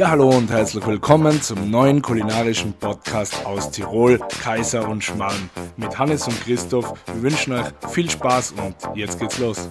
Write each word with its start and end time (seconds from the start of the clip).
Ja, 0.00 0.08
hallo 0.12 0.30
und 0.30 0.50
herzlich 0.50 0.86
willkommen 0.86 1.42
zum 1.42 1.70
neuen 1.70 2.00
kulinarischen 2.00 2.72
Podcast 2.72 3.44
aus 3.44 3.70
Tirol, 3.70 4.18
Kaiser 4.42 4.88
und 4.88 5.04
Schmarrn. 5.04 5.50
Mit 5.76 5.98
Hannes 5.98 6.26
und 6.26 6.40
Christoph. 6.40 6.94
Wir 7.04 7.22
wünschen 7.24 7.52
euch 7.52 7.66
viel 7.90 8.08
Spaß 8.08 8.52
und 8.52 8.76
jetzt 8.96 9.20
geht's 9.20 9.38
los. 9.38 9.70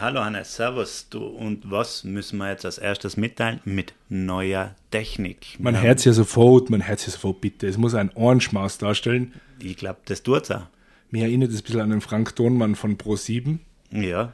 Hallo 0.00 0.20
Hannes, 0.24 0.54
Servus. 0.54 1.08
Du, 1.10 1.24
und 1.24 1.68
was 1.68 2.04
müssen 2.04 2.38
wir 2.38 2.50
jetzt 2.50 2.64
als 2.64 2.78
erstes 2.78 3.16
mitteilen? 3.16 3.58
Mit 3.64 3.92
neuer 4.08 4.76
Technik. 4.92 5.56
Man 5.58 5.82
hört 5.82 6.04
ja 6.04 6.12
sofort, 6.12 6.70
man 6.70 6.86
hört 6.86 7.04
ja 7.04 7.10
sofort, 7.10 7.40
bitte. 7.40 7.66
Es 7.66 7.78
muss 7.78 7.96
ein 7.96 8.12
Ohrenschmaus 8.14 8.78
darstellen. 8.78 9.34
Ich 9.58 9.76
glaube, 9.76 9.98
das 10.04 10.22
tut's 10.22 10.52
auch. 10.52 10.68
Mir 11.10 11.24
erinnert 11.24 11.50
es 11.50 11.62
ein 11.62 11.64
bisschen 11.64 11.80
an 11.80 11.90
den 11.90 12.00
Frank 12.00 12.36
Thonmann 12.36 12.76
von 12.76 12.96
Pro7. 12.96 13.58
Ja, 13.90 14.32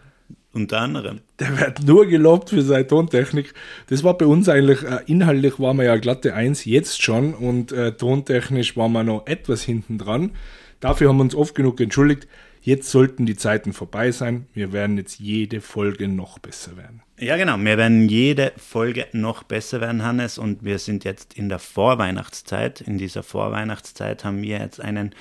unter 0.53 0.81
anderem. 0.81 1.21
Der 1.39 1.59
wird 1.59 1.83
nur 1.85 2.07
gelobt 2.07 2.51
für 2.51 2.63
seine 2.63 2.87
Tontechnik. 2.87 3.55
Das 3.89 4.05
war 4.05 4.17
bei 4.19 4.27
uns 4.27 4.49
eigentlich, 4.49 4.83
äh, 4.83 5.01
inhaltlich 5.07 5.59
waren 5.59 5.79
wir 5.79 5.85
ja 5.85 5.97
glatte 5.97 6.35
Eins, 6.35 6.65
jetzt 6.65 7.03
schon, 7.03 7.35
und 7.35 7.73
äh, 7.73 7.93
tontechnisch 7.93 8.77
waren 8.77 8.93
wir 8.93 9.03
noch 9.03 9.27
etwas 9.27 9.63
hinten 9.63 9.99
dran. 9.99 10.33
Dafür 10.81 11.09
haben 11.09 11.17
wir 11.17 11.23
uns 11.23 11.35
oft 11.35 11.55
genug 11.55 11.81
entschuldigt. 11.81 12.29
Jetzt 12.61 12.91
sollten 12.91 13.27
die 13.27 13.35
Zeiten 13.35 13.73
vorbei 13.73 14.13
sein. 14.13 14.47
Wir 14.55 14.73
werden 14.73 14.97
jetzt 14.97 15.19
jede 15.19 15.61
Folge 15.61 16.07
noch 16.07 16.39
besser 16.39 16.77
werden. 16.77 17.03
Ja, 17.19 17.37
genau. 17.37 17.57
Wir 17.59 17.77
werden 17.77 18.09
jede 18.09 18.53
Folge 18.57 19.07
noch 19.13 19.43
besser 19.43 19.81
werden, 19.81 20.05
Hannes. 20.05 20.39
Und 20.39 20.65
wir 20.65 20.79
sind 20.79 21.03
jetzt 21.03 21.35
in 21.35 21.49
der 21.49 21.59
Vorweihnachtszeit. 21.59 22.81
In 22.81 22.99
dieser 22.99 23.25
Vorweihnachtszeit 23.25 24.25
haben 24.25 24.43
wir 24.43 24.59
jetzt 24.59 24.81
einen 24.81 25.13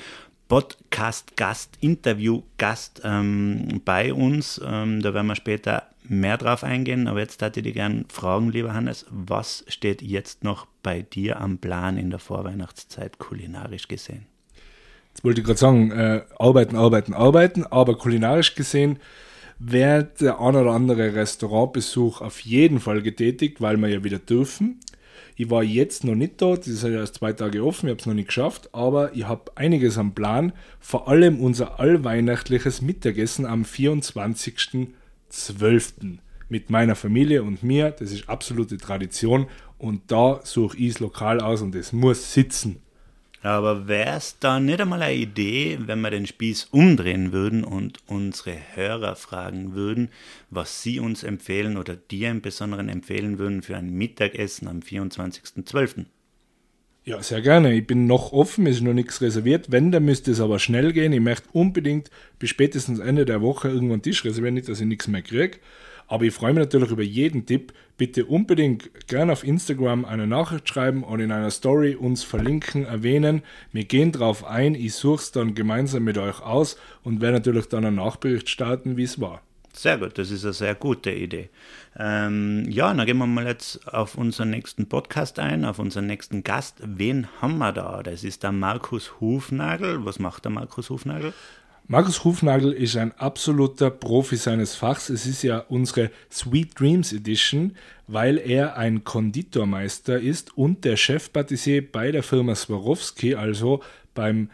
Podcast-Gast, 0.52 1.78
Interview-Gast 1.80 3.04
ähm, 3.06 3.80
bei 3.86 4.14
uns. 4.14 4.60
Ähm, 4.62 5.02
da 5.02 5.14
werden 5.14 5.28
wir 5.28 5.36
später 5.38 5.84
mehr 6.04 6.38
drauf 6.38 6.66
eingehen. 6.66 7.08
Aber 7.08 7.22
jetzt 7.22 7.42
hätte 7.42 7.62
ich 7.62 7.64
dich 7.64 7.74
gerne 7.76 8.04
fragen, 8.10 8.52
lieber 8.52 8.74
Hannes, 8.74 9.06
was 9.10 9.64
steht 9.70 10.02
jetzt 10.02 10.44
noch 10.44 10.68
bei 10.84 11.04
dir 11.04 11.40
am 11.40 11.58
Plan 11.58 11.96
in 11.96 12.10
der 12.10 12.20
Vorweihnachtszeit 12.20 13.18
kulinarisch 13.18 13.88
gesehen? 13.88 14.26
Jetzt 15.14 15.24
wollte 15.24 15.40
ich 15.40 15.48
gerade 15.48 15.58
sagen, 15.58 15.92
äh, 15.92 16.24
arbeiten, 16.38 16.76
arbeiten, 16.76 17.14
arbeiten, 17.14 17.66
aber 17.66 17.98
kulinarisch 17.98 18.54
gesehen 18.54 19.00
wird 19.58 20.20
der 20.20 20.42
ein 20.42 20.56
oder 20.58 20.72
andere 20.72 21.16
Restaurantbesuch 21.16 22.20
auf 22.20 22.42
jeden 22.42 22.82
Fall 22.82 23.02
getätigt, 23.02 23.62
weil 23.62 23.78
wir 23.78 23.88
ja 23.88 24.04
wieder 24.04 24.20
dürfen. 24.20 24.82
Ich 25.36 25.50
war 25.50 25.64
jetzt 25.64 26.04
noch 26.04 26.16
nicht 26.16 26.42
da, 26.42 26.56
das 26.56 26.68
ist 26.68 26.84
ja 26.84 26.90
erst 26.90 27.16
zwei 27.16 27.34
Tage 27.34 27.66
offen, 27.66 27.88
ich 27.88 27.92
habe 27.92 28.00
es 28.00 28.06
noch 28.06 28.14
nicht 28.14 28.28
geschafft, 28.28 28.70
aber 28.74 29.16
ich 29.16 29.28
habe 29.28 29.52
einiges 29.56 29.98
am 29.98 30.14
Plan, 30.14 30.54
vor 30.80 31.08
allem 31.08 31.40
unser 31.40 31.80
allweihnachtliches 31.80 32.82
Mittagessen 32.82 33.46
am 33.46 33.64
24.12. 33.64 36.18
mit 36.50 36.70
meiner 36.70 36.96
Familie 36.96 37.44
und 37.44 37.64
mir, 37.64 37.92
das 37.92 38.12
ist 38.12 38.28
absolute 38.30 38.78
Tradition 38.78 39.48
und 39.78 40.12
da 40.12 40.42
suche 40.44 40.78
ich 40.78 40.94
das 40.94 41.00
Lokal 41.00 41.40
aus 41.40 41.62
und 41.62 41.76
es 41.76 41.94
muss 41.94 42.34
sitzen. 42.34 42.82
Aber 43.44 43.88
wäre 43.88 44.18
es 44.18 44.38
da 44.40 44.60
nicht 44.60 44.80
einmal 44.80 45.02
eine 45.02 45.16
Idee, 45.16 45.80
wenn 45.86 46.02
wir 46.02 46.12
den 46.12 46.28
Spieß 46.28 46.66
umdrehen 46.72 47.32
würden 47.32 47.64
und 47.64 48.00
unsere 48.06 48.56
Hörer 48.76 49.16
fragen 49.16 49.74
würden, 49.74 50.10
was 50.52 50.84
sie 50.84 51.00
uns 51.00 51.24
empfehlen 51.24 51.78
oder 51.78 51.96
dir 51.96 52.30
im 52.30 52.42
Besonderen 52.42 52.88
empfehlen 52.88 53.40
würden 53.40 53.64
für 53.64 53.76
ein 53.78 53.90
Mittagessen 53.90 54.68
am 54.68 54.80
24.12.? 54.80 56.06
Ja, 57.04 57.24
sehr 57.24 57.42
gerne. 57.42 57.74
Ich 57.74 57.88
bin 57.88 58.06
noch 58.06 58.32
offen, 58.32 58.68
es 58.68 58.76
ist 58.76 58.84
noch 58.84 58.94
nichts 58.94 59.22
reserviert. 59.22 59.72
Wenn, 59.72 59.92
dann 59.92 60.06
müsste 60.06 60.30
es 60.30 60.40
aber 60.40 60.60
schnell 60.60 60.94
gehen. 60.94 61.12
Ich 61.12 61.20
möchte 61.20 61.50
unbedingt 61.52 62.12
bis 62.38 62.52
spätestens 62.52 63.00
Ende 63.00 63.26
der 63.26 63.42
Woche 63.42 63.70
irgendwo 63.70 63.94
einen 63.94 64.04
Tisch 64.04 64.24
reservieren, 64.24 64.54
nicht, 64.54 64.70
dass 64.70 64.82
ich 64.82 64.86
nichts 64.86 65.08
mehr 65.08 65.24
kriege. 65.24 65.58
Aber 66.12 66.26
ich 66.26 66.34
freue 66.34 66.52
mich 66.52 66.60
natürlich 66.60 66.92
über 66.92 67.04
jeden 67.04 67.46
Tipp. 67.46 67.72
Bitte 67.96 68.26
unbedingt 68.26 69.08
gerne 69.08 69.32
auf 69.32 69.46
Instagram 69.46 70.04
eine 70.04 70.28
Nachricht 70.28 70.68
schreiben 70.68 71.06
und 71.06 71.22
in 71.22 71.32
einer 71.32 71.52
Story 71.52 71.96
uns 71.96 72.22
verlinken, 72.22 72.84
erwähnen. 72.84 73.44
Wir 73.72 73.86
gehen 73.86 74.12
drauf 74.12 74.44
ein, 74.44 74.76
ich 74.76 74.94
suche 74.94 75.22
es 75.22 75.32
dann 75.32 75.56
gemeinsam 75.56 76.04
mit 76.04 76.18
euch 76.18 76.42
aus 76.42 76.78
und 77.06 77.22
werde 77.22 77.38
natürlich 77.38 77.70
dann 77.70 77.86
einen 77.86 77.96
Nachbericht 77.96 78.50
starten, 78.50 78.98
wie 78.98 79.04
es 79.04 79.22
war. 79.22 79.42
Sehr 79.72 79.98
gut, 80.00 80.18
das 80.18 80.32
ist 80.32 80.44
eine 80.44 80.52
sehr 80.52 80.76
gute 80.76 81.12
Idee. 81.12 81.48
Ähm, 81.98 82.66
ja, 82.68 82.94
dann 82.94 83.06
gehen 83.06 83.18
wir 83.18 83.26
mal 83.26 83.48
jetzt 83.48 83.88
auf 83.88 84.16
unseren 84.16 84.50
nächsten 84.50 84.90
Podcast 84.90 85.40
ein, 85.40 85.64
auf 85.64 85.80
unseren 85.80 86.08
nächsten 86.08 86.44
Gast. 86.44 86.80
Wen 86.84 87.28
haben 87.42 87.58
wir 87.58 87.72
da? 87.72 88.04
Das 88.04 88.26
ist 88.26 88.44
der 88.44 88.52
Markus 88.52 89.22
Hufnagel. 89.22 90.04
Was 90.04 90.20
macht 90.20 90.44
der 90.44 90.52
Markus 90.52 90.90
Hufnagel? 90.90 91.34
Markus 91.92 92.24
Hufnagel 92.24 92.72
ist 92.72 92.96
ein 92.96 93.12
absoluter 93.18 93.90
Profi 93.90 94.38
seines 94.38 94.76
Fachs. 94.76 95.10
Es 95.10 95.26
ist 95.26 95.44
ja 95.44 95.58
unsere 95.68 96.10
Sweet 96.32 96.80
Dreams 96.80 97.12
Edition, 97.12 97.76
weil 98.08 98.38
er 98.38 98.78
ein 98.78 99.04
Konditormeister 99.04 100.18
ist 100.18 100.58
und 100.58 100.86
der 100.86 100.96
Chefpatissier 100.96 101.92
bei 101.92 102.14
der 102.14 102.24
Firma 102.24 102.56
Swarovski, 102.56 103.36
also 103.36 103.84
beim 104.14 104.50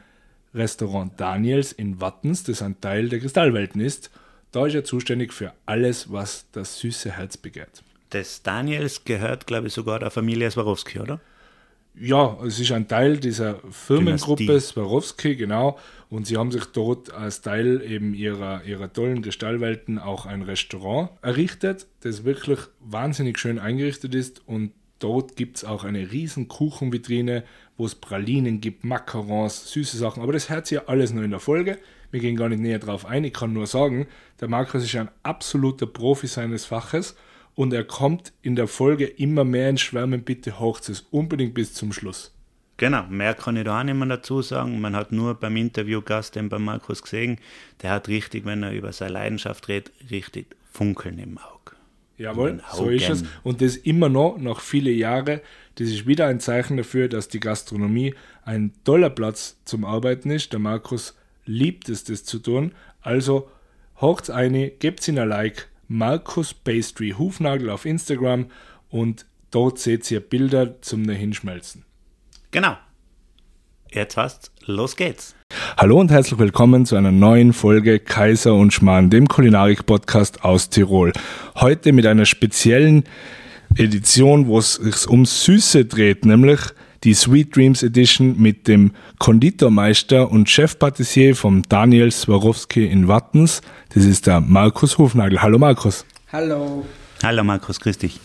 Restaurant 0.56 1.14
Daniels 1.18 1.74
in 1.74 2.02
Wattens, 2.02 2.44
das 2.44 2.64
ein 2.64 2.82
Teil 2.82 3.08
der 3.08 3.20
Kristallwelten 3.20 3.82
ist. 3.82 4.10
Da 4.52 4.66
ist 4.66 4.74
er 4.74 4.84
zuständig 4.84 5.32
für 5.32 5.54
alles, 5.68 6.12
was 6.12 6.48
das 6.54 6.80
süße 6.80 7.12
Herz 7.12 7.38
begehrt. 7.38 7.84
Das 8.10 8.42
Daniels 8.42 9.06
gehört, 9.06 9.46
glaube 9.46 9.68
ich, 9.68 9.74
sogar 9.74 10.00
der 10.00 10.10
Familie 10.10 10.50
Swarovski, 10.50 11.02
oder? 11.02 11.20
Ja, 12.00 12.38
es 12.46 12.60
ist 12.60 12.72
ein 12.72 12.88
Teil 12.88 13.18
dieser 13.18 13.60
Firmengruppe 13.72 14.60
Swarovski, 14.60 15.36
genau. 15.36 15.80
Und 16.10 16.28
sie 16.28 16.38
haben 16.38 16.52
sich 16.52 16.66
dort 16.66 17.12
als 17.12 17.42
Teil 17.42 17.82
eben 17.82 18.14
ihrer, 18.14 18.64
ihrer 18.64 18.92
tollen 18.94 19.22
Kristallwelten 19.22 19.98
auch 19.98 20.26
ein 20.26 20.44
Restaurant 20.44 21.10
errichtet, 21.22 21.88
das 22.02 22.24
wirklich 22.24 22.60
wahnsinnig 22.80 23.40
schön 23.40 23.58
eingerichtet 23.58 24.14
ist. 24.14 24.48
Und 24.48 24.74
dort 25.00 25.36
gibt 25.36 25.58
es 25.58 25.66
auch 25.66 25.84
eine 25.84 26.12
riesen 26.12 26.48
Kuchenvitrine, 26.48 27.44
wo 27.78 27.86
es 27.86 27.96
Pralinen 27.96 28.62
gibt, 28.62 28.84
Macarons, 28.84 29.72
süße 29.72 29.98
Sachen. 29.98 30.22
Aber 30.22 30.34
das 30.34 30.50
hört 30.50 30.72
ihr 30.72 30.82
ja 30.82 30.88
alles 30.88 31.14
nur 31.14 31.24
in 31.24 31.32
der 31.32 31.40
Folge. 31.40 31.80
Wir 32.12 32.20
gehen 32.20 32.36
gar 32.36 32.50
nicht 32.50 32.62
näher 32.62 32.80
drauf 32.80 33.06
ein. 33.06 33.24
Ich 33.24 33.34
kann 33.34 33.54
nur 33.54 33.68
sagen, 33.68 34.08
der 34.40 34.48
Markus 34.48 34.84
ist 34.84 34.96
ein 34.96 35.10
absoluter 35.24 35.88
Profi 35.88 36.28
seines 36.28 36.66
Faches 36.66 37.16
und 37.58 37.74
er 37.74 37.84
kommt 37.84 38.34
in 38.44 38.56
der 38.56 38.68
Folge 38.68 39.06
immer 39.06 39.44
mehr 39.44 39.72
ins 39.72 39.82
Schwärmen. 39.82 40.22
Bitte 40.22 40.60
hocht 40.60 40.88
es 40.90 41.08
unbedingt 41.10 41.56
bis 41.56 41.74
zum 41.74 41.92
Schluss. 41.92 42.32
Genau, 42.78 43.08
mehr 43.10 43.34
kann 43.34 43.58
ich 43.58 43.64
da 43.64 43.80
auch 43.80 43.84
nicht 43.84 43.96
mehr 43.96 44.08
dazu 44.08 44.44
sagen. 44.44 44.80
Man 44.80 44.96
hat 44.96 45.12
nur 45.12 45.34
beim 45.34 45.58
Interviewgast, 45.58 46.36
den 46.36 46.50
bei 46.50 46.60
Markus 46.60 47.02
gesehen, 47.02 47.40
der 47.82 47.90
hat 47.90 48.10
richtig, 48.10 48.46
wenn 48.46 48.62
er 48.62 48.74
über 48.74 48.94
seine 48.94 49.14
Leidenschaft 49.14 49.68
redet, 49.70 49.92
richtig 50.12 50.56
Funkeln 50.72 51.18
im 51.18 51.40
Auge. 51.40 51.76
Jawohl, 52.20 52.62
so 52.72 52.90
ist 52.90 53.10
es. 53.10 53.24
Und 53.42 53.62
das 53.62 53.76
immer 53.76 54.08
noch, 54.08 54.38
nach 54.38 54.60
vielen 54.60 54.96
Jahren, 54.96 55.42
das 55.76 55.88
ist 55.88 56.06
wieder 56.06 56.28
ein 56.28 56.40
Zeichen 56.40 56.78
dafür, 56.78 57.10
dass 57.10 57.28
die 57.28 57.40
Gastronomie 57.40 58.14
ein 58.44 58.72
toller 58.84 59.10
Platz 59.10 59.58
zum 59.66 59.84
Arbeiten 59.84 60.30
ist. 60.30 60.54
Der 60.54 60.60
Markus 60.60 61.18
liebt 61.46 61.90
es, 61.90 62.04
das 62.04 62.24
zu 62.24 62.38
tun. 62.38 62.74
Also, 63.02 63.50
hocht's 64.00 64.30
eine, 64.30 64.70
gebt's 64.70 65.08
ihn 65.08 65.18
ein 65.18 65.30
Like 65.30 65.70
Markus 65.90 66.54
Pastry 66.54 67.16
Hufnagel 67.18 67.70
auf 67.70 67.86
Instagram 67.86 68.48
und 68.90 69.26
dort 69.52 69.80
seht 69.80 70.10
ihr 70.12 70.20
Bilder 70.20 70.82
zum 70.82 71.08
Hinschmelzen. 71.08 71.86
Genau. 72.52 72.76
Jetzt 73.90 74.18
hast, 74.18 74.52
los 74.66 74.98
geht's. 74.98 75.34
Hallo 75.78 75.98
und 75.98 76.12
herzlich 76.12 76.38
willkommen 76.38 76.86
zu 76.86 76.98
einer 76.98 77.14
neuen 77.14 77.54
Folge 77.54 78.00
Kaiser 78.00 78.54
und 78.54 78.74
Schmarrn, 78.74 79.10
dem 79.10 79.30
Kulinarik-Podcast 79.30 80.44
aus 80.44 80.70
Tirol. 80.70 81.14
Heute 81.56 81.94
mit 81.94 82.06
einer 82.06 82.26
speziellen 82.26 83.06
Edition, 83.78 84.48
wo 84.48 84.60
es 84.60 84.74
sich 84.74 85.08
um 85.08 85.26
Süße 85.26 85.86
dreht, 85.86 86.26
nämlich 86.26 86.60
die 87.04 87.14
Sweet 87.14 87.56
Dreams 87.56 87.84
Edition 87.84 88.40
mit 88.40 88.68
dem 88.68 88.92
Konditormeister 89.20 90.32
und 90.32 90.50
Chefpatissier 90.50 91.36
vom 91.36 91.64
Daniel 91.64 92.12
Swarovski 92.12 92.86
in 92.86 93.08
Wattens. 93.08 93.62
Das 93.94 94.06
ist 94.06 94.28
der 94.28 94.42
Markus 94.42 94.98
Hofnagel. 94.98 95.42
Hallo 95.42 95.58
Markus. 95.58 96.06
Hallo. 96.32 96.86
Hallo 97.24 97.44
Markus, 97.44 97.80
grüß 97.80 97.98
dich. 97.98 98.20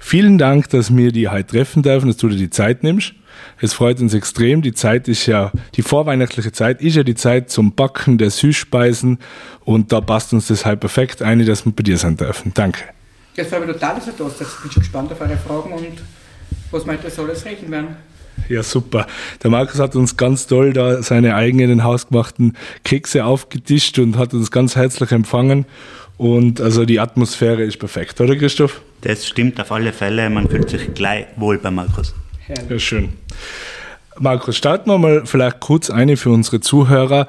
Vielen 0.00 0.38
Dank, 0.38 0.68
dass 0.70 0.94
wir 0.94 1.12
die 1.12 1.28
heute 1.28 1.46
treffen 1.48 1.82
dürfen, 1.82 2.08
dass 2.08 2.16
du 2.16 2.28
dir 2.28 2.36
die 2.36 2.50
Zeit 2.50 2.82
nimmst. 2.82 3.14
Es 3.60 3.72
freut 3.72 4.00
uns 4.00 4.14
extrem. 4.14 4.62
Die 4.62 4.72
Zeit 4.72 5.08
ist 5.08 5.26
ja, 5.26 5.52
die 5.74 5.82
vorweihnachtliche 5.82 6.52
Zeit 6.52 6.80
ist 6.80 6.96
ja 6.96 7.02
die 7.02 7.14
Zeit 7.14 7.50
zum 7.50 7.74
Backen 7.74 8.18
der 8.18 8.30
Süßspeisen 8.30 9.18
und 9.64 9.92
da 9.92 10.00
passt 10.00 10.32
uns 10.32 10.48
das 10.48 10.64
halt 10.64 10.80
perfekt 10.80 11.22
ein, 11.22 11.44
dass 11.44 11.64
wir 11.64 11.72
bei 11.72 11.82
dir 11.82 11.98
sein 11.98 12.16
dürfen. 12.16 12.52
Danke. 12.54 12.82
Ja, 13.36 13.44
es 13.44 13.50
freut 13.50 13.66
mich 13.66 13.74
total, 13.74 13.96
dass 13.96 14.06
du 14.06 14.12
da 14.12 14.24
bist. 14.24 14.40
Ich 14.40 14.62
bin 14.62 14.70
schon 14.72 14.82
gespannt 14.82 15.12
auf 15.12 15.20
eure 15.20 15.36
Fragen 15.36 15.72
und 15.72 15.98
was 16.70 16.86
meint 16.86 17.04
ihr, 17.04 17.10
soll 17.10 17.30
es 17.30 17.44
rechnen 17.44 17.70
werden? 17.70 17.96
Ja, 18.48 18.62
super. 18.62 19.06
Der 19.42 19.50
Markus 19.50 19.78
hat 19.78 19.96
uns 19.96 20.16
ganz 20.16 20.46
toll 20.46 20.72
da 20.72 21.02
seine 21.02 21.34
eigenen 21.34 21.84
hausgemachten 21.84 22.56
Kekse 22.84 23.24
aufgetischt 23.24 23.98
und 23.98 24.16
hat 24.16 24.32
uns 24.32 24.50
ganz 24.50 24.76
herzlich 24.76 25.10
empfangen. 25.10 25.66
Und 26.16 26.60
also 26.60 26.84
die 26.84 26.98
Atmosphäre 26.98 27.62
ist 27.62 27.78
perfekt, 27.78 28.20
oder 28.20 28.36
Christoph? 28.36 28.80
Das 29.02 29.26
stimmt 29.26 29.60
auf 29.60 29.70
alle 29.70 29.92
Fälle. 29.92 30.28
Man 30.30 30.48
fühlt 30.48 30.70
sich 30.70 30.92
gleich 30.94 31.26
wohl 31.36 31.58
bei 31.58 31.70
Markus. 31.70 32.14
Herrlich. 32.46 32.70
Ja, 32.70 32.78
schön. 32.78 33.08
Markus, 34.18 34.56
starten 34.56 34.90
wir 34.90 34.98
mal 34.98 35.26
vielleicht 35.26 35.60
kurz 35.60 35.90
eine 35.90 36.16
für 36.16 36.30
unsere 36.30 36.60
Zuhörer. 36.60 37.28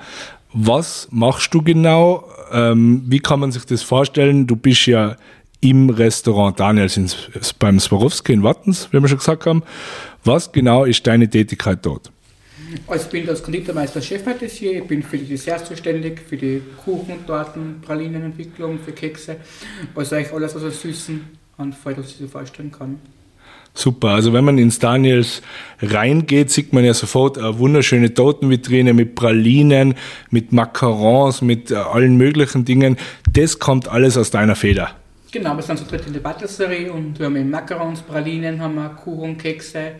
Was 0.53 1.07
machst 1.11 1.53
du 1.53 1.61
genau? 1.61 2.27
Ähm, 2.51 3.03
wie 3.05 3.19
kann 3.19 3.39
man 3.39 3.51
sich 3.51 3.65
das 3.65 3.83
vorstellen? 3.83 4.47
Du 4.47 4.55
bist 4.55 4.87
ja 4.87 5.15
im 5.61 5.89
Restaurant 5.89 6.59
Daniels 6.59 6.97
ins, 6.97 7.17
beim 7.59 7.79
Swarovski 7.79 8.33
in 8.33 8.43
Wattens, 8.43 8.87
wie 8.91 9.01
wir 9.01 9.07
schon 9.07 9.17
gesagt 9.17 9.45
haben. 9.45 9.63
Was 10.23 10.51
genau 10.51 10.85
ist 10.85 11.05
deine 11.05 11.29
Tätigkeit 11.29 11.79
dort? 11.85 12.11
Also 12.87 13.05
ich 13.05 13.11
bin 13.11 13.25
das 13.25 13.41
Konditormeister 13.41 14.01
Chefpatissier, 14.01 14.81
ich 14.81 14.87
bin 14.87 15.01
für 15.01 15.17
die 15.17 15.25
Desserts 15.25 15.67
zuständig, 15.67 16.21
für 16.21 16.37
die 16.37 16.61
Kuchen, 16.83 17.25
Torten, 17.25 17.81
Pralinenentwicklung, 17.81 18.79
für 18.79 18.91
Kekse, 18.91 19.37
also 19.95 20.15
eigentlich 20.15 20.33
alles, 20.33 20.55
was 20.55 20.63
aus 20.63 20.81
Süßen 20.81 21.25
anfällt, 21.57 21.97
was 21.97 22.07
ich 22.07 22.17
sich 22.17 22.29
vorstellen 22.29 22.71
kann. 22.71 22.99
Super, 23.73 24.09
also 24.09 24.33
wenn 24.33 24.43
man 24.43 24.57
ins 24.57 24.79
Daniels 24.79 25.41
reingeht, 25.81 26.49
sieht 26.49 26.73
man 26.73 26.83
ja 26.83 26.93
sofort 26.93 27.37
eine 27.37 27.59
wunderschöne 27.59 28.13
Tortenvitrine 28.13 28.93
mit 28.93 29.15
Pralinen, 29.15 29.95
mit 30.31 30.51
Macarons, 30.51 31.41
mit 31.41 31.71
äh, 31.71 31.75
allen 31.75 32.17
möglichen 32.17 32.65
Dingen. 32.65 32.97
Das 33.31 33.59
kommt 33.59 33.87
alles 33.87 34.17
aus 34.17 34.31
deiner 34.31 34.55
Feder. 34.55 34.98
Genau, 35.31 35.55
wir 35.55 35.61
sind 35.61 35.77
zu 35.77 35.85
dritt 35.85 36.07
in 36.07 36.13
der 36.13 36.21
Patisserie 36.21 36.91
und 36.91 37.19
wir 37.19 37.27
haben 37.27 37.35
eben 37.35 37.51
Macarons, 37.51 38.01
Pralinen, 38.01 38.59
haben 38.59 38.75
wir 38.75 38.89
Kuchen, 38.89 39.37
Kekse, 39.37 39.91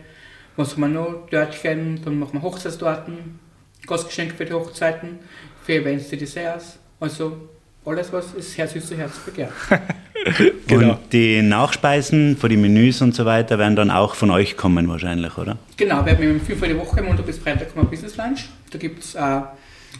was 0.56 0.72
haben 0.72 0.80
wir 0.80 0.88
noch? 0.88 1.28
Törtchen, 1.30 2.00
dann 2.04 2.18
machen 2.18 2.34
wir 2.34 2.42
Hochzeitstorten, 2.42 3.38
Gastgeschenke 3.86 4.34
für 4.34 4.44
die 4.44 4.52
Hochzeiten, 4.52 5.20
für 5.62 5.74
Events, 5.74 6.08
die 6.08 6.16
Desserts. 6.16 6.80
Also 6.98 7.48
alles, 7.84 8.12
was 8.12 8.34
das 8.34 8.58
Herz 8.58 8.72
süße 8.72 8.96
Herz 8.96 9.18
begehrt. 9.20 9.52
genau. 10.66 10.94
Und 10.94 11.12
die 11.12 11.42
Nachspeisen 11.42 12.36
für 12.36 12.48
die 12.48 12.56
Menüs 12.56 13.00
und 13.00 13.14
so 13.14 13.24
weiter 13.24 13.56
werden 13.56 13.76
dann 13.76 13.92
auch 13.92 14.16
von 14.16 14.32
euch 14.32 14.56
kommen 14.56 14.88
wahrscheinlich, 14.88 15.38
oder? 15.38 15.58
Genau, 15.76 16.04
wir 16.04 16.12
haben 16.12 16.22
immer 16.22 16.40
fünfmal 16.40 16.70
die 16.70 16.76
Woche, 16.76 17.02
Montag 17.02 17.26
bis 17.26 17.38
Freitag 17.38 17.72
kommen 17.72 17.88
Business 17.88 18.16
Lunch. 18.16 18.48
Da 18.72 18.78
gibt 18.78 19.04
es 19.04 19.14
äh, 19.14 19.40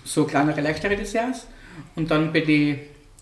so 0.05 0.25
kleinere, 0.25 0.61
leichtere 0.61 0.97
Desserts. 0.97 1.47
Und 1.95 2.11
dann 2.11 2.33
bei 2.33 2.41
den 2.41 2.81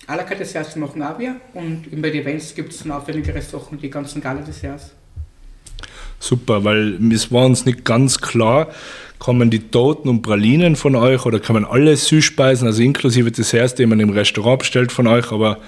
à 0.08 0.16
la 0.16 0.24
carte 0.24 0.38
Desserts 0.38 0.74
machen 0.76 1.02
auch 1.02 1.18
wir. 1.18 1.36
Und 1.54 1.84
bei 2.02 2.10
den 2.10 2.22
Events 2.22 2.54
gibt 2.54 2.72
es 2.72 2.82
dann 2.82 2.92
aufwendigere 2.92 3.40
Sachen, 3.42 3.78
die 3.78 3.90
ganzen 3.90 4.20
Gala-Desserts. 4.20 4.94
Super, 6.18 6.64
weil 6.64 6.98
es 7.12 7.30
war 7.30 7.46
uns 7.46 7.64
nicht 7.64 7.84
ganz 7.84 8.20
klar, 8.20 8.68
kommen 9.20 9.50
die 9.50 9.70
Toten 9.70 10.08
und 10.08 10.22
Pralinen 10.22 10.74
von 10.74 10.96
euch 10.96 11.24
oder 11.26 11.38
kommen 11.38 11.64
alle 11.64 11.96
Süßspeisen, 11.96 12.66
also 12.66 12.82
inklusive 12.82 13.30
Desserts, 13.30 13.76
die 13.76 13.86
man 13.86 14.00
im 14.00 14.10
Restaurant 14.10 14.60
bestellt 14.60 14.90
von 14.90 15.06
euch, 15.06 15.30
aber 15.30 15.58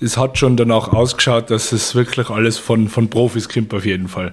es 0.00 0.18
hat 0.18 0.36
schon 0.36 0.58
danach 0.58 0.88
ausgeschaut, 0.88 1.50
dass 1.50 1.72
es 1.72 1.94
wirklich 1.94 2.28
alles 2.28 2.58
von, 2.58 2.88
von 2.88 3.08
Profis 3.08 3.48
kommt 3.48 3.72
auf 3.72 3.86
jeden 3.86 4.08
Fall. 4.08 4.32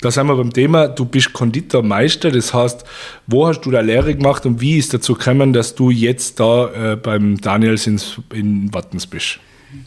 Da 0.00 0.10
sind 0.10 0.26
wir 0.26 0.36
beim 0.36 0.52
Thema, 0.52 0.88
du 0.88 1.06
bist 1.06 1.32
Konditormeister, 1.32 2.30
das 2.30 2.52
heißt, 2.52 2.84
wo 3.26 3.46
hast 3.46 3.62
du 3.62 3.70
da 3.70 3.80
Lehre 3.80 4.14
gemacht 4.14 4.44
und 4.44 4.60
wie 4.60 4.76
ist 4.76 4.92
dazu 4.92 5.14
gekommen, 5.14 5.54
dass 5.54 5.74
du 5.74 5.90
jetzt 5.90 6.38
da 6.38 6.92
äh, 6.92 6.96
beim 6.96 7.40
Daniels 7.40 7.86
in, 7.86 7.98
in 8.34 8.74
Wattens 8.74 9.06
bist? 9.06 9.38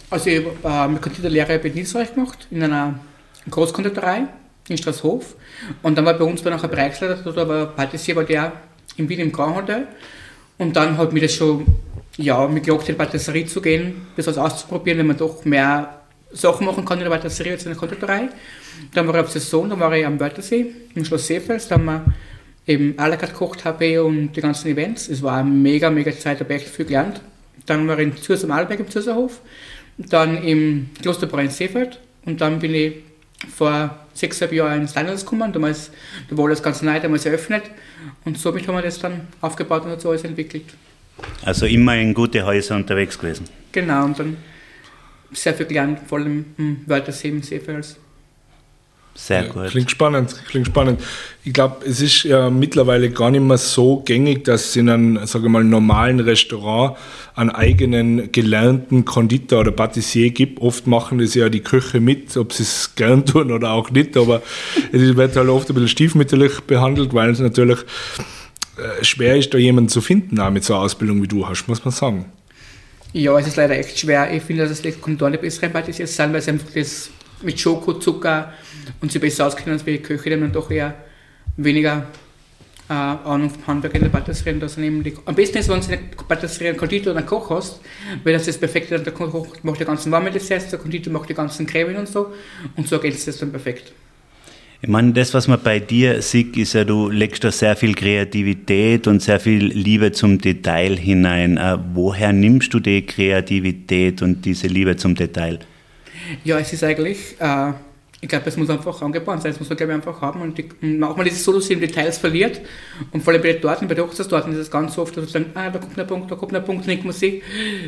Also 0.10 0.30
ich 0.30 0.44
habe 0.64 0.96
äh, 0.96 1.00
Konditorlehre 1.00 1.60
bei 1.60 1.70
Niederösterreich 1.70 2.16
gemacht, 2.16 2.48
in 2.50 2.64
einer 2.64 3.00
Großkonditorei 3.50 4.28
in 4.68 4.78
Straßhof. 4.78 5.36
Und 5.82 5.98
dann 5.98 6.06
war 6.06 6.14
bei 6.14 6.26
uns 6.26 6.44
noch 6.44 6.64
ein 6.64 6.70
Bereichsleiter, 6.70 7.32
da 7.32 7.48
war 7.48 7.66
Patissier, 7.68 8.16
war 8.16 8.24
der 8.24 8.54
in 8.98 9.10
Wien 9.10 9.20
im 9.20 9.32
Grand 9.32 9.56
Hotel. 9.56 9.88
Und 10.58 10.76
dann 10.76 10.98
hat 10.98 11.14
mir 11.14 11.22
das 11.22 11.34
schon, 11.34 11.66
ja, 12.18 12.48
mir 12.48 12.62
gelockt, 12.62 12.90
in 12.90 12.96
die 12.96 13.00
Patisserie 13.00 13.46
zu 13.46 13.62
gehen, 13.62 14.08
das 14.16 14.38
auszuprobieren, 14.38 15.00
wenn 15.00 15.08
man 15.08 15.18
doch 15.18 15.46
mehr 15.46 16.02
Sachen 16.32 16.66
machen 16.66 16.86
kann 16.86 17.00
in 17.00 17.06
der 17.06 17.12
Patisserie 17.12 17.54
als 17.54 17.64
in 17.64 17.70
der 17.70 17.78
Konditorei. 17.78 18.30
Dann 18.94 19.08
war 19.08 19.16
ich 19.16 19.22
auf 19.22 19.32
Saison, 19.32 19.70
dann 19.70 19.80
war 19.80 19.96
ich 19.96 20.06
am 20.06 20.20
Wörthersee, 20.20 20.74
im 20.96 21.06
Schloss 21.06 21.28
Seefels, 21.28 21.68
da 21.68 21.76
haben 21.76 21.86
wir 21.86 22.06
eben 22.68 22.94
à 22.98 23.08
la 23.08 23.18
carte 23.18 23.34
gekocht, 23.34 23.66
HB 23.66 24.00
und 24.00 24.34
die 24.34 24.42
ganzen 24.42 24.70
Events. 24.70 25.10
Es 25.10 25.22
war 25.22 25.38
eine 25.38 25.50
mega, 25.50 25.90
mega 25.90 26.12
Zeit, 26.12 26.40
da 26.40 26.44
habe 26.46 26.56
ich 26.56 26.64
echt 26.64 26.76
viel 26.76 26.86
gelernt. 26.86 27.22
Dann 27.66 27.88
war 27.88 28.00
ich 28.00 28.08
in 28.08 28.18
Zürs 28.18 28.44
am 28.44 28.52
Arlberg 28.52 28.80
im 28.80 28.90
Zürserhof, 28.90 29.42
dann 29.98 30.44
im 30.44 30.90
Klosterbräu 31.02 31.44
in 31.44 31.50
Seefeld 31.50 32.00
und 32.26 32.42
dann 32.42 32.60
bin 32.60 32.74
ich 32.74 32.94
vor 33.56 33.96
sechseinhalb 34.14 34.54
Jahren 34.54 34.82
ins 34.82 34.96
Landhaus 34.96 35.24
gekommen. 35.24 35.54
Damals, 35.54 35.92
da 36.30 36.38
war 36.38 36.46
alles 36.46 36.62
ganz 36.62 36.82
neu, 36.82 37.00
damals 37.00 37.26
eröffnet. 37.26 37.64
Und 38.26 38.38
somit 38.38 38.68
haben 38.68 38.76
wir 38.76 38.82
das 38.82 39.00
dann 39.00 39.28
aufgebaut 39.42 39.86
und 39.86 40.00
so 40.00 40.10
alles 40.10 40.24
entwickelt. 40.24 40.66
Also 41.44 41.66
immer 41.66 41.96
in 41.96 42.14
gute 42.14 42.46
Häuser 42.46 42.76
unterwegs 42.76 43.18
gewesen. 43.18 43.46
Genau, 43.72 44.06
und 44.06 44.20
dann 44.20 44.38
sehr 45.32 45.54
viel 45.54 45.66
gelernt, 45.68 46.00
vor 46.08 46.20
allem 46.20 46.46
im 46.58 46.82
Wörthersee 46.86 47.30
im 47.30 47.44
Seefels. 47.44 47.98
Sehr 49.22 49.44
gut. 49.44 49.68
Klingt 49.68 49.92
spannend, 49.92 50.34
klingt 50.48 50.68
spannend. 50.68 51.02
Ich 51.44 51.52
glaube, 51.52 51.86
es 51.86 52.00
ist 52.00 52.24
ja 52.24 52.50
mittlerweile 52.50 53.10
gar 53.10 53.30
nicht 53.30 53.42
mehr 53.42 53.58
so 53.58 53.98
gängig, 53.98 54.46
dass 54.46 54.70
es 54.70 54.76
in 54.78 54.90
einem, 54.90 55.26
sage 55.28 55.46
ich 55.46 55.52
mal, 55.52 55.64
normalen 55.64 56.22
Restaurant 56.22 56.98
einen 57.36 57.50
eigenen 57.50 58.32
gelernten 58.32 59.04
Konditor 59.04 59.60
oder 59.60 59.72
Patissier 59.72 60.32
gibt. 60.32 60.62
Oft 60.62 60.88
machen 60.88 61.20
das 61.20 61.36
ja 61.36 61.50
die 61.50 61.60
Köche 61.60 62.00
mit, 62.00 62.36
ob 62.38 62.54
sie 62.54 62.64
es 62.64 62.96
gern 62.96 63.26
tun 63.26 63.52
oder 63.52 63.72
auch 63.72 63.92
nicht, 63.92 64.16
aber 64.16 64.42
es 64.92 65.16
wird 65.16 65.36
halt 65.36 65.50
oft 65.50 65.70
ein 65.70 65.74
bisschen 65.74 65.90
stiefmütterlich 65.90 66.62
behandelt, 66.62 67.14
weil 67.14 67.30
es 67.30 67.40
natürlich 67.40 67.80
äh, 68.78 69.04
schwer 69.04 69.36
ist, 69.36 69.54
da 69.54 69.58
jemanden 69.58 69.90
zu 69.90 70.00
finden, 70.00 70.40
auch 70.40 70.50
mit 70.50 70.64
so 70.64 70.76
einer 70.76 70.84
Ausbildung 70.84 71.22
wie 71.22 71.28
du 71.28 71.46
hast, 71.46 71.68
muss 71.68 71.84
man 71.84 71.92
sagen. 71.92 72.26
Ja, 73.12 73.38
es 73.38 73.48
ist 73.48 73.58
leider 73.58 73.78
echt 73.78 74.00
schwer. 74.00 74.34
Ich 74.34 74.44
finde, 74.44 74.66
dass 74.66 74.84
es 74.84 75.02
Konditoren 75.02 75.34
die 75.34 75.40
besseren 75.40 75.74
Patissiers 75.74 76.16
sind, 76.16 76.32
weil 76.32 76.42
sie 76.42 76.52
einfach 76.52 76.70
das 76.74 77.10
mit 77.42 77.60
Schoko, 77.60 77.94
Zucker 77.94 78.54
und 79.02 79.12
sie 79.12 79.20
besser 79.20 79.48
auskennen 79.48 79.74
als 79.74 79.86
wir 79.86 80.02
Köche, 80.02 80.30
die 80.30 80.40
dann 80.40 80.52
doch 80.52 80.70
eher 80.72 80.96
weniger 81.58 82.08
äh, 82.90 82.94
Ahnung 82.94 83.50
vom 83.50 83.68
Handwerk 83.68 83.96
in 83.96 84.02
der 84.02 84.10
Patisserie. 84.10 84.60
Das 84.60 84.78
nämlich, 84.78 85.16
am 85.26 85.36
besten 85.36 85.60
ist, 85.60 85.70
wenn 85.70 85.80
du 85.80 85.88
eine 85.88 86.00
Patisserie, 86.28 86.70
einen 86.70 86.78
Konditor 86.78 87.12
oder 87.12 87.20
einen 87.20 87.28
Koch 87.28 87.50
hast, 87.52 87.82
weil 88.24 88.34
das 88.34 88.48
ist 88.48 88.60
perfekt. 88.60 88.92
Der 88.92 89.02
Koch 89.14 89.48
macht 89.64 89.80
die 89.80 89.86
ganzen 89.86 90.12
warmen 90.12 90.34
Desserts, 90.34 90.70
der 90.70 90.80
Konditor 90.80 91.14
macht 91.14 91.30
die 91.30 91.34
ganzen 91.34 91.66
Cremen 91.66 91.96
und 91.96 92.08
so 92.08 92.34
und 92.76 92.88
so 92.88 92.96
ergänzt 92.96 93.28
das 93.28 93.38
dann 93.38 93.52
perfekt. 93.52 93.94
Ich 94.82 94.88
meine, 94.88 95.12
das, 95.12 95.34
was 95.34 95.50
man 95.50 95.60
bei 95.62 95.82
dir 95.82 96.22
sieht, 96.22 96.56
ist 96.56 96.72
ja, 96.72 96.86
du 96.86 97.10
legst 97.10 97.44
da 97.44 97.52
sehr 97.52 97.76
viel 97.76 97.94
Kreativität 97.94 99.08
und 99.08 99.22
sehr 99.22 99.42
viel 99.42 99.66
Liebe 99.66 100.14
zum 100.14 100.40
Detail 100.40 100.98
hinein. 100.98 101.58
Äh, 101.58 101.78
woher 101.94 102.32
nimmst 102.32 102.74
du 102.74 102.80
die 102.80 103.06
Kreativität 103.06 104.22
und 104.22 104.46
diese 104.46 104.68
Liebe 104.68 104.96
zum 104.96 105.16
Detail? 105.16 105.60
Ja, 106.44 106.60
es 106.60 106.74
ist 106.74 106.84
eigentlich, 106.84 107.36
äh, 107.40 107.74
ich 108.22 108.28
glaube, 108.28 108.46
es 108.48 108.58
muss 108.58 108.70
einfach 108.70 109.02
angeboren 109.02 109.40
sein, 109.40 109.52
das 109.52 109.60
muss 109.60 109.70
man, 109.70 109.78
glaube 109.78 109.94
ich, 109.94 109.96
einfach 109.96 110.22
haben. 110.22 110.42
Und, 110.42 110.58
die, 110.58 110.70
und 110.82 111.00
manchmal 111.00 111.28
ist 111.28 111.36
es 111.36 111.44
so, 111.44 111.54
dass 111.54 111.68
sie 111.68 111.76
Details 111.76 112.18
verliert. 112.18 112.60
Und 113.12 113.24
vor 113.24 113.34
allem 113.34 113.42
bei 113.42 113.54
den 113.54 113.62
Torten, 113.62 113.88
bei 113.88 113.96
den 113.96 114.04
Hochzeitstorten 114.04 114.52
ist 114.54 114.60
es 114.60 114.72
ganz 114.72 114.98
oft, 114.98 115.16
dass 115.16 115.34
man 115.34 115.46
sagt, 115.46 115.58
ah, 115.58 115.70
da 115.70 115.80
kommt 115.80 115.98
ein 115.98 116.08
Punkt, 116.08 116.32
da 116.32 116.36
kommt 116.36 116.54
ein 116.54 116.64
Punkt, 116.64 116.86
man 116.86 117.14
sich, 117.14 117.42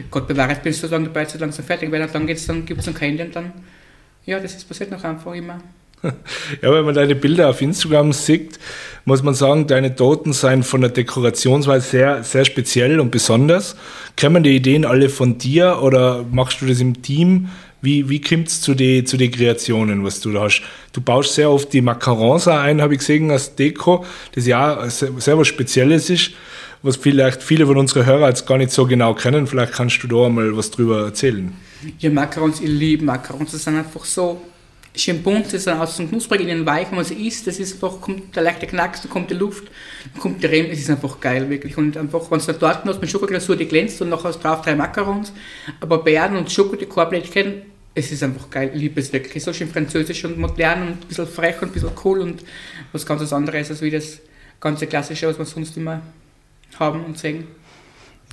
Gott 0.10 0.28
bewahre, 0.28 0.54
ich 0.54 0.60
bin 0.60 0.72
so 0.72 0.88
lange 0.88 1.06
dabei, 1.06 1.26
so 1.26 1.38
langsam 1.38 1.66
fertig, 1.66 1.92
weil 1.92 2.08
dann 2.08 2.28
geht's, 2.28 2.48
dann 2.48 2.66
gibt 2.66 2.80
es 2.80 2.88
ein 2.88 2.94
Kein 2.94 3.20
und 3.20 3.36
dann, 3.36 3.52
ja, 4.26 4.40
das 4.40 4.56
ist 4.56 4.68
passiert 4.68 4.92
noch 4.92 5.04
einfach 5.04 5.34
immer. 5.34 5.60
Ja, 6.62 6.74
wenn 6.74 6.86
man 6.86 6.96
deine 6.96 7.16
Bilder 7.16 7.50
auf 7.50 7.62
Instagram 7.62 8.12
sieht, 8.14 8.60
muss 9.06 9.24
man 9.24 9.34
sagen, 9.34 9.68
deine 9.68 9.96
Toten 9.96 10.34
seien 10.34 10.64
von 10.64 10.82
der 10.82 10.90
Dekorationsweise 10.90 11.88
sehr, 11.88 12.24
sehr 12.24 12.46
speziell 12.46 13.00
und 13.00 13.12
besonders. 13.12 13.76
Kommen 14.20 14.44
die 14.44 14.56
Ideen 14.56 14.86
alle 14.86 15.10
von 15.10 15.38
dir 15.38 15.80
oder 15.82 16.26
machst 16.32 16.62
du 16.62 16.66
das 16.66 16.80
im 16.80 17.02
Team? 17.02 17.50
Wie, 17.82 18.10
wie 18.10 18.22
kommt 18.22 18.48
es 18.48 18.62
zu 18.62 18.76
den 18.76 19.06
zu 19.06 19.18
die 19.18 19.32
Kreationen, 19.32 20.04
was 20.04 20.20
du 20.20 20.32
da 20.32 20.42
hast? 20.42 20.62
Du 20.94 21.02
baust 21.02 21.34
sehr 21.34 21.50
oft 21.50 21.74
die 21.74 21.82
Macarons 21.82 22.48
ein, 22.48 22.82
habe 22.82 22.94
ich 22.94 23.00
gesehen, 23.00 23.32
als 23.32 23.56
Deko, 23.56 24.06
das 24.34 24.46
ja 24.46 24.88
sehr, 24.90 25.38
was 25.38 25.48
Spezielles 25.48 26.10
ist, 26.12 26.32
was 26.84 26.98
vielleicht 26.98 27.42
viele 27.42 27.66
von 27.66 27.78
unseren 27.78 28.06
Hörern 28.06 28.30
jetzt 28.30 28.46
gar 28.46 28.58
nicht 28.58 28.72
so 28.72 28.86
genau 28.86 29.16
kennen. 29.16 29.48
Vielleicht 29.48 29.74
kannst 29.74 30.02
du 30.04 30.08
da 30.08 30.30
mal 30.30 30.56
was 30.56 30.70
drüber 30.70 31.06
erzählen. 31.06 31.54
Ja, 31.98 32.12
Macarons, 32.12 32.62
ich 32.62 32.70
liebe 32.70 33.04
Macarons. 33.04 33.52
Das 33.52 33.64
sind 33.64 33.78
einfach 33.78 34.06
so 34.06 34.42
schön 34.96 35.24
bunt, 35.24 35.48
sie 35.48 35.58
sind 35.58 35.80
aus 35.80 35.98
dem 35.98 36.10
knusprig, 36.10 36.42
innen 36.42 36.66
weich, 36.66 36.88
wenn 36.90 36.98
man 36.98 37.06
sie 37.06 37.28
isst, 37.28 37.48
das 37.48 37.60
ist 37.60 37.74
einfach, 37.74 38.02
kommt 38.02 38.36
der 38.36 38.44
leichte 38.44 38.68
Knacks, 38.68 39.02
da 39.02 39.10
kommt 39.10 39.32
die 39.32 39.36
Luft, 39.36 39.64
dann 40.14 40.22
kommt 40.22 40.44
der 40.44 40.52
Rem, 40.52 40.70
es 40.70 40.80
ist 40.80 40.90
einfach 40.90 41.20
geil, 41.20 41.50
wirklich. 41.50 41.78
Und 41.78 41.96
einfach, 41.98 42.30
wenn 42.30 42.40
du 42.40 42.46
da 42.46 42.54
Torten 42.54 42.90
hast 42.90 43.02
mit 43.02 43.10
Schokoglasur, 43.10 43.56
die 43.56 43.68
glänzt 43.68 44.02
und 44.02 44.10
nachher 44.10 44.32
drauf 44.32 44.62
drei 44.62 44.76
Macarons, 44.76 45.32
aber 45.80 46.00
Beeren 46.00 46.36
und 46.36 46.52
Schoko, 46.52 46.76
die 46.76 46.86
Korblättchen, 46.86 47.62
es 47.94 48.12
ist 48.12 48.24
einfach 48.24 48.50
geil, 48.50 48.72
ich 48.74 48.80
liebe 48.80 49.00
es 49.00 49.12
wirklich. 49.12 49.44
So 49.44 49.52
schön 49.54 49.68
französisch 49.68 50.24
und 50.26 50.38
modern 50.38 50.82
und 50.82 50.88
ein 50.90 51.08
bisschen 51.08 51.28
frech 51.28 51.62
und 51.62 51.70
ein 51.70 51.74
bisschen 51.74 51.92
cool 52.04 52.22
und 52.22 52.44
was 52.92 53.06
ganz 53.06 53.32
anderes 53.34 53.70
als 53.70 53.82
wie 53.82 53.92
das 53.92 54.20
ganze 54.60 54.88
Klassische, 54.88 55.28
was 55.28 55.38
wir 55.38 55.46
sonst 55.46 55.76
immer 55.78 56.02
haben 56.80 57.04
und 57.04 57.18
sehen. 57.18 57.48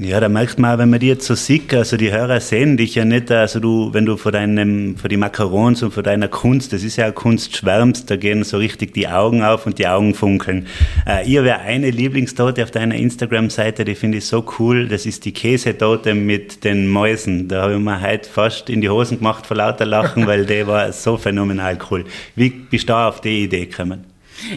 Ja, 0.01 0.21
da 0.21 0.29
merkt 0.29 0.61
man, 0.61 0.79
wenn 0.79 0.91
man 0.91 1.01
die 1.01 1.09
jetzt 1.09 1.27
so 1.27 1.35
sieht, 1.35 1.75
also 1.75 1.97
die 1.97 2.13
Hörer 2.13 2.41
sehen 2.41 2.77
dich 2.77 2.95
ja 2.95 3.05
nicht, 3.05 3.33
also 3.33 3.59
du, 3.59 3.93
wenn 3.93 4.07
du 4.07 4.17
vor 4.17 4.31
deinem, 4.31 4.97
vor 4.97 5.09
die 5.09 5.17
Macarons 5.17 5.83
und 5.83 5.93
vor 5.93 6.05
deiner 6.05 6.29
Kunst, 6.29 6.73
das 6.73 6.85
ist 6.85 6.95
ja 6.95 7.11
Kunst, 7.11 7.57
schwärmst, 7.57 8.09
da 8.09 8.15
gehen 8.15 8.45
so 8.45 8.59
richtig 8.59 8.95
die 8.95 9.09
Augen 9.09 9.43
auf 9.43 9.67
und 9.67 9.81
die 9.81 9.89
Augen 9.89 10.15
funkeln. 10.15 10.69
Äh, 11.05 11.29
ihr 11.29 11.43
wäre 11.43 11.59
eine 11.59 11.91
Lieblingstote 11.91 12.63
auf 12.63 12.71
deiner 12.71 12.95
Instagram-Seite, 12.95 13.85
die 13.85 13.97
finde 13.97 14.19
ich 14.19 14.27
so 14.27 14.47
cool, 14.61 14.87
das 14.87 15.05
ist 15.05 15.25
die 15.25 15.33
Käsetote 15.33 16.15
mit 16.15 16.63
den 16.63 16.87
Mäusen. 16.87 17.49
Da 17.49 17.63
habe 17.63 17.73
ich 17.73 17.81
mir 17.81 18.01
heute 18.01 18.29
fast 18.29 18.71
in 18.71 18.81
die 18.81 18.89
Hosen 18.89 19.19
gemacht 19.19 19.47
vor 19.47 19.57
lauter 19.57 19.85
Lachen, 19.85 20.27
weil 20.29 20.47
die 20.47 20.65
war 20.65 20.93
so 20.93 21.17
phänomenal 21.17 21.77
cool. 21.91 22.05
Wie 22.37 22.51
bist 22.51 22.85
du 22.85 22.93
da 22.93 23.09
auf 23.09 23.21
die 23.21 23.43
Idee 23.43 23.67
gekommen? 23.67 24.05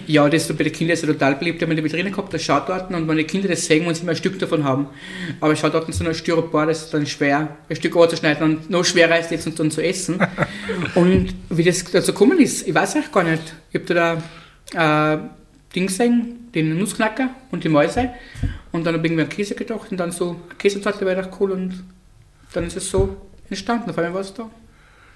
Ja, 0.07 0.29
das 0.29 0.49
ist 0.49 0.57
bei 0.57 0.63
den 0.63 0.73
Kindern 0.73 0.93
ist 0.93 1.05
total 1.05 1.35
beliebt. 1.35 1.59
Wir 1.59 1.67
haben 1.67 1.75
die 1.75 1.89
drinnen 1.89 2.11
gehabt, 2.11 2.33
das 2.33 2.43
Schautorten, 2.43 2.95
und 2.95 3.07
wenn 3.07 3.17
die 3.17 3.23
Kinder 3.23 3.47
das 3.47 3.65
sehen, 3.65 3.85
wollen 3.85 3.95
sie 3.95 4.03
immer 4.03 4.11
ein 4.11 4.17
Stück 4.17 4.37
davon 4.39 4.63
haben. 4.63 4.87
Aber 5.39 5.55
Schautorten 5.55 5.93
sind 5.93 6.07
ein 6.07 6.13
Styropor, 6.13 6.67
das 6.67 6.83
ist 6.83 6.93
dann 6.93 7.05
schwer, 7.05 7.57
ein 7.69 7.75
Stück 7.75 7.95
anzuschneiden 7.95 8.43
und 8.43 8.69
noch 8.69 8.85
schwerer 8.85 9.19
ist 9.19 9.31
jetzt 9.31 9.47
und 9.47 9.59
dann 9.59 9.71
zu 9.71 9.83
essen. 9.83 10.19
und 10.95 11.33
wie 11.49 11.63
das 11.63 11.83
dazu 11.83 12.13
gekommen 12.13 12.39
ist, 12.39 12.67
ich 12.67 12.73
weiß 12.73 12.95
echt 12.95 13.11
gar 13.11 13.23
nicht. 13.23 13.55
Ich 13.71 13.81
habe 13.81 14.19
da 14.73 15.15
äh, 15.15 15.17
Ding 15.75 15.87
gesehen, 15.87 16.49
den 16.53 16.77
Nussknacker 16.77 17.29
und 17.51 17.63
die 17.63 17.69
Mäuse. 17.69 18.09
Und 18.71 18.85
dann 18.85 18.95
habe 18.95 19.05
ich 19.05 19.11
irgendwie 19.11 19.23
an 19.23 19.29
Käse 19.29 19.55
gedacht 19.55 19.91
und 19.91 19.97
dann 19.97 20.11
so, 20.11 20.39
Käsetorte 20.57 21.05
wäre 21.05 21.23
doch 21.23 21.39
cool 21.39 21.51
und 21.51 21.83
dann 22.53 22.65
ist 22.65 22.77
es 22.77 22.89
so 22.89 23.17
entstanden. 23.49 23.89
Auf 23.89 23.97
einmal 23.97 24.13
war 24.13 24.21
es 24.21 24.33
da. 24.33 24.49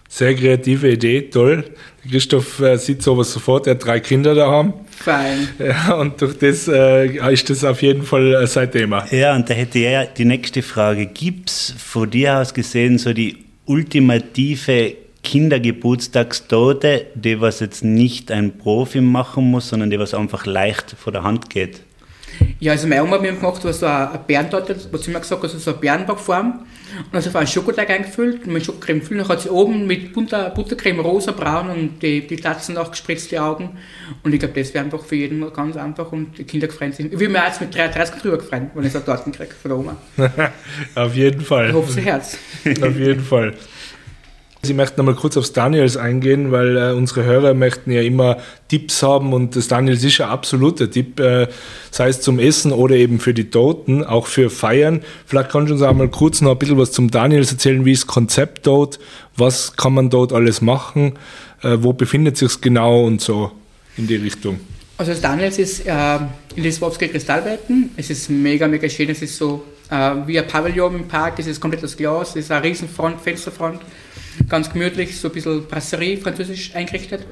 Sehr 0.08 0.36
kreative 0.36 0.92
Idee, 0.92 1.24
toll. 1.24 1.66
Christoph 2.10 2.60
äh, 2.60 2.78
sieht 2.78 3.02
sowas 3.02 3.34
sofort, 3.34 3.68
er 3.68 3.72
hat 3.72 3.86
drei 3.86 4.00
Kinder 4.00 4.36
daheim. 4.36 4.74
Fein. 4.92 5.50
Ja, 5.60 5.96
und 5.96 6.22
durch 6.22 6.38
das 6.38 6.68
äh, 6.68 7.34
ist 7.34 7.50
das 7.50 7.64
auf 7.64 7.82
jeden 7.82 8.04
Fall 8.04 8.34
äh, 8.34 8.48
sein 8.48 8.72
Thema. 8.72 9.06
Ja, 9.12 9.36
und 9.36 9.50
da 9.50 9.54
hätte 9.54 9.80
er 9.80 10.06
die 10.06 10.26
nächste 10.26 10.62
Frage. 10.62 11.08
Gibt 11.08 11.50
es 11.50 11.74
von 11.78 12.10
dir 12.10 12.38
aus 12.38 12.54
gesehen 12.54 12.98
so 12.98 13.14
die 13.14 13.46
ultimative 13.66 14.96
Kindergeburtstagstorte, 15.24 17.08
die 17.16 17.42
was 17.42 17.60
jetzt 17.60 17.84
nicht 17.84 18.32
ein 18.32 18.58
Profi 18.58 19.02
machen 19.02 19.50
muss, 19.50 19.70
sondern 19.70 19.90
die 19.90 20.00
was 20.00 20.14
einfach 20.14 20.46
leicht 20.46 20.96
vor 20.98 21.12
der 21.12 21.24
Hand 21.24 21.50
geht? 21.50 21.82
Ja, 22.60 22.74
also 22.74 22.88
meine 22.88 23.04
Oma 23.04 23.14
hat 23.14 23.22
mir 23.22 23.34
gemacht, 23.34 23.64
war 23.64 23.74
so 23.74 23.86
eine 23.86 24.20
Bärentorte, 24.26 24.76
was 24.92 25.04
sie 25.04 25.12
mir 25.12 25.20
gesagt 25.20 25.44
also 25.44 25.58
so 25.58 25.72
eine 25.72 25.80
Bärenbackform. 25.80 26.66
Und 26.98 27.14
dann 27.14 27.24
also 27.24 27.38
einen 27.38 27.48
Schokoteig 27.48 27.90
eingefüllt, 27.90 28.48
mit 28.48 28.66
Schokocreme 28.66 29.02
füllen. 29.02 29.20
Dann 29.20 29.30
hat 29.30 29.42
sie 29.42 29.50
oben 29.50 29.88
mit 29.88 30.14
Butter, 30.14 30.50
Buttercreme 30.50 31.00
rosa, 31.00 31.32
braun 31.32 31.70
und 31.70 32.02
die, 32.02 32.26
die 32.26 32.38
Tatzen 32.38 32.76
nachgespritzt, 32.76 33.32
die 33.32 33.40
Augen. 33.40 33.78
Und 34.24 34.34
ich 34.34 34.40
glaube, 34.40 34.60
das 34.60 34.74
wäre 34.74 34.84
einfach 34.84 35.04
für 35.04 35.16
jeden 35.16 35.52
ganz 35.54 35.78
einfach 35.78 36.12
und 36.12 36.38
die 36.38 36.44
Kinder 36.44 36.68
gefreut 36.68 36.96
sind. 36.96 37.14
Ich 37.14 37.20
will 37.20 37.30
mir 37.30 37.44
jetzt 37.46 37.62
mit 37.62 37.76
33 37.76 38.22
drüber 38.22 38.38
gefreut, 38.38 38.64
wenn 38.74 38.86
ich 38.86 38.94
so 38.94 39.00
Torten 39.00 39.32
kriege 39.32 39.54
von 39.54 39.70
der 39.70 39.78
Oma. 39.78 39.98
Auf 40.96 41.16
jeden 41.16 41.42
Fall. 41.42 41.70
Ich 41.70 41.74
hoffe, 41.74 42.02
Herz. 42.02 42.38
Auf 42.82 42.98
jeden 42.98 43.24
Fall. 43.24 43.54
Sie 44.66 44.74
möchten 44.74 44.98
nochmal 44.98 45.16
kurz 45.16 45.38
aufs 45.38 45.54
Daniels 45.54 45.96
eingehen, 45.96 46.52
weil 46.52 46.76
äh, 46.76 46.92
unsere 46.92 47.24
Hörer 47.24 47.54
möchten 47.54 47.92
ja 47.92 48.02
immer 48.02 48.38
Tipps 48.68 49.02
haben 49.02 49.32
und 49.32 49.56
das 49.56 49.68
Daniels 49.68 50.04
ist 50.04 50.18
ja 50.18 50.30
absoluter 50.30 50.92
Tipp, 50.92 51.20
äh, 51.20 51.48
sei 51.92 52.10
es 52.10 52.20
zum 52.20 52.40
Essen 52.40 52.72
oder 52.74 52.96
eben 52.96 53.20
für 53.20 53.34
die 53.34 53.50
Toten, 53.50 54.04
auch 54.04 54.28
für 54.28 54.50
Feiern. 54.50 55.02
Vielleicht 55.26 55.52
kannst 55.52 55.70
du 55.70 55.76
uns 55.76 55.84
einmal 55.84 56.10
kurz 56.10 56.42
noch 56.42 56.52
ein 56.52 56.58
bisschen 56.58 56.78
was 56.78 56.92
zum 56.92 57.10
Daniels 57.12 57.52
erzählen, 57.52 57.86
wie 57.86 57.94
ist 57.94 58.04
das 58.04 58.08
Konzept 58.08 58.68
dort, 58.68 59.00
was 59.38 59.78
kann 59.78 59.94
man 59.94 60.10
dort 60.10 60.34
alles 60.34 60.62
machen, 60.62 61.14
äh, 61.64 61.78
wo 61.80 61.94
befindet 61.94 62.38
sich 62.38 62.50
es 62.50 62.62
genau 62.62 63.06
und 63.06 63.22
so 63.22 63.52
in 63.98 64.08
die 64.08 64.16
Richtung. 64.16 64.60
Also 64.98 65.12
das 65.12 65.22
Daniels 65.22 65.60
ist 65.60 65.86
äh, 65.86 66.16
in 66.56 66.64
den 66.64 66.72
Swowski 66.72 67.08
Kristallwelten. 67.10 67.92
Es 67.98 68.10
ist 68.10 68.30
mega, 68.30 68.68
mega 68.68 68.88
schön. 68.88 69.10
Es 69.10 69.22
ist 69.22 69.38
so 69.38 69.64
äh, 69.90 70.12
wie 70.26 70.40
ein 70.40 70.48
Pavillon 70.48 70.96
im 70.96 71.08
Park. 71.08 71.40
Es 71.40 71.48
ist 71.48 71.60
komplett 71.60 71.84
das 71.84 71.98
Glas. 71.98 72.30
Es 72.30 72.46
ist 72.46 72.52
eine 72.52 72.64
Riesenfront, 72.64 73.20
Fensterfront 73.20 73.82
ganz 74.50 74.72
gemütlich, 74.72 75.20
so 75.20 75.30
ein 75.30 75.34
bisschen 75.34 75.68
Brasserie, 75.68 76.18
französisch 76.18 76.76
eingerichtet. 76.76 77.26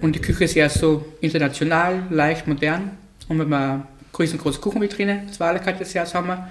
Und 0.00 0.14
die 0.14 0.20
Küche 0.20 0.44
ist 0.44 0.54
ja 0.54 0.68
so 0.68 1.04
international, 1.20 2.02
leicht, 2.10 2.46
modern. 2.46 2.92
Und 3.28 3.38
wir 3.38 3.44
haben 3.44 3.52
eine 3.52 3.86
riesengroße 4.18 4.60
Kuchenvitrine, 4.60 5.26
zwei 5.32 5.48
alle 5.48 5.60
des 5.60 5.92
Jahres 5.92 6.14
haben 6.14 6.28
wir. 6.28 6.48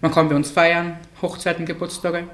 Man 0.00 0.12
kann 0.12 0.28
bei 0.28 0.36
uns 0.36 0.50
feiern, 0.50 0.98
Hochzeiten, 1.22 1.64
Geburtstage, 1.64 2.24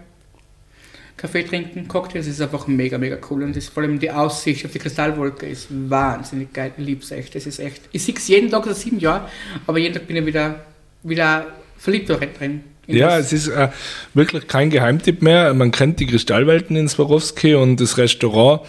Kaffee 1.17 1.45
trinken, 1.45 1.89
Cocktails, 1.89 2.27
ist 2.27 2.43
einfach 2.43 2.67
mega, 2.67 2.99
mega 2.99 3.17
cool. 3.31 3.43
Und 3.43 3.57
das, 3.57 3.69
vor 3.69 3.83
allem 3.83 3.99
die 3.99 4.11
Aussicht 4.11 4.67
auf 4.67 4.73
die 4.73 4.79
Kristallwolke 4.79 5.47
ist 5.47 5.69
wahnsinnig 5.71 6.53
geil. 6.53 6.73
Ich 6.77 6.85
liebe 6.85 7.03
es 7.03 7.11
echt. 7.11 7.35
Das 7.35 7.47
ist 7.47 7.59
echt. 7.59 7.83
Ich 7.93 8.05
sehe 8.05 8.15
es 8.15 8.29
jeden 8.29 8.51
Tag 8.51 8.65
seit 8.67 8.77
sieben 8.77 8.99
Jahren, 8.99 9.25
aber 9.67 9.79
jeden 9.79 9.95
Tag 9.95 10.07
bin 10.07 10.17
ich 10.17 10.27
wieder, 10.27 10.67
wieder 11.03 11.47
verliebt 11.79 12.11
drin. 12.11 12.65
Ja, 12.87 13.19
es 13.19 13.33
ist 13.33 13.49
äh, 13.49 13.69
wirklich 14.15 14.47
kein 14.47 14.71
Geheimtipp 14.71 15.23
mehr. 15.23 15.53
Man 15.55 15.71
kennt 15.71 16.01
die 16.01 16.07
Kristallwelten 16.07 16.77
in 16.77 16.89
Swarovski 16.89 17.55
und 17.55 17.81
das 17.81 17.99
Restaurant 17.99 18.61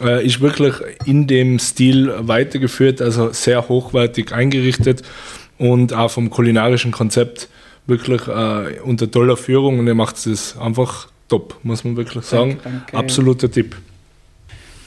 äh, 0.00 0.24
ist 0.24 0.40
wirklich 0.40 0.74
in 1.06 1.26
dem 1.26 1.58
Stil 1.58 2.12
weitergeführt, 2.18 3.00
also 3.00 3.32
sehr 3.32 3.68
hochwertig 3.68 4.32
eingerichtet 4.32 5.02
und 5.58 5.92
auch 5.92 6.10
vom 6.10 6.30
kulinarischen 6.30 6.92
Konzept 6.92 7.48
wirklich 7.86 8.26
äh, 8.26 8.80
unter 8.82 9.10
toller 9.10 9.36
Führung 9.36 9.78
und 9.78 9.86
er 9.86 9.94
macht 9.94 10.26
es 10.26 10.56
einfach 10.58 11.08
top, 11.28 11.58
muss 11.62 11.84
man 11.84 11.96
wirklich 11.96 12.24
sagen. 12.24 12.58
Danke, 12.62 12.78
danke. 12.86 12.96
Absoluter 12.96 13.50
Tipp. 13.50 13.76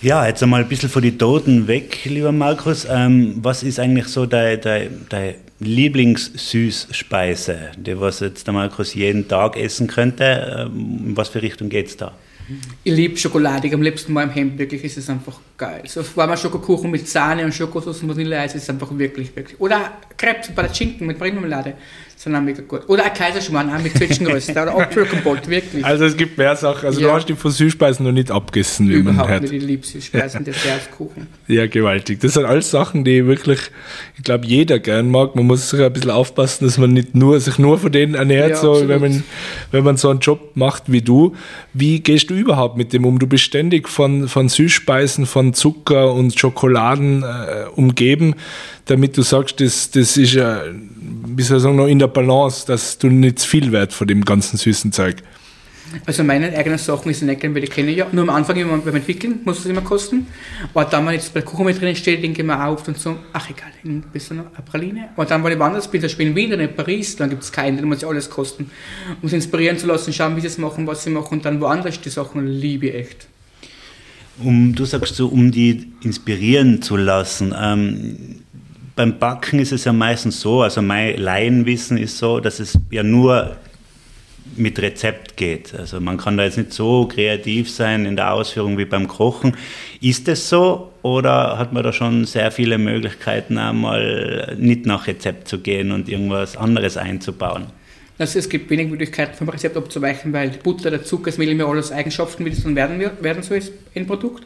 Ja, 0.01 0.27
jetzt 0.27 0.43
einmal 0.43 0.61
ein 0.61 0.69
bisschen 0.69 0.89
von 0.89 1.01
die 1.01 1.17
Toten 1.17 1.67
weg, 1.67 2.05
lieber 2.05 2.31
Markus. 2.31 2.85
Ähm, 2.89 3.35
was 3.41 3.63
ist 3.63 3.79
eigentlich 3.79 4.07
so 4.07 4.27
dein, 4.27 4.61
dein, 4.61 5.05
dein 5.09 5.35
Lieblingssüßspeise, 5.59 7.71
die 7.77 7.99
was 7.99 8.19
jetzt 8.19 8.45
der 8.45 8.53
Markus 8.53 8.93
jeden 8.93 9.27
Tag 9.27 9.57
essen 9.57 9.87
könnte? 9.87 10.67
Ähm, 10.69 11.07
in 11.07 11.17
was 11.17 11.29
für 11.29 11.41
Richtung 11.41 11.69
geht 11.69 11.87
es 11.87 11.97
da? 11.97 12.13
Ich 12.83 12.93
liebe 12.93 13.17
Schokolade, 13.17 13.69
am 13.73 13.81
liebsten 13.81 14.13
mal 14.13 14.23
im 14.23 14.29
Hemd, 14.29 14.57
wirklich 14.57 14.83
ist 14.83 14.97
es 14.97 15.09
einfach 15.09 15.39
geil. 15.57 15.83
So 15.85 16.01
warmer 16.15 16.37
Schokokuchen 16.37 16.89
mit 16.89 17.07
Sahne 17.07 17.43
und 17.43 17.53
Schokosauce 17.53 18.03
und 18.03 18.09
Vanilleeis 18.09 18.55
ist 18.55 18.69
einfach 18.69 18.97
wirklich, 18.97 19.35
wirklich. 19.35 19.59
Oder 19.59 19.97
Krebs, 20.15 20.53
Palatschinken 20.55 21.07
mit 21.07 21.19
Brinmarmelade 21.19 21.73
auch 22.25 22.41
mega 22.41 22.61
gut. 22.61 22.81
Oder 22.87 23.05
ein 23.05 23.13
Kaiserschmarrn 23.13 23.69
auch 23.69 23.81
mit 23.81 23.95
Zwetschgenröster 23.95 24.63
oder 24.63 24.75
Apfelkompott, 24.75 25.47
wirklich. 25.47 25.85
Also 25.85 26.05
es 26.05 26.17
gibt 26.17 26.37
mehr 26.37 26.55
Sachen. 26.55 26.87
Also 26.87 26.99
ja. 26.99 27.07
du 27.07 27.13
hast 27.13 27.29
die 27.29 27.35
von 27.35 27.51
Süßspeisen 27.51 28.05
noch 28.05 28.11
nicht 28.11 28.31
abgegessen, 28.31 28.89
wie 28.89 28.93
Überhaupt 28.93 29.17
man 29.17 29.29
hört. 29.29 29.41
nicht, 29.43 29.53
ich 29.53 29.63
liebe 29.63 29.85
Süßspeisen, 29.85 30.43
Desserts, 30.43 30.89
Kuchen. 30.97 31.27
Ja, 31.47 31.67
gewaltig. 31.67 32.19
Das 32.21 32.33
sind 32.33 32.45
alles 32.45 32.71
Sachen, 32.71 33.03
die 33.03 33.27
wirklich, 33.27 33.59
ich 34.17 34.23
glaube, 34.23 34.47
jeder 34.47 34.79
gern 34.79 35.11
mag. 35.11 35.35
Man 35.35 35.45
muss 35.45 35.69
sich 35.69 35.79
ein 35.79 35.93
bisschen 35.93 36.11
aufpassen, 36.11 36.65
dass 36.65 36.79
man 36.79 36.91
nicht 36.91 37.13
nur, 37.13 37.39
sich 37.39 37.59
nur 37.59 37.77
von 37.77 37.91
denen 37.91 38.15
ernährt, 38.15 38.49
ja, 38.49 38.55
so, 38.55 38.87
wenn 38.87 38.99
man, 38.99 39.23
wenn 39.71 39.83
man 39.83 39.97
so 39.97 40.09
einen 40.09 40.19
Job 40.19 40.55
macht 40.55 40.91
wie 40.91 41.01
du. 41.01 41.35
Wie 41.73 41.99
gehst 41.99 42.31
du 42.31 42.33
überhaupt 42.33 42.77
mit 42.77 42.93
dem 42.93 43.05
um? 43.05 43.19
Du 43.19 43.27
bist 43.27 43.43
ständig 43.43 43.87
von, 43.87 44.27
von 44.27 44.49
Süßspeisen, 44.49 45.27
von 45.27 45.53
Zucker 45.53 46.13
und 46.13 46.37
Schokoladen 46.37 47.21
äh, 47.21 47.65
umgeben 47.75 48.35
damit 48.87 49.17
du 49.17 49.21
sagst, 49.21 49.59
das, 49.59 49.91
das 49.91 50.17
ist 50.17 50.33
ja, 50.33 50.63
wie 50.65 51.43
soll 51.43 51.57
ich 51.57 51.63
sagen, 51.63 51.75
noch 51.75 51.87
in 51.87 51.99
der 51.99 52.07
Balance, 52.07 52.65
dass 52.65 52.97
du 52.97 53.07
nicht 53.07 53.39
zu 53.39 53.47
viel 53.47 53.71
wert 53.71 53.93
von 53.93 54.07
dem 54.07 54.23
ganzen 54.23 54.57
süßen 54.57 54.91
Zeug. 54.91 55.17
Also 56.05 56.23
meine 56.23 56.55
eigenen 56.57 56.77
Sachen 56.77 57.11
ist 57.11 57.21
nicht 57.21 57.39
gern, 57.39 57.55
weil 57.55 57.63
ich 57.63 57.69
kenne 57.69 57.91
ja. 57.91 58.07
Nur 58.11 58.23
am 58.23 58.29
Anfang 58.29 58.55
beim 58.83 58.95
Entwickeln 58.95 59.39
muss 59.45 59.59
es 59.59 59.65
immer 59.65 59.81
kosten. 59.81 60.27
Aber 60.73 60.85
dann, 60.85 61.05
wenn 61.05 61.13
jetzt 61.13 61.33
bei 61.33 61.39
der 61.39 61.49
Kuchen 61.49 61.65
mit 61.65 61.79
drin 61.79 61.95
steht, 61.95 62.21
denke 62.23 62.41
ich 62.41 62.47
mir 62.47 62.65
auf 62.65 62.87
und 62.87 62.97
so, 62.97 63.17
ach 63.33 63.49
egal, 63.49 63.69
ein 63.85 64.03
bisschen 64.11 64.37
noch 64.37 64.53
eine 64.53 64.65
Praline. 64.65 65.09
Und 65.15 65.31
dann, 65.31 65.43
wenn 65.43 65.53
ich 65.53 65.59
woanders 65.59 65.89
bin, 65.89 66.01
zum 66.01 66.07
Beispiel 66.07 66.27
in 66.27 66.35
Wien 66.35 66.53
oder 66.53 66.63
in 66.63 66.75
Paris, 66.75 67.15
dann 67.15 67.29
gibt 67.29 67.43
es 67.43 67.51
keinen, 67.51 67.77
dann 67.77 67.87
muss 67.87 67.99
ich 67.99 68.07
alles 68.07 68.29
kosten. 68.29 68.69
Um 69.21 69.29
sich 69.29 69.37
inspirieren 69.37 69.77
zu 69.77 69.87
lassen, 69.87 70.11
schauen, 70.11 70.35
wie 70.35 70.41
sie 70.41 70.47
es 70.47 70.57
machen, 70.57 70.85
was 70.87 71.03
sie 71.03 71.09
machen 71.09 71.35
und 71.35 71.45
dann 71.45 71.61
woanders 71.61 72.01
die 72.01 72.09
Sachen 72.09 72.47
liebe 72.47 72.87
ich 72.87 72.95
echt. 72.95 73.27
Um, 74.39 74.75
du 74.75 74.85
sagst 74.85 75.15
so, 75.15 75.27
um 75.27 75.51
die 75.51 75.93
inspirieren 76.01 76.81
zu 76.81 76.95
lassen. 76.95 77.55
Ähm, 77.59 78.41
beim 78.97 79.19
Backen 79.19 79.59
ist 79.59 79.71
es 79.71 79.85
ja 79.85 79.93
meistens 79.93 80.41
so, 80.41 80.63
also 80.63 80.81
mein 80.81 81.17
Laienwissen 81.17 81.97
ist 81.97 82.17
so, 82.17 82.39
dass 82.41 82.59
es 82.59 82.77
ja 82.89 83.03
nur 83.03 83.55
mit 84.55 84.79
Rezept 84.79 85.37
geht. 85.37 85.73
Also 85.77 86.01
man 86.01 86.17
kann 86.17 86.35
da 86.35 86.43
jetzt 86.43 86.57
nicht 86.57 86.73
so 86.73 87.07
kreativ 87.07 87.69
sein 87.69 88.05
in 88.05 88.15
der 88.15 88.33
Ausführung 88.33 88.77
wie 88.77 88.85
beim 88.85 89.07
Kochen. 89.07 89.55
Ist 90.01 90.27
es 90.27 90.49
so 90.49 90.91
oder 91.03 91.59
hat 91.59 91.73
man 91.73 91.83
da 91.83 91.93
schon 91.93 92.25
sehr 92.25 92.51
viele 92.51 92.79
Möglichkeiten, 92.79 93.59
einmal 93.59 94.55
nicht 94.59 94.87
nach 94.87 95.05
Rezept 95.05 95.47
zu 95.47 95.59
gehen 95.59 95.91
und 95.91 96.09
irgendwas 96.09 96.57
anderes 96.57 96.97
einzubauen? 96.97 97.67
Also 98.17 98.39
es 98.39 98.49
gibt 98.49 98.67
wenig 98.71 98.89
Möglichkeiten 98.89 99.35
vom 99.37 99.49
Rezept 99.49 99.77
abzuweichen, 99.77 100.33
weil 100.33 100.49
Butter, 100.49 100.89
der 100.89 101.03
Zucker, 101.03 101.25
das 101.25 101.37
Mehl 101.37 101.49
immer 101.49 101.67
alles 101.67 101.91
Eigenschaften, 101.91 102.45
wie 102.45 102.49
das 102.49 102.63
dann 102.63 102.75
werden, 102.75 102.99
werden 103.21 103.43
soll, 103.43 103.57
ist 103.57 103.73
Endprodukt. 103.93 104.43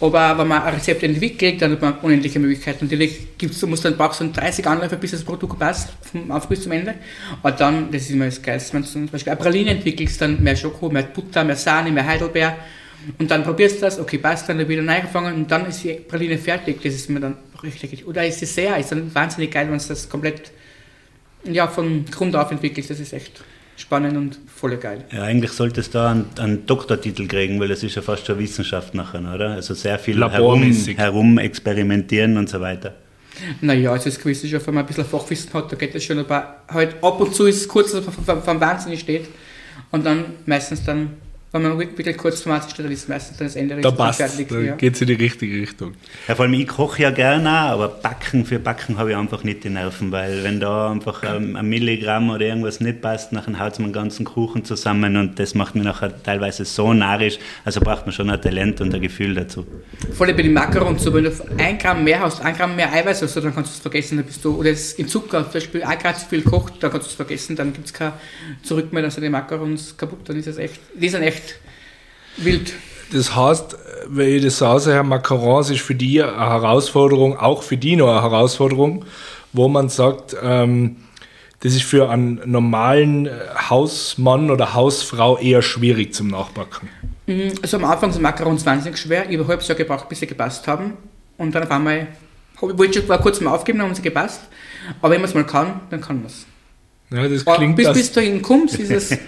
Aber 0.00 0.36
wenn 0.38 0.48
man 0.48 0.62
ein 0.62 0.74
Rezept 0.74 1.02
entwickelt, 1.02 1.62
dann 1.62 1.72
hat 1.72 1.82
man 1.82 1.98
unendliche 1.98 2.38
Möglichkeiten. 2.38 2.86
Natürlich 2.86 3.38
gibt's, 3.38 3.62
muss 3.62 3.82
dann 3.82 3.96
brauchst 3.96 4.20
du 4.20 4.28
30 4.28 4.66
Anläufe, 4.66 4.96
bis 4.96 5.12
das 5.12 5.22
Produkt 5.22 5.58
passt, 5.58 5.90
vom 6.00 6.30
Anfang 6.30 6.48
bis 6.48 6.62
zum 6.62 6.72
Ende. 6.72 6.94
Aber 7.42 7.52
dann, 7.52 7.90
das 7.90 8.02
ist 8.02 8.10
immer 8.10 8.26
das 8.26 8.42
Geilste, 8.42 8.74
wenn 8.74 8.82
du 8.82 8.88
zum 8.88 9.06
Beispiel 9.08 9.32
eine 9.32 9.40
Praline 9.40 9.70
entwickelst, 9.70 10.20
dann 10.20 10.42
mehr 10.42 10.56
Schoko, 10.56 10.88
mehr 10.90 11.04
Butter, 11.04 11.44
mehr 11.44 11.56
Sahne, 11.56 11.90
mehr 11.90 12.06
Heidelbeer. 12.06 12.56
Und 13.18 13.30
dann 13.30 13.44
probierst 13.44 13.76
du 13.76 13.80
das, 13.82 14.00
okay, 14.00 14.18
passt, 14.18 14.48
dann 14.48 14.68
wieder 14.68 14.86
reingefangen 14.86 15.34
und 15.34 15.50
dann 15.50 15.66
ist 15.66 15.84
die 15.84 15.92
Praline 15.94 16.38
fertig. 16.38 16.82
Das 16.82 16.94
ist 16.94 17.08
mir 17.08 17.20
dann 17.20 17.36
richtig. 17.62 18.06
Oder 18.06 18.26
ist 18.26 18.42
es 18.42 18.54
sehr, 18.54 18.76
ist 18.78 18.90
dann 18.90 19.14
wahnsinnig 19.14 19.52
geil, 19.52 19.68
wenn 19.70 19.78
du 19.78 19.84
das 19.86 20.08
komplett 20.08 20.50
ja, 21.44 21.68
von 21.68 22.04
Grund 22.06 22.34
auf 22.34 22.50
entwickelst. 22.50 22.90
Das 22.90 22.98
ist 22.98 23.12
echt 23.12 23.40
spannend 23.76 24.16
und 24.16 24.38
voll 24.54 24.76
geil. 24.76 25.04
Ja, 25.12 25.22
eigentlich 25.22 25.52
sollte 25.52 25.80
es 25.80 25.90
da 25.90 26.10
einen, 26.10 26.26
einen, 26.38 26.66
Doktortitel 26.66 27.26
kriegen, 27.26 27.60
weil 27.60 27.68
das 27.68 27.82
ist 27.82 27.94
ja 27.94 28.02
fast 28.02 28.26
schon 28.26 28.38
Wissenschaft 28.38 28.94
nachher, 28.94 29.20
oder? 29.20 29.50
Also 29.50 29.74
sehr 29.74 29.98
viel 29.98 30.18
herum, 30.18 30.62
herum 30.62 31.38
experimentieren 31.38 32.36
und 32.36 32.48
so 32.48 32.60
weiter. 32.60 32.94
Naja, 33.60 33.92
also 33.92 34.06
das 34.06 34.18
Quiz 34.18 34.42
ist 34.44 34.50
ja, 34.50 34.66
wenn 34.66 34.74
man 34.74 34.84
ein 34.84 34.86
bisschen 34.86 35.04
Fachwissen 35.04 35.52
hat, 35.52 35.70
da 35.70 35.76
geht 35.76 35.94
das 35.94 36.02
schon, 36.02 36.18
aber 36.18 36.62
halt 36.68 36.96
ab 37.02 37.20
und 37.20 37.34
zu 37.34 37.44
ist 37.46 37.56
es 37.56 37.68
kurz 37.68 37.92
vom, 37.92 38.42
vom 38.42 38.60
Wahnsinn 38.60 38.96
steht 38.96 39.28
und 39.90 40.06
dann 40.06 40.24
meistens 40.46 40.84
dann, 40.84 41.10
wenn 41.62 41.70
man 41.70 41.78
wirklich 41.78 42.16
kurz 42.16 42.42
vom 42.42 42.52
Arzt 42.52 42.70
steht, 42.70 42.84
dann 42.84 42.92
ist 42.92 43.08
meistens 43.08 43.36
das 43.38 43.56
Ende 43.56 43.80
da 43.80 43.90
passt, 43.90 44.18
fertig. 44.18 44.48
Da 44.48 44.58
ja. 44.58 44.74
geht 44.74 44.94
es 44.94 45.00
in 45.00 45.06
die 45.08 45.14
richtige 45.14 45.60
Richtung. 45.60 45.94
Ja, 46.28 46.34
vor 46.34 46.44
allem 46.44 46.54
ich 46.54 46.66
koche 46.66 47.02
ja 47.02 47.10
gerne, 47.10 47.50
aber 47.50 47.88
Backen 47.88 48.44
für 48.44 48.58
Backen 48.58 48.98
habe 48.98 49.10
ich 49.10 49.16
einfach 49.16 49.44
nicht 49.44 49.64
die 49.64 49.70
Nerven, 49.70 50.12
weil 50.12 50.44
wenn 50.44 50.60
da 50.60 50.90
einfach 50.90 51.22
ähm, 51.24 51.56
ein 51.56 51.68
Milligramm 51.68 52.30
oder 52.30 52.46
irgendwas 52.46 52.80
nicht 52.80 53.00
passt, 53.00 53.32
dann 53.32 53.58
haut 53.58 53.78
man 53.78 53.88
den 53.88 53.92
ganzen 53.92 54.24
Kuchen 54.24 54.64
zusammen 54.64 55.16
und 55.16 55.38
das 55.38 55.54
macht 55.54 55.74
mir 55.74 55.82
nachher 55.82 56.22
teilweise 56.22 56.64
so 56.64 56.92
narrisch, 56.92 57.38
also 57.64 57.80
braucht 57.80 58.06
man 58.06 58.12
schon 58.12 58.30
ein 58.30 58.40
Talent 58.40 58.80
und 58.80 58.94
ein 58.94 59.00
Gefühl 59.00 59.34
dazu. 59.34 59.66
Vor 60.12 60.26
allem 60.26 60.36
bei 60.36 60.42
den 60.42 60.52
Macarons, 60.52 61.02
so, 61.02 61.12
wenn 61.12 61.24
du 61.24 61.32
ein 61.58 61.78
Gramm 61.78 62.04
mehr 62.04 62.20
hast, 62.20 62.40
ein 62.40 62.56
Gramm 62.56 62.76
mehr 62.76 62.92
Eiweiß 62.92 63.22
hast, 63.22 63.36
dann 63.36 63.54
kannst 63.54 63.72
du 63.72 63.74
es 63.74 63.80
vergessen, 63.80 64.16
dann 64.16 64.26
bist 64.26 64.44
du, 64.44 64.56
oder 64.56 64.70
in 64.70 65.08
Zucker, 65.08 65.44
zum 65.44 65.52
Beispiel 65.52 65.82
ein 65.82 65.98
Grad 65.98 66.18
zu 66.18 66.26
viel 66.26 66.42
kocht, 66.42 66.82
dann 66.82 66.90
kannst 66.90 67.06
du 67.06 67.10
es 67.10 67.16
vergessen, 67.16 67.56
dann 67.56 67.72
gibt 67.72 67.86
es 67.86 67.92
kein 67.92 68.12
Zurück 68.62 68.92
mehr, 68.92 69.02
dann 69.02 69.10
sind 69.10 69.22
die 69.22 69.30
Macarons 69.30 69.96
kaputt, 69.96 70.28
dann 70.28 70.36
ist 70.36 70.46
es 70.46 70.58
echt, 70.58 70.80
die 70.94 71.08
sind 71.08 71.22
echt 71.22 71.45
wild. 72.36 72.72
Das 73.12 73.34
heißt, 73.34 73.76
wenn 74.08 74.28
ich 74.28 74.42
das 74.42 74.58
so 74.58 74.90
Herr 74.90 75.02
Macarons 75.02 75.70
ist 75.70 75.80
für 75.80 75.94
die 75.94 76.22
eine 76.22 76.36
Herausforderung, 76.36 77.36
auch 77.36 77.62
für 77.62 77.76
die 77.76 77.96
noch 77.96 78.08
eine 78.08 78.22
Herausforderung, 78.22 79.04
wo 79.52 79.68
man 79.68 79.88
sagt, 79.88 80.36
ähm, 80.42 80.96
das 81.60 81.74
ist 81.74 81.84
für 81.84 82.10
einen 82.10 82.40
normalen 82.44 83.28
Hausmann 83.70 84.50
oder 84.50 84.74
Hausfrau 84.74 85.38
eher 85.38 85.62
schwierig 85.62 86.14
zum 86.14 86.28
Nachbacken. 86.28 86.88
Mhm, 87.26 87.52
also 87.62 87.78
am 87.78 87.84
Anfang 87.84 88.12
sind 88.12 88.22
Macarons 88.22 88.64
wahnsinnig 88.66 88.98
schwer. 88.98 89.28
Ich 89.28 89.36
habe 89.36 89.44
ein 89.44 89.48
halbes 89.48 89.68
Jahr 89.68 89.76
gebraucht, 89.76 90.08
bis 90.08 90.20
sie 90.20 90.26
gepasst 90.26 90.66
haben. 90.68 90.94
Und 91.38 91.54
dann 91.54 91.64
auf 91.64 91.70
einmal, 91.70 92.08
ich 92.54 92.62
wollte 92.62 93.02
schon 93.02 93.20
kurz 93.20 93.40
mal 93.40 93.52
aufgeben, 93.52 93.78
dann 93.78 93.88
haben 93.88 93.94
sie 93.94 94.02
gepasst. 94.02 94.42
Aber 95.00 95.12
wenn 95.12 95.20
man 95.20 95.28
es 95.28 95.34
mal 95.34 95.44
kann, 95.44 95.80
dann 95.90 96.00
kann 96.00 96.16
man 96.16 96.26
es. 96.26 96.46
Ja, 97.10 97.26
das 97.26 97.44
klingt 97.44 97.76
bis, 97.76 97.92
bis 97.92 98.12
dahin 98.12 98.42
kommst, 98.42 98.74
ist 98.78 98.90
es 98.90 99.18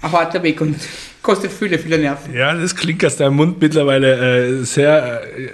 ein 0.00 0.12
harter 0.12 0.42
Weg 0.42 0.60
und 0.60 0.76
kostet 1.22 1.52
viele, 1.52 1.78
viele 1.78 1.98
Nerven. 1.98 2.34
Ja, 2.34 2.54
das 2.54 2.74
klingt 2.74 3.04
aus 3.04 3.16
deinem 3.16 3.36
Mund 3.36 3.60
mittlerweile 3.60 4.60
äh, 4.60 4.64
sehr 4.64 5.22
äh, 5.36 5.48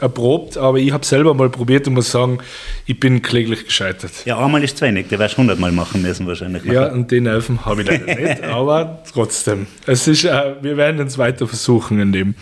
erprobt, 0.00 0.56
aber 0.56 0.78
ich 0.78 0.92
habe 0.92 1.04
selber 1.04 1.32
mal 1.34 1.48
probiert 1.48 1.86
und 1.86 1.94
muss 1.94 2.10
sagen, 2.10 2.38
ich 2.86 2.98
bin 2.98 3.22
kläglich 3.22 3.64
gescheitert. 3.66 4.12
Ja, 4.24 4.38
einmal 4.38 4.62
ist 4.64 4.78
zu 4.78 4.84
wenig, 4.84 5.08
der 5.08 5.18
wirst 5.18 5.38
hundertmal 5.38 5.72
machen 5.72 6.02
müssen 6.02 6.26
wahrscheinlich. 6.26 6.64
Ja, 6.64 6.88
und 6.92 7.10
den 7.10 7.24
Nerven 7.24 7.64
habe 7.64 7.82
ich 7.82 7.88
leider 7.88 8.14
nicht, 8.14 8.42
aber 8.42 9.02
trotzdem. 9.12 9.66
Es 9.86 10.08
ist, 10.08 10.24
äh, 10.24 10.54
wir 10.60 10.76
werden 10.76 11.06
es 11.06 11.16
weiter 11.16 11.46
versuchen 11.46 12.00
in 12.00 12.12
dem. 12.12 12.34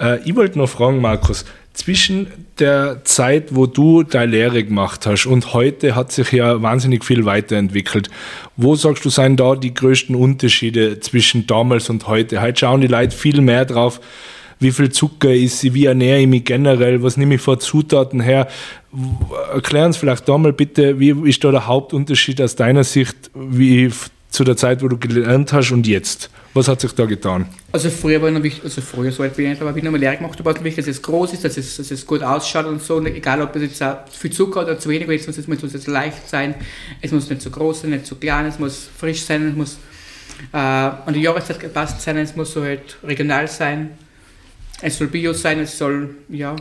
Äh, 0.00 0.18
ich 0.24 0.34
wollte 0.34 0.58
noch 0.58 0.68
fragen, 0.68 1.00
Markus, 1.00 1.44
zwischen 1.78 2.26
der 2.58 3.04
Zeit, 3.04 3.54
wo 3.54 3.66
du 3.66 4.02
deine 4.02 4.32
Lehre 4.32 4.64
gemacht 4.64 5.06
hast 5.06 5.26
und 5.26 5.54
heute 5.54 5.94
hat 5.94 6.10
sich 6.10 6.32
ja 6.32 6.60
wahnsinnig 6.60 7.04
viel 7.04 7.24
weiterentwickelt. 7.24 8.10
Wo 8.56 8.74
sagst 8.74 9.04
du, 9.04 9.10
seien 9.10 9.36
da 9.36 9.54
die 9.54 9.72
größten 9.72 10.16
Unterschiede 10.16 10.98
zwischen 10.98 11.46
damals 11.46 11.88
und 11.88 12.08
heute? 12.08 12.42
Heute 12.42 12.58
schauen 12.58 12.80
die 12.80 12.88
Leute 12.88 13.16
viel 13.16 13.40
mehr 13.40 13.64
drauf, 13.64 14.00
wie 14.58 14.72
viel 14.72 14.90
Zucker 14.90 15.32
ist 15.32 15.60
sie, 15.60 15.72
wie 15.72 15.84
ernähre 15.84 16.18
ich 16.18 16.26
mich 16.26 16.44
generell, 16.44 17.00
was 17.04 17.16
nehme 17.16 17.36
ich 17.36 17.40
vor 17.40 17.60
Zutaten 17.60 18.20
her. 18.20 18.48
Erklär 19.54 19.86
uns 19.86 19.96
vielleicht 19.96 20.28
da 20.28 20.36
mal 20.36 20.52
bitte, 20.52 20.98
wie 20.98 21.10
ist 21.28 21.44
da 21.44 21.52
der 21.52 21.68
Hauptunterschied 21.68 22.40
aus 22.42 22.56
deiner 22.56 22.82
Sicht, 22.82 23.30
wie 23.34 23.88
zu 24.30 24.44
der 24.44 24.56
Zeit, 24.56 24.82
wo 24.82 24.88
du 24.88 24.98
gelernt 24.98 25.52
hast 25.52 25.70
und 25.70 25.86
jetzt? 25.86 26.30
Was 26.54 26.68
hat 26.68 26.80
sich 26.80 26.92
da 26.92 27.06
getan? 27.06 27.46
Also 27.72 27.90
früher 27.90 28.20
war 28.20 28.30
noch 28.30 28.42
wichtig, 28.42 28.64
also 28.64 28.80
früher 28.80 29.12
so 29.12 29.22
ich 29.22 29.36
nicht, 29.36 29.60
aber 29.60 29.76
ich 29.76 29.82
nochmal 29.82 30.00
Lehre 30.00 30.16
gemacht 30.16 30.38
habe, 30.38 30.64
wichtig, 30.64 30.84
dass 30.84 30.96
es 30.96 31.02
groß 31.02 31.34
ist, 31.34 31.44
dass 31.44 31.56
es, 31.56 31.76
dass 31.76 31.90
es 31.90 32.06
gut 32.06 32.22
ausschaut 32.22 32.66
und 32.66 32.82
so, 32.82 33.04
egal 33.04 33.42
ob 33.42 33.54
es 33.56 33.62
jetzt 33.62 33.84
viel 34.16 34.30
Zucker 34.30 34.62
oder 34.62 34.78
zu 34.78 34.88
wenig 34.88 35.08
ist, 35.08 35.28
es 35.28 35.46
muss 35.46 35.60
jetzt 35.62 35.86
leicht 35.86 36.28
sein, 36.28 36.54
es 37.00 37.12
muss 37.12 37.28
nicht 37.28 37.42
zu 37.42 37.50
groß 37.50 37.82
sein, 37.82 37.90
nicht 37.90 38.06
zu 38.06 38.16
klein, 38.16 38.46
es 38.46 38.58
muss 38.58 38.88
frisch 38.96 39.22
sein, 39.22 39.48
es 39.48 39.56
muss 39.56 39.78
äh, 40.52 40.56
an 40.56 41.12
die 41.12 41.20
Jahreszeit 41.20 41.60
gepasst 41.60 42.00
sein, 42.00 42.16
es 42.16 42.34
muss 42.34 42.52
so 42.52 42.62
halt 42.62 42.96
regional 43.04 43.46
sein, 43.48 43.90
es 44.80 44.96
soll 44.96 45.08
Bio 45.08 45.32
sein, 45.32 45.60
es 45.60 45.76
soll, 45.76 46.16
ja, 46.28 46.56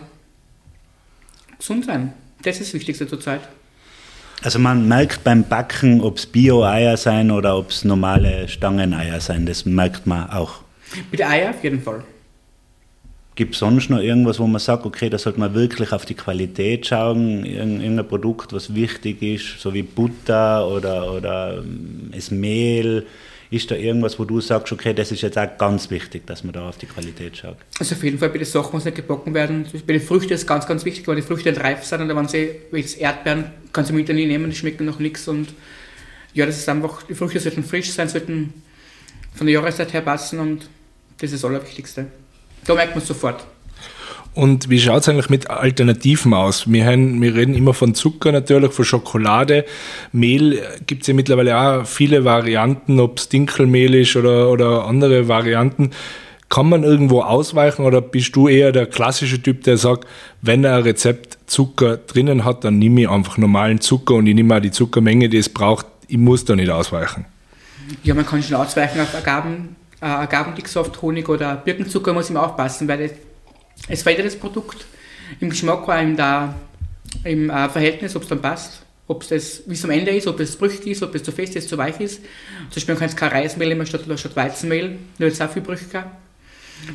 gesund 1.57 1.86
sein. 1.86 2.13
Das 2.43 2.59
ist 2.59 2.67
das 2.67 2.74
Wichtigste 2.75 3.07
zurzeit. 3.07 3.41
Also 4.44 4.60
man 4.60 4.88
merkt 4.88 5.24
beim 5.24 5.44
Backen, 5.44 6.01
ob 6.01 6.17
es 6.17 6.25
Bio-Eier 6.25 6.96
sein 6.98 7.32
oder 7.32 7.58
ob 7.58 7.72
es 7.72 7.84
normale 7.84 8.48
Stangeneier 8.48 9.20
sein, 9.20 9.46
das 9.46 9.65
merkt 9.65 10.06
man 10.06 10.30
auch. 10.30 10.62
Mit 11.12 11.21
Eier 11.21 11.50
auf 11.50 11.63
jeden 11.63 11.82
Fall. 11.82 12.04
Gibt 13.36 13.54
es 13.54 13.60
sonst 13.60 13.89
noch 13.89 14.00
irgendwas, 14.00 14.39
wo 14.39 14.47
man 14.47 14.60
sagt, 14.60 14.86
okay, 14.86 15.10
da 15.10 15.17
sollte 15.17 15.39
man 15.39 15.54
wirklich 15.54 15.91
auf 15.91 16.06
die 16.06 16.15
Qualität 16.15 16.88
schauen, 16.88 17.45
irgendein 17.45 18.08
Produkt, 18.08 18.52
was 18.54 18.73
wichtig 18.73 19.21
ist, 19.21 19.60
so 19.60 19.73
wie 19.73 19.84
Butter 19.84 20.67
oder, 20.67 21.13
oder 21.13 21.58
ähm, 21.60 22.10
das 22.13 22.32
Mehl? 22.32 23.06
Ist 23.49 23.71
da 23.71 23.75
irgendwas, 23.75 24.19
wo 24.19 24.25
du 24.25 24.41
sagst, 24.41 24.73
okay, 24.73 24.93
das 24.93 25.12
ist 25.12 25.21
jetzt 25.21 25.38
auch 25.38 25.57
ganz 25.57 25.89
wichtig, 25.89 26.27
dass 26.27 26.43
man 26.43 26.51
da 26.51 26.67
auf 26.67 26.77
die 26.77 26.86
Qualität 26.86 27.38
schaut? 27.38 27.57
Also 27.79 27.95
auf 27.95 28.03
jeden 28.03 28.19
Fall 28.19 28.29
bei 28.29 28.39
den 28.39 28.45
Sachen, 28.45 28.79
die 28.79 28.86
nicht 28.86 28.95
gebacken 28.95 29.33
werden. 29.33 29.65
Bei 29.86 29.93
den 29.93 30.01
Früchten 30.01 30.33
ist 30.33 30.41
es 30.41 30.47
ganz, 30.47 30.67
ganz 30.67 30.83
wichtig, 30.83 31.07
weil 31.07 31.15
die 31.15 31.21
Früchte 31.21 31.49
nicht 31.49 31.63
reif 31.63 31.83
sind 31.86 32.01
und 32.01 32.13
wenn 32.13 32.27
sie 32.27 32.49
jetzt 32.73 32.99
Erdbeeren, 32.99 33.51
kannst 33.71 33.89
du 33.89 33.93
mit 33.93 34.10
nie 34.10 34.25
nehmen, 34.25 34.49
die 34.49 34.55
schmecken 34.55 34.86
noch 34.86 34.99
nichts 34.99 35.27
und 35.27 35.53
ja, 36.33 36.45
das 36.45 36.57
ist 36.57 36.67
einfach, 36.67 37.03
die 37.03 37.15
Früchte 37.15 37.39
sollten 37.39 37.63
frisch 37.63 37.91
sein, 37.91 38.10
sollten 38.10 38.53
von 39.33 39.47
der 39.47 39.53
Jahreszeit 39.53 39.93
her 39.93 40.01
passen 40.01 40.39
und 40.39 40.69
das 41.19 41.31
ist 41.31 41.43
das 41.43 41.49
Allerwichtigste. 41.49 42.07
Da 42.65 42.75
merkt 42.75 42.95
man 42.95 43.01
es 43.01 43.07
sofort. 43.07 43.45
Und 44.38 44.69
wie 44.69 44.80
schaut 44.80 45.02
es 45.02 45.10
eigentlich 45.10 45.32
mit 45.32 45.50
Alternativen 45.50 46.32
aus? 46.36 46.71
Wir, 46.71 46.86
haben, 46.86 47.19
wir 47.23 47.34
reden 47.34 47.56
immer 47.56 47.73
von 47.73 47.95
Zucker 47.95 48.32
natürlich, 48.32 48.71
von 48.71 48.86
Schokolade. 48.86 49.65
Mehl 50.12 50.62
gibt 50.86 51.02
es 51.02 51.08
ja 51.08 51.15
mittlerweile 51.15 51.60
auch 51.60 51.88
viele 51.88 52.23
Varianten, 52.23 53.00
ob 53.00 53.17
es 53.17 53.30
Dinkelmehl 53.30 53.95
ist 53.95 54.15
oder, 54.15 54.52
oder 54.52 54.86
andere 54.86 55.28
Varianten. 55.28 55.89
Kann 56.50 56.69
man 56.69 56.84
irgendwo 56.84 57.21
ausweichen 57.21 57.84
oder 57.84 58.00
bist 58.00 58.36
du 58.36 58.47
eher 58.47 58.71
der 58.71 58.86
klassische 58.86 59.41
Typ, 59.41 59.63
der 59.63 59.78
sagt, 59.78 60.08
wenn 60.43 60.63
er 60.63 60.76
ein 60.76 60.84
Rezept 60.84 61.39
Zucker 61.47 61.97
drinnen 61.97 62.45
hat, 62.45 62.63
dann 62.63 62.78
nehme 62.78 63.02
ich 63.02 63.10
einfach 63.10 63.39
normalen 63.39 63.82
Zucker 63.82 64.13
und 64.13 64.28
ich 64.28 64.36
nehme 64.36 64.56
auch 64.56 64.62
die 64.62 64.69
Zuckermenge, 64.69 65.30
die 65.30 65.38
es 65.38 65.50
braucht. 65.50 65.88
Ich 66.08 66.19
muss 66.19 66.45
da 66.45 66.56
nicht 66.56 66.69
ausweichen. 66.69 67.26
Ja, 68.04 68.13
man 68.13 68.23
kann 68.23 68.43
schon 68.43 68.58
ausweichen 68.58 69.02
auf 69.02 69.15
Agaven, 69.15 69.76
äh, 70.00 70.06
Agavendicksaft, 70.06 71.02
Honig 71.02 71.28
oder 71.28 71.56
Birkenzucker, 71.56 72.13
muss 72.13 72.30
ich 72.30 72.38
aufpassen, 72.38 72.88
weil 72.88 73.10
es 73.87 74.03
verändert 74.03 74.27
das 74.27 74.35
Produkt 74.35 74.85
im 75.39 75.49
Geschmack, 75.49 75.87
auch 75.87 76.01
im, 76.01 76.15
da, 76.15 76.55
im 77.23 77.49
äh, 77.49 77.69
Verhältnis, 77.69 78.15
ob 78.15 78.23
es 78.23 78.29
dann 78.29 78.41
passt, 78.41 78.81
ob 79.07 79.21
es 79.21 79.29
das, 79.29 79.63
wie 79.65 79.73
es 79.73 79.83
am 79.83 79.91
Ende 79.91 80.11
ist, 80.11 80.27
ob 80.27 80.39
es 80.39 80.55
brüchig 80.55 80.87
ist, 80.87 81.03
ob 81.03 81.15
es 81.15 81.23
zu 81.23 81.31
fest 81.31 81.55
ist, 81.55 81.69
zu 81.69 81.77
weich 81.77 81.99
ist. 81.99 82.21
Zum 82.69 82.75
Beispiel 82.75 82.95
kann 82.95 83.07
jetzt 83.07 83.17
kein 83.17 83.31
Reismehl 83.31 83.71
immer 83.71 83.85
statt, 83.85 84.01
statt 84.15 84.35
Weizenmehl, 84.35 84.97
nur 85.17 85.29
jetzt 85.29 85.41
auch 85.41 85.49
viel 85.49 85.61
brüchiger. 85.61 86.11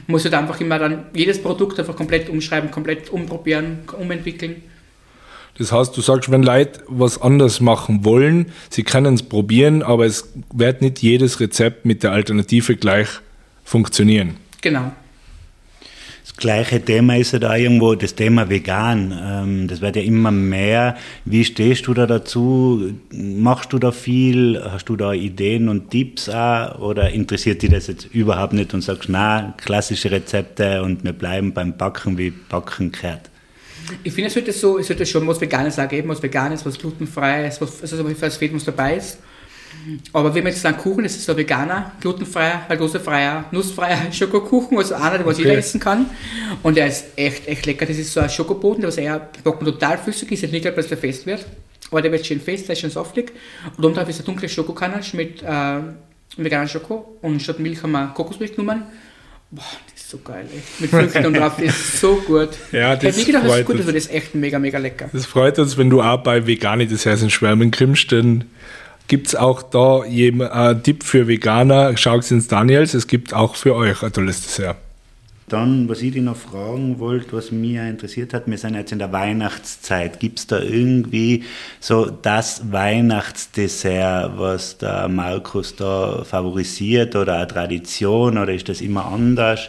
Muss 0.06 0.24
halt 0.24 0.34
einfach 0.34 0.60
immer 0.60 0.78
dann 0.78 1.06
jedes 1.12 1.42
Produkt 1.42 1.78
einfach 1.80 1.96
komplett 1.96 2.28
umschreiben, 2.28 2.70
komplett 2.70 3.10
umprobieren, 3.10 3.80
umentwickeln. 3.98 4.62
Das 5.58 5.72
heißt, 5.72 5.96
du 5.96 6.00
sagst, 6.00 6.30
wenn 6.30 6.42
Leute 6.42 6.82
was 6.86 7.20
anders 7.20 7.60
machen 7.60 8.04
wollen, 8.04 8.52
sie 8.70 8.84
können 8.84 9.14
es 9.14 9.22
probieren, 9.22 9.82
aber 9.82 10.06
es 10.06 10.32
wird 10.54 10.80
nicht 10.80 11.02
jedes 11.02 11.40
Rezept 11.40 11.84
mit 11.84 12.02
der 12.02 12.12
Alternative 12.12 12.76
gleich 12.76 13.08
funktionieren. 13.64 14.36
Genau 14.62 14.92
gleiche 16.42 16.84
Thema 16.84 17.16
ist 17.16 17.32
ja 17.32 17.38
da 17.38 17.56
irgendwo 17.56 17.94
das 17.94 18.14
Thema 18.14 18.50
vegan. 18.50 19.18
Ähm, 19.24 19.68
das 19.68 19.80
wird 19.80 19.96
ja 19.96 20.02
immer 20.02 20.30
mehr. 20.30 20.96
Wie 21.24 21.44
stehst 21.44 21.86
du 21.86 21.94
da 21.94 22.06
dazu? 22.06 22.92
Machst 23.10 23.72
du 23.72 23.78
da 23.78 23.92
viel? 23.92 24.60
Hast 24.62 24.88
du 24.88 24.96
da 24.96 25.12
Ideen 25.12 25.68
und 25.68 25.90
Tipps 25.90 26.28
auch? 26.28 26.80
Oder 26.80 27.10
interessiert 27.10 27.62
dich 27.62 27.70
das 27.70 27.86
jetzt 27.86 28.06
überhaupt 28.12 28.52
nicht 28.52 28.74
und 28.74 28.82
sagst, 28.82 29.08
na, 29.08 29.54
klassische 29.56 30.10
Rezepte 30.10 30.82
und 30.82 31.04
wir 31.04 31.12
bleiben 31.12 31.52
beim 31.54 31.76
Backen, 31.76 32.18
wie 32.18 32.30
Backen 32.30 32.92
gehört? 32.92 33.30
Ich 34.02 34.12
finde, 34.12 34.28
es 34.28 34.34
sollte, 34.34 34.52
so, 34.52 34.78
es 34.78 34.88
sollte 34.88 35.06
schon 35.06 35.26
was 35.26 35.40
Veganes 35.40 35.78
auch 35.78 35.88
geben, 35.88 36.08
was 36.08 36.22
Veganes, 36.22 36.66
was 36.66 36.78
glutenfreies, 36.78 37.60
was, 37.60 37.80
also 37.80 38.04
was 38.04 38.36
Fett, 38.36 38.54
was 38.54 38.64
dabei 38.64 38.96
ist. 38.96 39.18
Aber 40.12 40.34
wenn 40.34 40.44
wir 40.44 40.50
jetzt 40.50 40.62
sagen 40.62 40.76
Kuchen, 40.76 41.04
das 41.04 41.16
ist 41.16 41.28
ein 41.28 41.36
veganer, 41.36 41.92
glutenfreier, 42.00 42.66
laktosefreier, 42.68 43.44
nussfreier 43.50 43.98
Schokokuchen, 44.12 44.78
also 44.78 44.94
einer, 44.94 45.18
den 45.18 45.26
was 45.26 45.36
okay. 45.36 45.48
jeder 45.48 45.58
essen 45.58 45.80
kann. 45.80 46.06
Und 46.62 46.76
der 46.76 46.86
ist 46.86 47.06
echt, 47.16 47.48
echt 47.48 47.66
lecker. 47.66 47.86
Das 47.86 47.98
ist 47.98 48.12
so 48.12 48.20
ein 48.20 48.30
Schokoboden, 48.30 48.82
der 48.82 48.88
was 48.88 48.96
eher 48.96 49.30
total 49.42 49.98
flüssig 49.98 50.32
ist, 50.32 50.42
nicht 50.42 50.62
gleich, 50.62 50.74
dass 50.74 50.88
der 50.88 50.98
fest 50.98 51.26
wird. 51.26 51.46
Aber 51.90 52.00
der 52.00 52.12
wird 52.12 52.26
schön 52.26 52.40
fest, 52.40 52.68
der 52.68 52.74
ist 52.74 52.80
schön 52.80 52.90
saftig. 52.90 53.32
Und 53.76 53.84
oben 53.84 53.94
drauf 53.94 54.08
ist 54.08 54.20
ein 54.20 54.24
dunkler 54.24 54.48
Schokokanasch 54.48 55.14
mit 55.14 55.42
äh, 55.42 55.78
veganer 56.36 56.68
Schoko. 56.68 57.18
Und 57.20 57.42
statt 57.42 57.58
Milch 57.58 57.82
haben 57.82 57.92
wir 57.92 58.08
Kokosmilch 58.14 58.56
genommen. 58.56 58.84
Boah, 59.50 59.62
das 59.92 60.02
ist 60.02 60.10
so 60.10 60.18
geil, 60.18 60.46
echt. 60.56 60.80
Mit 60.80 60.90
Früchten 60.90 61.26
und 61.26 61.36
drauf, 61.36 61.56
das 61.58 61.66
ist 61.66 62.00
so 62.00 62.16
gut. 62.16 62.50
Ja, 62.72 62.96
das 62.96 63.18
ich 63.18 63.26
gedacht, 63.26 63.44
das 63.44 63.58
ist 63.58 63.66
gut, 63.66 63.78
das 63.78 63.86
ist 63.86 64.10
echt 64.10 64.34
mega, 64.34 64.58
mega 64.58 64.78
lecker. 64.78 65.10
Das 65.12 65.26
freut 65.26 65.58
uns, 65.58 65.76
wenn 65.76 65.90
du 65.90 66.00
auch 66.00 66.22
bei 66.22 66.46
Vegani 66.46 66.86
das 66.86 67.04
heißt 67.04 67.22
in 67.22 67.28
Schwärmen 67.28 67.70
krimmst, 67.70 68.10
denn 68.12 68.44
Gibt 69.12 69.26
es 69.26 69.34
auch 69.34 69.62
da 69.62 70.00
einen 70.04 70.82
Tipp 70.82 71.04
für 71.04 71.28
Veganer? 71.28 71.94
Schaut 71.98 72.30
ins 72.30 72.48
Daniels, 72.48 72.94
es 72.94 73.06
gibt 73.06 73.34
auch 73.34 73.56
für 73.56 73.74
euch 73.74 74.02
ein 74.02 74.10
tolles 74.10 74.40
Dessert. 74.40 74.78
dann, 75.48 75.86
was 75.86 76.00
ich 76.00 76.12
dich 76.12 76.22
noch 76.22 76.38
fragen 76.38 76.98
wollte, 76.98 77.34
was 77.34 77.52
mich 77.52 77.76
interessiert 77.76 78.32
hat, 78.32 78.44
wir 78.46 78.56
sind 78.56 78.74
jetzt 78.74 78.90
in 78.90 78.98
der 78.98 79.12
Weihnachtszeit. 79.12 80.18
Gibt 80.18 80.38
es 80.38 80.46
da 80.46 80.60
irgendwie 80.60 81.44
so 81.78 82.06
das 82.06 82.72
Weihnachtsdessert, 82.72 84.32
was 84.38 84.78
der 84.78 85.08
Markus 85.08 85.76
da 85.76 86.24
favorisiert 86.24 87.14
oder 87.14 87.36
eine 87.36 87.48
Tradition 87.48 88.38
oder 88.38 88.54
ist 88.54 88.70
das 88.70 88.80
immer 88.80 89.04
anders? 89.04 89.68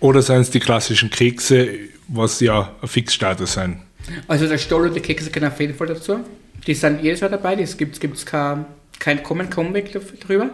Oder 0.00 0.20
seien 0.20 0.42
es 0.42 0.50
die 0.50 0.60
klassischen 0.60 1.08
Kekse, 1.08 1.70
was 2.08 2.40
ja 2.40 2.70
ein 2.82 2.88
Fixstatus 2.88 3.54
sind? 3.54 3.78
Also 4.28 4.46
der 4.46 4.58
Stoll 4.58 4.88
und 4.88 4.94
die 4.94 5.00
Kekse 5.00 5.30
gehören 5.30 5.50
auf 5.50 5.58
jeden 5.58 5.74
Fall 5.74 5.86
dazu. 5.86 6.20
Die 6.66 6.74
sind 6.74 7.02
jedes 7.02 7.20
Jahr 7.20 7.30
dabei, 7.30 7.54
es 7.54 7.76
gibt 7.76 7.96
es 8.02 8.26
kein, 8.26 8.66
kein 8.98 9.22
Kommen, 9.22 9.74
weg 9.74 9.92
drüber. 10.20 10.50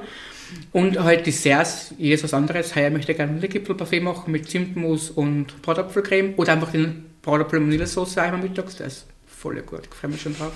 Und 0.72 0.98
halt 1.02 1.26
Desserts, 1.26 1.94
jedes 1.96 2.24
was 2.24 2.34
anderes. 2.34 2.76
Heuer 2.76 2.90
möchte 2.90 3.12
ich 3.12 3.18
gerne 3.18 3.32
einen 3.32 3.40
Gipfelparfait 3.40 4.02
machen 4.02 4.30
mit 4.32 4.50
Zimtmus 4.50 5.10
und 5.10 5.62
Bratapfelcreme 5.62 6.34
oder 6.36 6.52
einfach 6.52 6.72
den 6.72 7.06
Bratapfel 7.22 7.58
und 7.58 7.66
Vanillesauce 7.66 8.18
einmal 8.18 8.42
mittags. 8.42 8.76
Das 8.76 8.86
ist 8.88 9.06
voll 9.26 9.60
gut, 9.62 9.88
ich 9.90 9.94
freue 9.96 10.10
mich 10.10 10.20
schon 10.20 10.36
drauf. 10.36 10.52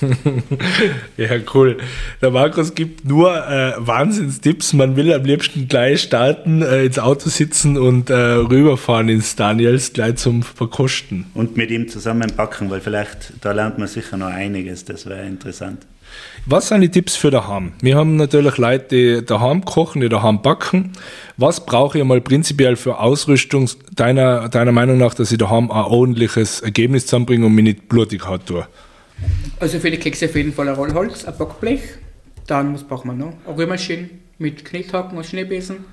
ja, 1.16 1.28
cool. 1.54 1.78
Der 2.22 2.30
Markus 2.30 2.74
gibt 2.74 3.04
nur 3.04 3.34
äh, 3.34 3.72
Wahnsinnstipps. 3.76 4.72
Man 4.72 4.96
will 4.96 5.12
am 5.12 5.24
liebsten 5.24 5.68
gleich 5.68 6.02
starten, 6.02 6.62
äh, 6.62 6.84
ins 6.84 6.98
Auto 6.98 7.28
sitzen 7.28 7.76
und 7.76 8.10
äh, 8.10 8.14
rüberfahren 8.14 9.08
ins 9.08 9.36
Daniels 9.36 9.92
gleich 9.92 10.16
zum 10.16 10.42
Verkosten. 10.42 11.26
Und 11.34 11.56
mit 11.56 11.70
ihm 11.70 11.88
zusammen 11.88 12.32
backen, 12.36 12.70
weil 12.70 12.80
vielleicht 12.80 13.32
da 13.40 13.52
lernt 13.52 13.78
man 13.78 13.88
sicher 13.88 14.16
noch 14.16 14.28
einiges. 14.28 14.84
Das 14.84 15.06
wäre 15.06 15.26
interessant. 15.26 15.86
Was 16.46 16.68
sind 16.68 16.80
die 16.80 16.88
Tipps 16.88 17.16
für 17.16 17.30
daheim? 17.30 17.72
Wir 17.82 17.96
haben 17.96 18.16
natürlich 18.16 18.56
Leute, 18.56 18.86
die 18.88 19.26
daheim 19.26 19.64
kochen, 19.64 20.00
die 20.00 20.08
daheim 20.08 20.40
backen. 20.40 20.92
Was 21.36 21.66
brauche 21.66 21.98
ich 21.98 22.04
mal 22.04 22.20
prinzipiell 22.22 22.76
für 22.76 22.98
Ausrüstung 22.98 23.68
deiner, 23.94 24.48
deiner 24.48 24.72
Meinung 24.72 24.96
nach, 24.96 25.12
dass 25.14 25.30
ich 25.30 25.38
daheim 25.38 25.70
ein 25.70 25.84
ordentliches 25.84 26.60
Ergebnis 26.60 27.04
zusammenbringe 27.06 27.46
und 27.46 27.54
mich 27.54 27.64
nicht 27.64 27.88
blutig 27.88 28.26
haut 28.26 28.46
tue? 28.46 28.66
Also 29.60 29.78
für 29.80 29.90
die 29.90 29.98
Kekse 29.98 30.26
auf 30.26 30.36
jeden 30.36 30.52
Fall 30.52 30.68
ein 30.68 30.74
Rollholz, 30.74 31.24
ein 31.24 31.36
Backblech. 31.36 31.82
Dann 32.46 32.74
was 32.74 32.84
braucht 32.84 33.04
man 33.04 33.18
noch? 33.18 33.32
Eine 33.46 33.58
Rührmaschine 33.58 34.10
mit 34.38 34.64
Knethaken 34.64 35.18
und 35.18 35.26
Schneebesen, 35.26 35.84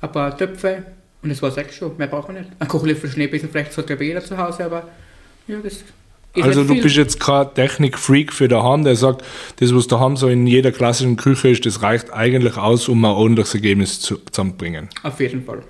ein 0.00 0.12
paar 0.12 0.36
Töpfe 0.36 0.84
und 1.22 1.30
das 1.30 1.42
war 1.42 1.50
es 1.50 1.58
eigentlich 1.58 1.76
schon. 1.76 1.96
Mehr 1.96 2.06
braucht 2.06 2.28
man 2.28 2.38
nicht. 2.38 2.50
Ein 2.58 2.68
Kochlöffel 2.68 3.10
Schneebesen 3.10 3.48
vielleicht 3.50 3.74
glaube 3.86 4.04
jeder 4.04 4.24
zu 4.24 4.38
Hause, 4.38 4.64
aber 4.64 4.88
ja, 5.46 5.58
das 5.62 5.84
also 6.42 6.64
du 6.64 6.80
bist 6.80 6.96
jetzt 6.96 7.20
kein 7.20 7.52
Technik-Freak 7.54 8.32
für 8.32 8.48
daheim, 8.48 8.82
der 8.82 8.96
sagt, 8.96 9.22
das, 9.60 9.74
was 9.74 9.86
daheim 9.86 10.16
so 10.16 10.28
in 10.28 10.46
jeder 10.46 10.72
klassischen 10.72 11.16
Küche 11.16 11.48
ist, 11.48 11.64
das 11.64 11.82
reicht 11.82 12.12
eigentlich 12.12 12.56
aus, 12.56 12.88
um 12.88 13.04
ein 13.04 13.12
ordentliches 13.12 13.54
Ergebnis 13.54 14.00
zu, 14.00 14.16
zusammenzubringen. 14.16 14.88
Auf 15.02 15.20
jeden 15.20 15.44
Fall. 15.44 15.62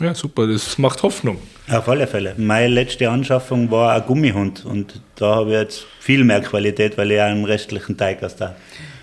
Ja, 0.00 0.14
super, 0.14 0.46
das 0.46 0.78
macht 0.78 1.02
Hoffnung. 1.02 1.38
Auf 1.68 1.88
alle 1.88 2.06
Fälle. 2.06 2.34
Meine 2.38 2.68
letzte 2.68 3.10
Anschaffung 3.10 3.70
war 3.70 3.94
ein 3.94 4.02
Gummihund 4.06 4.64
und 4.64 5.00
da 5.16 5.36
habe 5.36 5.50
ich 5.50 5.56
jetzt 5.56 5.86
viel 6.00 6.24
mehr 6.24 6.40
Qualität, 6.40 6.96
weil 6.96 7.12
ich 7.12 7.20
einen 7.20 7.44
restlichen 7.44 7.96
Teig 7.96 8.22
aus 8.22 8.34
der 8.36 8.56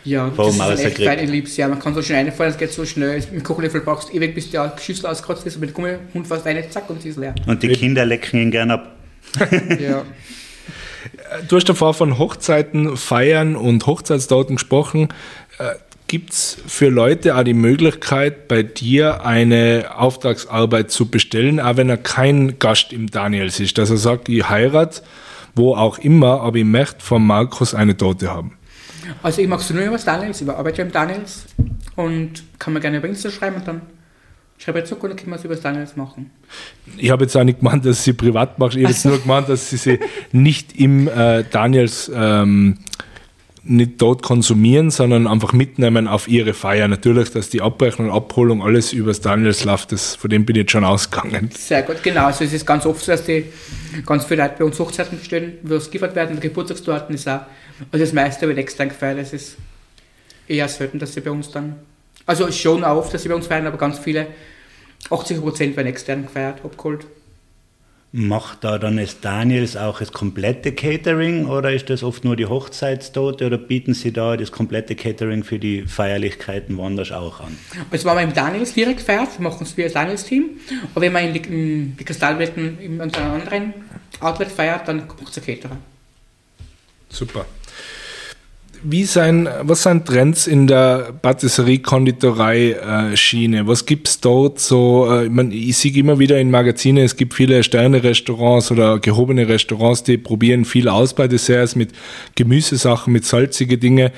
ja, 0.08 0.30
das 0.30 0.56
ist 0.56 0.86
echt 0.86 1.04
fein, 1.04 1.20
ich 1.20 1.30
lieb's, 1.30 1.58
ja. 1.58 1.68
Man 1.68 1.80
kann 1.80 1.94
so 1.94 2.02
schnell 2.02 2.26
einfallen, 2.26 2.52
es 2.52 2.58
geht 2.58 2.72
so 2.72 2.86
schnell. 2.86 3.22
Mit 3.30 3.44
Kochlöffel 3.44 3.82
brauchst 3.82 4.08
du 4.08 4.14
ewig, 4.14 4.34
bis 4.34 4.50
der 4.50 4.74
Schüssel 4.80 5.06
auskotzt 5.08 5.46
ist 5.46 5.56
und 5.56 5.62
mit 5.62 5.72
dem 5.72 5.74
Gummihund 5.74 6.26
fast 6.26 6.48
eine, 6.48 6.70
zack, 6.70 6.90
und 6.90 7.02
sie 7.02 7.10
ist 7.10 7.18
leer. 7.18 7.36
Und 7.46 7.62
die 7.62 7.68
Kinder 7.70 8.06
lecken 8.06 8.40
ihn 8.40 8.52
gern 8.52 8.72
ab. 8.72 8.96
ja. 9.80 10.04
Du 11.50 11.58
hast 11.58 11.68
davor 11.68 11.94
von 11.94 12.18
Hochzeiten, 12.18 12.96
Feiern 12.96 13.58
und 13.58 13.86
Hochzeitsdaten 13.86 14.56
gesprochen. 14.56 15.10
Gibt 16.08 16.32
es 16.32 16.58
für 16.66 16.88
Leute 16.88 17.36
auch 17.36 17.44
die 17.44 17.54
Möglichkeit, 17.54 18.48
bei 18.48 18.64
dir 18.64 19.26
eine 19.26 19.92
Auftragsarbeit 19.98 20.90
zu 20.90 21.10
bestellen, 21.10 21.60
auch 21.60 21.76
wenn 21.76 21.90
er 21.90 21.98
kein 21.98 22.60
Gast 22.60 22.94
im 22.94 23.12
Daniels 23.12 23.60
ist? 23.60 23.78
Dass 23.78 23.90
er 23.90 23.98
sagt, 23.98 24.30
ich 24.30 24.50
heirate, 24.50 25.02
wo 25.54 25.76
auch 25.76 25.98
immer, 25.98 26.40
aber 26.42 26.58
ich 26.58 26.66
möchte 26.66 27.02
von 27.02 27.28
Markus 27.28 27.74
eine 27.74 27.98
Tote 27.98 28.34
haben. 28.34 28.58
Also 29.22 29.42
ich 29.42 29.50
mache 29.50 29.62
es 29.62 29.70
nur 29.70 29.84
über 29.84 29.94
das 29.94 30.06
Daniels, 30.06 30.42
ich 30.42 30.50
arbeite 30.50 30.82
im 30.82 30.92
Daniels 30.94 31.46
und 31.98 32.44
kann 32.58 32.74
mir 32.74 32.80
gerne 32.80 32.98
über 32.98 33.08
Insta 33.10 33.30
schreiben 33.30 33.58
und 33.58 33.68
dann 33.68 33.82
schreibe 34.58 34.80
ich 34.80 34.86
zurück 34.86 35.04
und 35.04 35.10
dann 35.10 35.18
können 35.18 35.32
wir 35.32 35.36
es 35.36 35.44
über 35.44 35.56
das 35.56 35.64
Daniels 35.64 35.96
machen. 35.98 36.32
Ich 36.96 37.10
habe 37.10 37.26
jetzt 37.26 37.36
auch 37.36 37.44
nicht 37.44 37.60
gemeint, 37.60 37.86
dass 37.86 38.04
sie 38.04 38.14
privat 38.14 38.60
macht. 38.60 38.76
Ich 38.76 38.84
habe 38.84 38.94
jetzt 38.94 39.06
nur 39.06 39.20
gemeint, 39.20 39.50
dass 39.50 39.70
sie 39.70 39.78
sie 39.78 40.00
nicht 40.32 40.80
im 40.80 41.08
äh, 41.08 41.44
Daniels 41.50 42.10
ähm, 42.14 42.78
nicht 43.70 44.02
dort 44.02 44.24
konsumieren, 44.24 44.92
sondern 44.92 45.28
einfach 45.28 45.54
mitnehmen 45.54 46.08
auf 46.08 46.28
ihre 46.28 46.54
Feier. 46.54 46.88
Natürlich, 46.88 47.32
dass 47.32 47.50
die 47.50 47.62
Abrechnung 47.62 48.12
Abholung 48.12 48.62
alles 48.62 48.94
übers 48.94 49.22
Daniels 49.22 49.64
läuft, 49.64 49.92
das, 49.92 50.16
von 50.16 50.30
dem 50.30 50.46
bin 50.46 50.56
ich 50.56 50.62
jetzt 50.62 50.72
schon 50.72 50.84
ausgegangen. 50.84 51.50
Sehr 51.58 51.84
gut, 51.84 52.02
genau. 52.04 52.26
Also 52.26 52.44
es 52.44 52.54
ist 52.54 52.66
ganz 52.66 52.86
oft 52.86 53.04
so, 53.04 53.12
dass 53.12 53.26
die 53.26 53.46
ganz 54.06 54.26
viele 54.26 54.44
Leute 54.44 54.56
bei 54.60 54.66
uns 54.66 54.80
Hochzeiten 54.80 55.18
bestellen, 55.20 55.58
wo 55.64 55.76
es 55.76 55.88
geliefert 55.88 56.16
werden, 56.16 56.40
Geburtstagstorten 56.40 57.16
ist 57.16 57.28
auch, 57.28 57.42
also 57.92 58.04
das 58.04 58.14
meiste 58.14 58.48
wird 58.48 58.58
extra 58.58 58.86
gefeiert. 58.86 59.20
Es 59.20 59.34
ist 59.34 59.58
eher 60.48 60.68
selten, 60.68 61.00
dass 61.00 61.14
sie 61.14 61.22
bei 61.22 61.32
uns 61.32 61.52
dann, 61.52 61.76
also 62.26 62.52
schon 62.52 62.84
oft, 62.84 63.14
dass 63.14 63.24
sie 63.24 63.30
bei 63.30 63.36
uns 63.36 63.48
feiern, 63.48 63.68
aber 63.68 63.78
ganz 63.78 64.00
viele, 64.00 64.28
80% 65.10 65.76
werden 65.76 65.88
extern 65.88 66.24
gefeiert, 66.24 66.64
abgeholt. 66.64 67.06
Macht 68.14 68.64
da 68.64 68.78
dann 68.78 68.98
das 68.98 69.20
Daniels 69.20 69.76
auch 69.76 70.00
das 70.00 70.14
komplette 70.14 70.72
Catering 70.72 71.46
oder 71.48 71.74
ist 71.74 71.90
das 71.90 72.04
oft 72.04 72.24
nur 72.24 72.38
die 72.38 72.46
Hochzeitstote 72.46 73.46
oder 73.46 73.58
bieten 73.58 73.94
Sie 73.94 74.14
da 74.14 74.38
das 74.38 74.52
komplette 74.52 74.96
Catering 74.96 75.44
für 75.44 75.60
die 75.60 75.82
Feierlichkeiten 75.84 76.78
woanders 76.78 77.12
auch 77.12 77.42
an? 77.42 77.58
Also 77.92 78.08
wenn 78.08 78.16
man 78.16 78.24
im 78.30 78.34
Daniels 78.34 78.74
direkt 78.74 79.02
feiert, 79.02 79.40
machen 79.42 79.64
es 79.64 79.76
wir 79.76 79.86
als 79.86 79.94
Daniels-Team. 79.94 80.52
Aber 80.96 81.02
wenn 81.02 81.12
man 81.12 81.26
in 81.26 81.34
die, 81.34 81.50
in 81.50 81.98
die 81.98 82.04
Kristallwelten 82.06 82.80
in 82.80 83.02
einem 83.02 83.16
anderen 83.16 83.74
Outlet 84.22 84.52
feiert, 84.52 84.88
dann 84.88 85.06
macht 85.08 85.30
es 85.30 85.38
ein 85.38 85.46
Caterer. 85.46 85.78
Super 87.10 87.46
wie 88.84 89.06
sein, 89.06 89.48
was 89.62 89.84
sind 89.84 90.06
Trends 90.06 90.48
in 90.48 90.68
der 90.68 91.14
Patisserie-Konditorei-Schiene? 91.22 93.68
Was 93.68 93.86
gibt 93.86 94.08
es 94.08 94.20
dort 94.20 94.60
so? 94.60 95.08
Äh, 95.12 95.26
ich, 95.26 95.32
mein, 95.32 95.52
ich 95.52 95.78
sehe 95.78 95.94
immer 95.94 96.18
wieder 96.20 96.40
in 96.40 96.50
Magazinen, 96.52 97.04
es 97.04 97.16
gibt 97.16 97.34
viele 97.34 97.64
Sterne-Restaurants 97.64 98.70
oder 98.72 99.00
gehobene 99.00 99.48
Restaurants, 99.48 100.04
die 100.04 100.18
probieren 100.18 100.66
viel 100.66 100.90
aus 100.90 101.14
bei 101.14 101.28
Desserts 101.28 101.76
mit 101.76 101.92
Gemüsesachen, 102.36 103.14
mit 103.14 103.26
salzige 103.26 103.78
Dinge. 103.78 104.12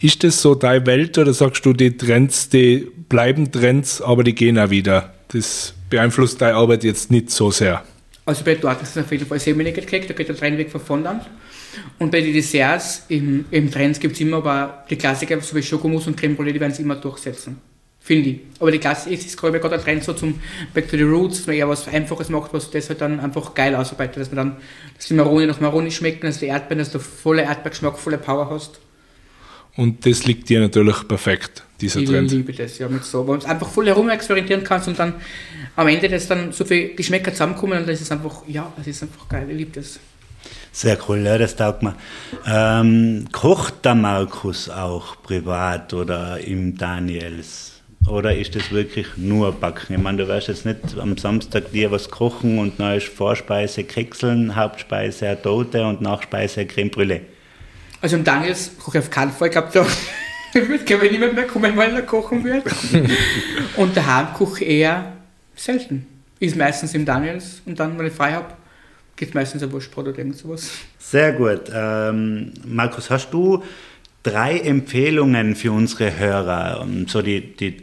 Ist 0.00 0.24
das 0.24 0.40
so 0.42 0.54
deine 0.54 0.86
Welt 0.86 1.18
oder 1.18 1.32
sagst 1.32 1.64
du, 1.64 1.72
die 1.72 1.96
Trends, 1.96 2.48
die 2.48 2.88
bleiben 3.08 3.52
Trends, 3.52 4.02
aber 4.02 4.24
die 4.24 4.34
gehen 4.34 4.58
auch 4.58 4.70
wieder? 4.70 5.14
Das 5.28 5.74
beeinflusst 5.90 6.40
deine 6.40 6.56
Arbeit 6.56 6.82
jetzt 6.84 7.10
nicht 7.10 7.30
so 7.30 7.50
sehr. 7.50 7.82
Also 8.24 8.44
bei 8.44 8.54
dort 8.54 8.80
ist 8.82 8.96
es 8.96 9.04
auf 9.04 9.10
jeden 9.10 9.26
Fall 9.26 9.40
sehr 9.40 9.58
wenig 9.58 9.74
gekriegt, 9.74 10.08
da 10.08 10.14
geht 10.14 10.28
der 10.28 10.36
Trend 10.36 10.56
weg 10.58 10.70
von 10.70 10.80
Fondant. 10.80 11.24
Und 11.98 12.10
bei 12.10 12.20
den 12.20 12.32
Desserts 12.32 13.04
im, 13.08 13.44
im 13.50 13.70
Trends 13.70 13.98
gibt 13.98 14.14
es 14.14 14.20
immer 14.20 14.38
aber 14.38 14.84
die 14.88 14.96
Klassiker, 14.96 15.40
so 15.40 15.56
wie 15.56 15.62
Schokomousse 15.62 16.10
und 16.10 16.16
Creme 16.16 16.36
Brûlée, 16.36 16.52
die 16.52 16.60
werden 16.60 16.72
es 16.72 16.78
immer 16.78 16.96
durchsetzen. 16.96 17.58
Finde 18.00 18.30
ich. 18.30 18.40
Aber 18.58 18.72
die 18.72 18.78
Klassiker 18.78 19.14
ist 19.14 19.36
gerade 19.36 19.60
der 19.60 19.80
Trend 19.80 20.02
so 20.02 20.12
zum 20.12 20.40
Back 20.74 20.90
to 20.90 20.96
the 20.96 21.04
Roots, 21.04 21.38
dass 21.38 21.46
man 21.46 21.56
eher 21.56 21.68
was 21.68 21.86
Einfaches 21.86 22.28
macht, 22.30 22.52
was 22.52 22.70
das 22.70 22.88
halt 22.88 23.00
dann 23.00 23.20
einfach 23.20 23.54
geil 23.54 23.76
ausarbeitet, 23.76 24.16
dass 24.16 24.28
man 24.32 24.36
dann, 24.36 24.56
dass 24.96 25.06
die 25.06 25.14
Maroni 25.14 25.46
nach 25.46 25.60
Maroni 25.60 25.90
schmecken, 25.90 26.26
dass 26.26 26.38
die 26.38 26.46
Erdbeeren, 26.46 26.78
dass 26.78 26.90
du 26.90 26.98
volle 26.98 27.42
Erdbeergeschmack, 27.42 27.96
volle 27.96 28.18
Power 28.18 28.50
hast. 28.50 28.80
Und 29.76 30.04
das 30.04 30.24
liegt 30.26 30.48
dir 30.48 30.60
natürlich 30.60 31.08
perfekt, 31.08 31.62
dieser 31.80 32.00
ich 32.00 32.08
Trend. 32.08 32.30
Ich 32.30 32.38
liebe 32.38 32.52
das, 32.52 32.78
ja, 32.78 32.88
mit 32.88 33.04
so, 33.04 33.26
wo 33.26 33.36
du 33.36 33.46
einfach 33.46 33.68
voll 33.68 33.86
herum 33.86 34.10
experimentieren 34.10 34.64
kannst 34.64 34.88
und 34.88 34.98
dann 34.98 35.14
am 35.76 35.88
Ende, 35.88 36.08
dass 36.08 36.26
dann 36.26 36.52
so 36.52 36.64
viele 36.64 36.88
Geschmäcker 36.90 37.32
zusammenkommen 37.32 37.78
und 37.78 37.88
das 37.88 38.00
ist 38.00 38.12
einfach, 38.12 38.42
ja, 38.46 38.70
das 38.76 38.86
ist 38.86 39.02
einfach 39.02 39.28
geil, 39.28 39.46
ich 39.48 39.56
liebe 39.56 39.70
das. 39.72 39.98
Sehr 40.74 40.96
cool, 41.06 41.18
ja, 41.18 41.36
das 41.36 41.54
taugt 41.54 41.82
mir. 41.82 41.94
Ähm, 42.46 43.26
kocht 43.30 43.84
der 43.84 43.94
Markus 43.94 44.70
auch 44.70 45.22
privat 45.22 45.92
oder 45.92 46.40
im 46.40 46.78
Daniels? 46.78 47.72
Oder 48.08 48.34
ist 48.34 48.56
das 48.56 48.72
wirklich 48.72 49.06
nur 49.16 49.52
Backen? 49.52 49.94
Ich 49.94 50.00
meine, 50.00 50.18
du 50.18 50.28
wirst 50.28 50.48
jetzt 50.48 50.64
nicht 50.64 50.98
am 50.98 51.16
Samstag 51.18 51.70
dir 51.72 51.90
was 51.92 52.10
kochen 52.10 52.58
und 52.58 52.80
dann 52.80 52.96
ist 52.96 53.06
Vorspeise 53.06 53.84
Kekseln, 53.84 54.56
Hauptspeise 54.56 55.28
eine 55.28 55.42
Tote 55.42 55.86
und 55.86 56.00
Nachspeise 56.00 56.66
Creme 56.66 56.90
Brûlée. 56.90 57.20
Also 58.00 58.16
im 58.16 58.24
Daniels 58.24 58.72
koche 58.82 58.98
ich 58.98 59.04
auf 59.04 59.10
keinen 59.10 59.30
Fall. 59.30 59.48
Ich 59.48 59.52
glaube, 59.52 59.68
da 59.72 59.84
wird 60.68 60.90
ich 61.02 61.10
niemand 61.12 61.34
mehr 61.34 61.46
kommen, 61.46 61.76
weil 61.76 61.94
er 61.94 62.02
kochen 62.02 62.42
wird. 62.42 62.64
und 63.76 63.96
daheim 63.96 64.32
koche 64.34 64.64
ich 64.64 64.70
eher 64.70 65.12
selten. 65.54 66.06
Ist 66.40 66.56
meistens 66.56 66.94
im 66.94 67.04
Daniels 67.04 67.60
und 67.66 67.78
dann, 67.78 67.96
wenn 67.98 68.06
ich 68.06 68.12
frei 68.14 68.32
habe, 68.32 68.46
gibt 69.22 69.36
meistens 69.36 69.62
ein 69.62 69.70
Wurstbrot 69.70 70.08
oder 70.08 70.18
irgend 70.18 70.36
sowas. 70.36 70.68
Sehr 70.98 71.32
gut. 71.34 71.70
Ähm, 71.72 72.50
Markus, 72.66 73.08
hast 73.08 73.30
du 73.30 73.62
drei 74.24 74.58
Empfehlungen 74.58 75.54
für 75.54 75.70
unsere 75.70 76.18
Hörer? 76.18 76.84
So 77.06 77.22
die, 77.22 77.54
die 77.54 77.76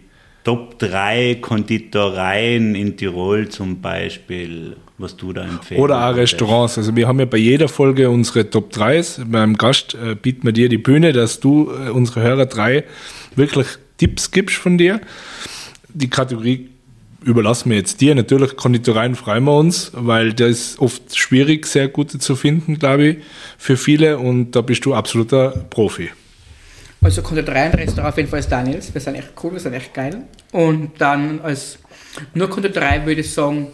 Top 0.44 0.78
3 0.80 1.38
Konditoreien 1.40 2.76
in 2.76 2.98
Tirol 2.98 3.48
zum 3.48 3.80
Beispiel, 3.80 4.76
was 4.98 5.16
du 5.16 5.32
da 5.32 5.44
empfehlst. 5.44 5.82
Oder 5.82 6.10
auch 6.10 6.16
Restaurants. 6.18 6.78
Also 6.78 6.94
wir 6.98 7.08
haben 7.08 7.20
ja 7.20 7.26
bei 7.26 7.38
jeder 7.38 7.70
Folge 7.70 8.10
unsere 8.10 8.50
Top 8.50 8.74
3s. 8.74 9.24
Beim 9.24 9.56
Gast 9.56 9.96
äh, 9.96 10.16
bieten 10.16 10.44
wir 10.44 10.52
dir 10.52 10.68
die 10.68 10.78
Bühne, 10.78 11.14
dass 11.14 11.40
du 11.40 11.72
äh, 11.72 11.90
unsere 11.90 12.22
Hörer 12.22 12.48
drei 12.48 12.84
wirklich 13.38 13.68
Tipps 13.98 14.32
gibst 14.32 14.58
von 14.58 14.78
dir. 14.78 15.00
Die 15.88 16.10
Kategorie 16.10 16.68
überlassen 17.24 17.70
wir 17.70 17.78
jetzt 17.78 18.02
dir. 18.02 18.16
Natürlich 18.16 18.56
Konditoreien 18.56 19.16
freuen 19.16 19.44
wir 19.44 19.58
uns, 19.58 19.92
weil 19.94 20.34
da 20.34 20.48
ist 20.48 20.80
oft 20.80 21.18
schwierig, 21.18 21.66
sehr 21.66 21.88
gute 21.88 22.20
zu 22.20 22.36
finden, 22.36 22.80
glaube 22.80 23.08
ich, 23.08 23.18
für 23.58 23.78
viele 23.78 24.18
und 24.18 24.52
da 24.52 24.62
bist 24.62 24.86
du 24.86 24.94
absoluter 24.94 25.50
Profi. 25.70 26.10
Also 27.02 27.22
Konditoreien, 27.22 27.74
Restaurant 27.74 28.12
auf 28.12 28.18
jeden 28.18 28.30
Fall 28.30 28.40
ist 28.40 28.52
Daniels, 28.52 28.94
wir 28.94 29.02
sind 29.02 29.16
echt 29.16 29.32
cool, 29.42 29.54
wir 29.54 29.60
sind 29.60 29.74
echt 29.74 29.94
geil. 29.94 30.24
Und 30.52 30.92
dann 31.00 31.40
als 31.42 31.80
nur 32.34 32.50
Konditorei 32.50 33.06
würde 33.06 33.22
ich 33.22 33.32
sagen, 33.32 33.68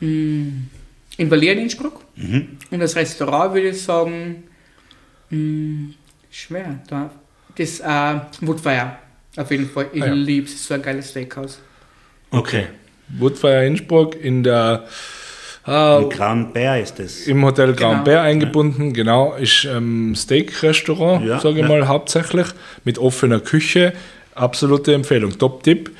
in 0.00 0.70
Berlin 1.18 1.58
in 1.58 1.58
Innsbruck. 1.64 2.00
Mhm. 2.16 2.58
Und 2.70 2.80
als 2.80 2.96
Restaurant 2.96 3.54
würde 3.54 3.68
ich 3.68 3.82
sagen, 3.82 4.44
mh, 5.30 5.36
hm, 5.36 5.94
schwer, 6.30 6.80
da, 6.88 7.10
das 7.56 7.80
äh, 7.80 8.20
Woodfire 8.40 8.96
auf 9.36 9.50
jeden 9.50 9.68
Fall. 9.68 9.88
Ich 9.92 10.02
ah, 10.02 10.06
ja. 10.06 10.12
liebe 10.12 10.46
es, 10.46 10.66
so 10.66 10.74
ein 10.74 10.82
geiles 10.82 11.10
Steakhouse. 11.10 11.58
Okay. 12.34 12.66
Woodfire 13.08 13.66
Innsbruck 13.66 14.16
in 14.22 14.42
der 14.42 14.84
äh, 15.66 16.04
Grand 16.04 16.52
Bear 16.52 16.78
ist 16.78 16.98
das. 16.98 17.26
Im 17.26 17.44
Hotel 17.44 17.72
Grand 17.74 18.04
genau. 18.04 18.04
Bear 18.04 18.22
eingebunden, 18.22 18.92
genau. 18.92 19.34
Ist 19.34 19.64
ähm, 19.64 20.14
Steak-Restaurant, 20.14 21.24
ja, 21.24 21.40
sage 21.40 21.56
ich 21.56 21.62
ja. 21.62 21.68
mal, 21.68 21.88
hauptsächlich, 21.88 22.46
mit 22.84 22.98
offener 22.98 23.40
Küche. 23.40 23.94
Absolute 24.34 24.92
Empfehlung, 24.92 25.38
Top-Tipp. 25.38 25.92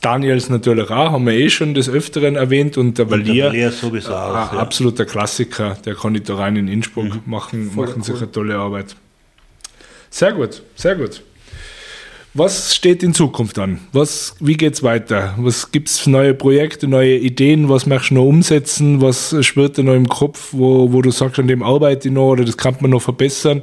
Daniels 0.00 0.48
natürlich 0.48 0.90
auch, 0.90 1.10
haben 1.10 1.26
wir 1.26 1.32
eh 1.32 1.50
schon 1.50 1.74
des 1.74 1.88
Öfteren 1.88 2.36
erwähnt 2.36 2.78
und 2.78 2.96
der 2.98 3.10
Valier, 3.10 3.46
Valier 3.46 3.72
sowieso 3.72 4.14
auch, 4.14 4.52
ja. 4.52 4.58
absoluter 4.60 5.04
Klassiker, 5.04 5.76
der 5.84 5.96
Konditoreien 5.96 6.54
in 6.54 6.68
Innsbruck 6.68 7.06
mhm. 7.06 7.22
machen, 7.26 7.74
machen 7.74 7.94
cool. 7.96 8.04
sich 8.04 8.16
eine 8.16 8.30
tolle 8.30 8.56
Arbeit. 8.56 8.94
Sehr 10.08 10.32
gut, 10.32 10.62
sehr 10.76 10.94
gut. 10.94 11.22
Was 12.32 12.76
steht 12.76 13.02
in 13.02 13.12
Zukunft 13.12 13.58
an? 13.58 13.80
Was, 13.92 14.36
wie 14.38 14.54
geht 14.54 14.74
es 14.74 14.84
weiter? 14.84 15.34
Was 15.38 15.72
gibt 15.72 15.88
es 15.88 15.98
für 15.98 16.10
neue 16.10 16.32
Projekte, 16.32 16.86
neue 16.86 17.16
Ideen? 17.16 17.68
Was 17.68 17.86
möchtest 17.86 18.12
du 18.12 18.14
noch 18.14 18.24
umsetzen? 18.24 19.00
Was 19.00 19.34
schwirrt 19.44 19.78
dir 19.78 19.82
noch 19.82 19.94
im 19.94 20.08
Kopf, 20.08 20.50
wo, 20.52 20.92
wo 20.92 21.02
du 21.02 21.10
sagst, 21.10 21.40
an 21.40 21.48
dem 21.48 21.64
arbeite 21.64 22.06
ich 22.06 22.14
noch 22.14 22.30
oder 22.30 22.44
das 22.44 22.56
kann 22.56 22.76
man 22.80 22.92
noch 22.92 23.02
verbessern? 23.02 23.62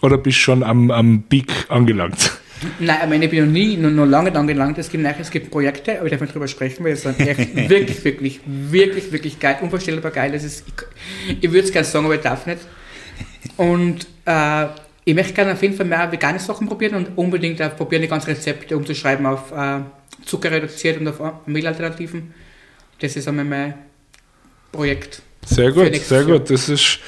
Oder 0.00 0.16
bist 0.16 0.38
du 0.38 0.40
schon 0.40 0.62
am, 0.62 0.90
am 0.90 1.24
Peak 1.28 1.52
angelangt? 1.68 2.32
Nein, 2.80 2.96
ich 3.02 3.08
meine, 3.10 3.24
ich 3.26 3.30
bin 3.30 3.44
noch 3.44 3.52
nie, 3.52 3.76
noch, 3.76 3.90
noch 3.90 4.06
lange 4.06 4.34
angelangt. 4.34 4.78
Es 4.78 4.88
gibt 4.88 5.04
es 5.04 5.30
gibt 5.30 5.50
Projekte, 5.50 5.98
aber 5.98 6.06
ich 6.06 6.10
darf 6.10 6.22
nicht 6.22 6.34
drüber 6.34 6.48
sprechen, 6.48 6.84
weil 6.86 6.92
es 6.92 7.02
sind 7.02 7.20
echt 7.20 7.54
wirklich, 7.68 8.02
wirklich, 8.02 8.40
wirklich, 8.46 9.12
wirklich 9.12 9.38
geil, 9.38 9.58
unvorstellbar 9.60 10.10
geil. 10.10 10.32
Das 10.32 10.42
ist, 10.42 10.64
ich, 10.66 11.36
ich 11.42 11.52
würde 11.52 11.66
es 11.66 11.72
gerne 11.72 11.84
sagen, 11.84 12.06
aber 12.06 12.14
ich 12.14 12.22
darf 12.22 12.46
nicht. 12.46 12.60
Und 13.58 14.06
äh, 14.24 14.68
ich 15.08 15.14
möchte 15.14 15.34
gerne 15.34 15.52
auf 15.52 15.62
jeden 15.62 15.76
Fall 15.76 15.86
mehr 15.86 16.10
vegane 16.10 16.40
Sachen 16.40 16.66
probieren 16.66 16.96
und 16.96 17.16
unbedingt 17.16 17.62
auch 17.62 17.76
probieren, 17.76 18.02
die 18.02 18.08
ganzen 18.08 18.30
Rezepte 18.30 18.76
umzuschreiben 18.76 19.24
auf 19.24 19.52
äh, 19.52 19.78
Zucker 20.24 20.50
reduziert 20.50 21.00
und 21.00 21.06
auf 21.06 21.20
Mehlalternativen. 21.46 22.34
Das 22.98 23.14
ist 23.14 23.28
einmal 23.28 23.44
mein 23.44 23.74
Projekt. 24.72 25.22
Sehr 25.44 25.70
gut, 25.70 25.94
sehr 25.94 26.22
Jahr. 26.22 26.38
gut. 26.38 26.50
Das 26.50 26.68
ist 26.68 26.98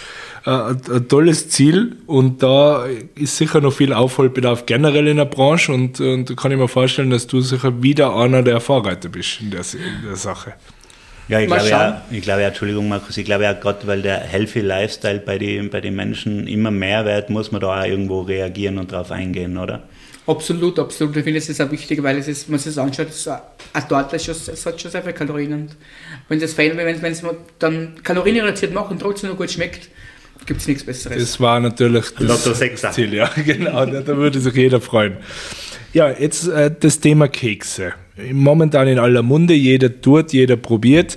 äh, 0.46 0.50
ein 0.50 1.08
tolles 1.08 1.48
Ziel 1.50 1.96
und 2.06 2.40
da 2.40 2.86
ist 3.16 3.36
sicher 3.36 3.60
noch 3.60 3.72
viel 3.72 3.92
Aufholbedarf 3.92 4.64
generell 4.64 5.08
in 5.08 5.16
der 5.16 5.24
Branche 5.24 5.72
und, 5.72 6.00
und 6.00 6.30
da 6.30 6.34
kann 6.34 6.52
ich 6.52 6.58
mir 6.58 6.68
vorstellen, 6.68 7.10
dass 7.10 7.26
du 7.26 7.40
sicher 7.40 7.82
wieder 7.82 8.14
einer 8.14 8.44
der 8.44 8.60
Vorreiter 8.60 9.08
bist 9.08 9.40
in 9.40 9.50
der, 9.50 9.62
in 9.72 10.06
der 10.06 10.14
Sache. 10.14 10.54
Ja, 11.28 11.40
ich 11.40 11.46
glaube 11.46 11.68
ja, 11.68 12.02
ich 12.10 12.22
glaube 12.22 12.40
ja, 12.40 12.48
Entschuldigung 12.48 12.88
Markus, 12.88 13.16
ich 13.18 13.24
glaube 13.24 13.44
ja 13.44 13.52
gerade, 13.52 13.86
weil 13.86 14.00
der 14.00 14.18
healthy 14.18 14.60
Lifestyle 14.60 15.20
bei 15.20 15.36
den, 15.36 15.68
bei 15.68 15.80
den 15.80 15.94
Menschen 15.94 16.46
immer 16.46 16.70
mehr 16.70 17.04
wird, 17.04 17.28
muss 17.28 17.52
man 17.52 17.60
da 17.60 17.80
auch 17.80 17.84
irgendwo 17.84 18.22
reagieren 18.22 18.78
und 18.78 18.90
drauf 18.92 19.10
eingehen, 19.10 19.58
oder? 19.58 19.82
Absolut, 20.26 20.78
absolut. 20.78 21.16
Ich 21.16 21.24
finde, 21.24 21.38
es 21.38 21.48
ist 21.48 21.60
auch 21.60 21.70
wichtig, 21.70 22.02
weil 22.02 22.18
es 22.18 22.28
ist, 22.28 22.48
man 22.48 22.58
sich 22.58 22.74
das 22.74 22.84
anschaut, 22.84 23.08
es, 23.08 23.26
ein 23.28 23.88
Torte 23.88 24.18
schon, 24.18 24.34
es 24.34 24.66
hat 24.66 24.80
schon 24.80 24.90
sehr 24.90 25.02
viele 25.02 25.14
Kalorien. 25.14 25.52
Und 25.54 25.76
wenn 26.28 26.38
das 26.38 26.52
fein, 26.52 26.76
wenn, 26.76 27.00
wenn 27.00 27.12
es 27.12 27.22
dann 27.58 27.94
Kalorien 28.02 28.44
reduziert 28.44 28.74
macht 28.74 28.90
und 28.90 29.00
trotzdem 29.00 29.30
noch 29.30 29.38
gut 29.38 29.50
schmeckt, 29.50 29.88
gibt 30.44 30.60
es 30.60 30.68
nichts 30.68 30.84
Besseres. 30.84 31.18
Das 31.18 31.40
war 31.40 31.60
natürlich 31.60 32.06
das 32.14 32.94
Ziel, 32.94 33.14
ja, 33.14 33.30
genau. 33.44 33.86
da 33.86 34.16
würde 34.16 34.38
sich 34.38 34.54
jeder 34.54 34.80
freuen. 34.80 35.16
Ja, 35.92 36.10
jetzt 36.10 36.46
äh, 36.48 36.70
das 36.78 37.00
Thema 37.00 37.28
Kekse. 37.28 37.94
Momentan 38.32 38.88
in 38.88 38.98
aller 38.98 39.22
Munde, 39.22 39.54
jeder 39.54 40.00
tut, 40.00 40.32
jeder 40.32 40.56
probiert. 40.56 41.16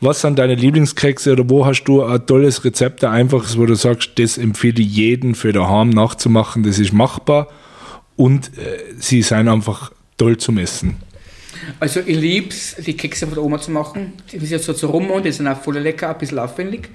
Was 0.00 0.20
sind 0.20 0.38
deine 0.38 0.54
Lieblingskekse 0.54 1.32
oder 1.32 1.48
wo 1.48 1.64
hast 1.66 1.84
du 1.84 2.02
ein 2.02 2.26
tolles 2.26 2.64
Rezept, 2.64 3.04
ein 3.04 3.12
einfaches, 3.12 3.58
wo 3.58 3.66
du 3.66 3.74
sagst, 3.74 4.18
das 4.18 4.38
empfehle 4.38 4.80
ich 4.82 4.94
jedem 4.94 5.34
für 5.34 5.52
daheim 5.52 5.90
nachzumachen, 5.90 6.62
das 6.62 6.78
ist 6.78 6.92
machbar 6.92 7.48
und 8.16 8.48
äh, 8.58 8.78
sie 8.98 9.22
sind 9.22 9.48
einfach 9.48 9.92
toll 10.18 10.36
zum 10.36 10.58
Essen. 10.58 10.96
Also 11.78 12.00
ich 12.00 12.16
liebe 12.16 12.48
es, 12.48 12.76
die 12.76 12.96
Kekse 12.96 13.26
von 13.26 13.34
der 13.34 13.44
Oma 13.44 13.60
zu 13.60 13.70
machen. 13.70 14.14
Die 14.32 14.38
sind 14.38 14.50
ja 14.50 14.58
so 14.58 14.72
zu 14.72 14.88
rum 14.88 15.10
und 15.10 15.24
die 15.24 15.32
sind 15.32 15.46
auch 15.46 15.60
voll 15.60 15.78
lecker, 15.78 16.10
ein 16.10 16.18
bisschen 16.18 16.38
aufwendig. 16.38 16.88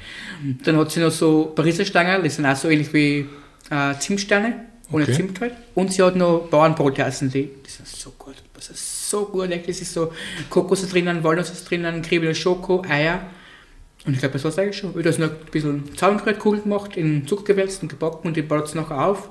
Dann 0.63 0.78
hat 0.78 0.91
sie 0.91 1.00
noch 1.00 1.12
so 1.12 1.52
Pariser 1.56 1.86
Stangen, 1.86 2.22
die 2.22 2.30
sind 2.30 2.46
auch 2.46 2.56
so 2.56 2.70
ähnlich 2.70 2.93
wie 2.93 3.26
äh, 3.70 3.98
Zimtsterne 3.98 4.67
ohne 4.91 5.04
okay. 5.04 5.13
Zimt 5.13 5.41
halt. 5.41 5.54
Und 5.76 5.93
sie 5.93 6.02
hat 6.02 6.15
noch 6.15 6.48
Bauernbrote 6.50 7.04
essen, 7.04 7.30
die, 7.30 7.50
die 7.65 7.70
sind 7.70 7.88
so 7.88 8.12
gut. 8.17 8.36
So 9.10 9.24
gut. 9.24 9.50
Es 9.67 9.82
ist 9.82 9.93
so 9.93 10.12
Kokos 10.50 10.86
drinnen, 10.89 11.24
Walnuss 11.24 11.50
ist 11.50 11.70
drinnen, 11.70 12.02
Kriebel, 12.02 12.36
Schoko, 12.36 12.84
Eier. 12.89 13.22
Und 14.06 14.13
ich 14.13 14.20
glaube, 14.20 14.34
das 14.34 14.43
war 14.43 14.52
es 14.52 14.60
eigentlich 14.60 14.78
schon. 14.78 14.89
Ich 15.00 15.06
habe 15.06 15.22
noch 15.22 15.30
ein 15.30 15.46
bisschen 15.50 15.96
Zaunkrautkugel 15.96 16.62
gemacht, 16.63 16.98
in 16.98 17.26
Zucker 17.26 17.54
gewälzt 17.54 17.82
und 17.82 17.88
gebacken 17.88 18.28
und 18.28 18.36
die 18.36 18.41
baut 18.41 18.65
es 18.65 18.76
nachher 18.76 19.06
auf. 19.06 19.30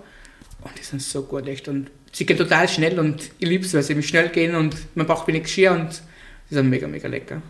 Und 0.62 0.78
die 0.78 0.82
sind 0.82 1.02
so 1.02 1.24
gut, 1.24 1.46
echt. 1.46 1.68
Und 1.68 1.90
sie 2.10 2.24
gehen 2.24 2.38
total 2.38 2.66
schnell 2.68 2.98
und 2.98 3.30
ich 3.38 3.48
liebe 3.48 3.66
es, 3.66 3.74
weil 3.74 3.82
sie 3.82 4.02
schnell 4.02 4.30
gehen 4.30 4.54
und 4.54 4.74
man 4.94 5.06
braucht 5.06 5.28
wenig 5.28 5.42
Geschirr 5.42 5.72
und 5.72 5.92
sie 5.92 6.54
sind 6.54 6.70
mega, 6.70 6.88
mega 6.88 7.08
lecker. 7.08 7.42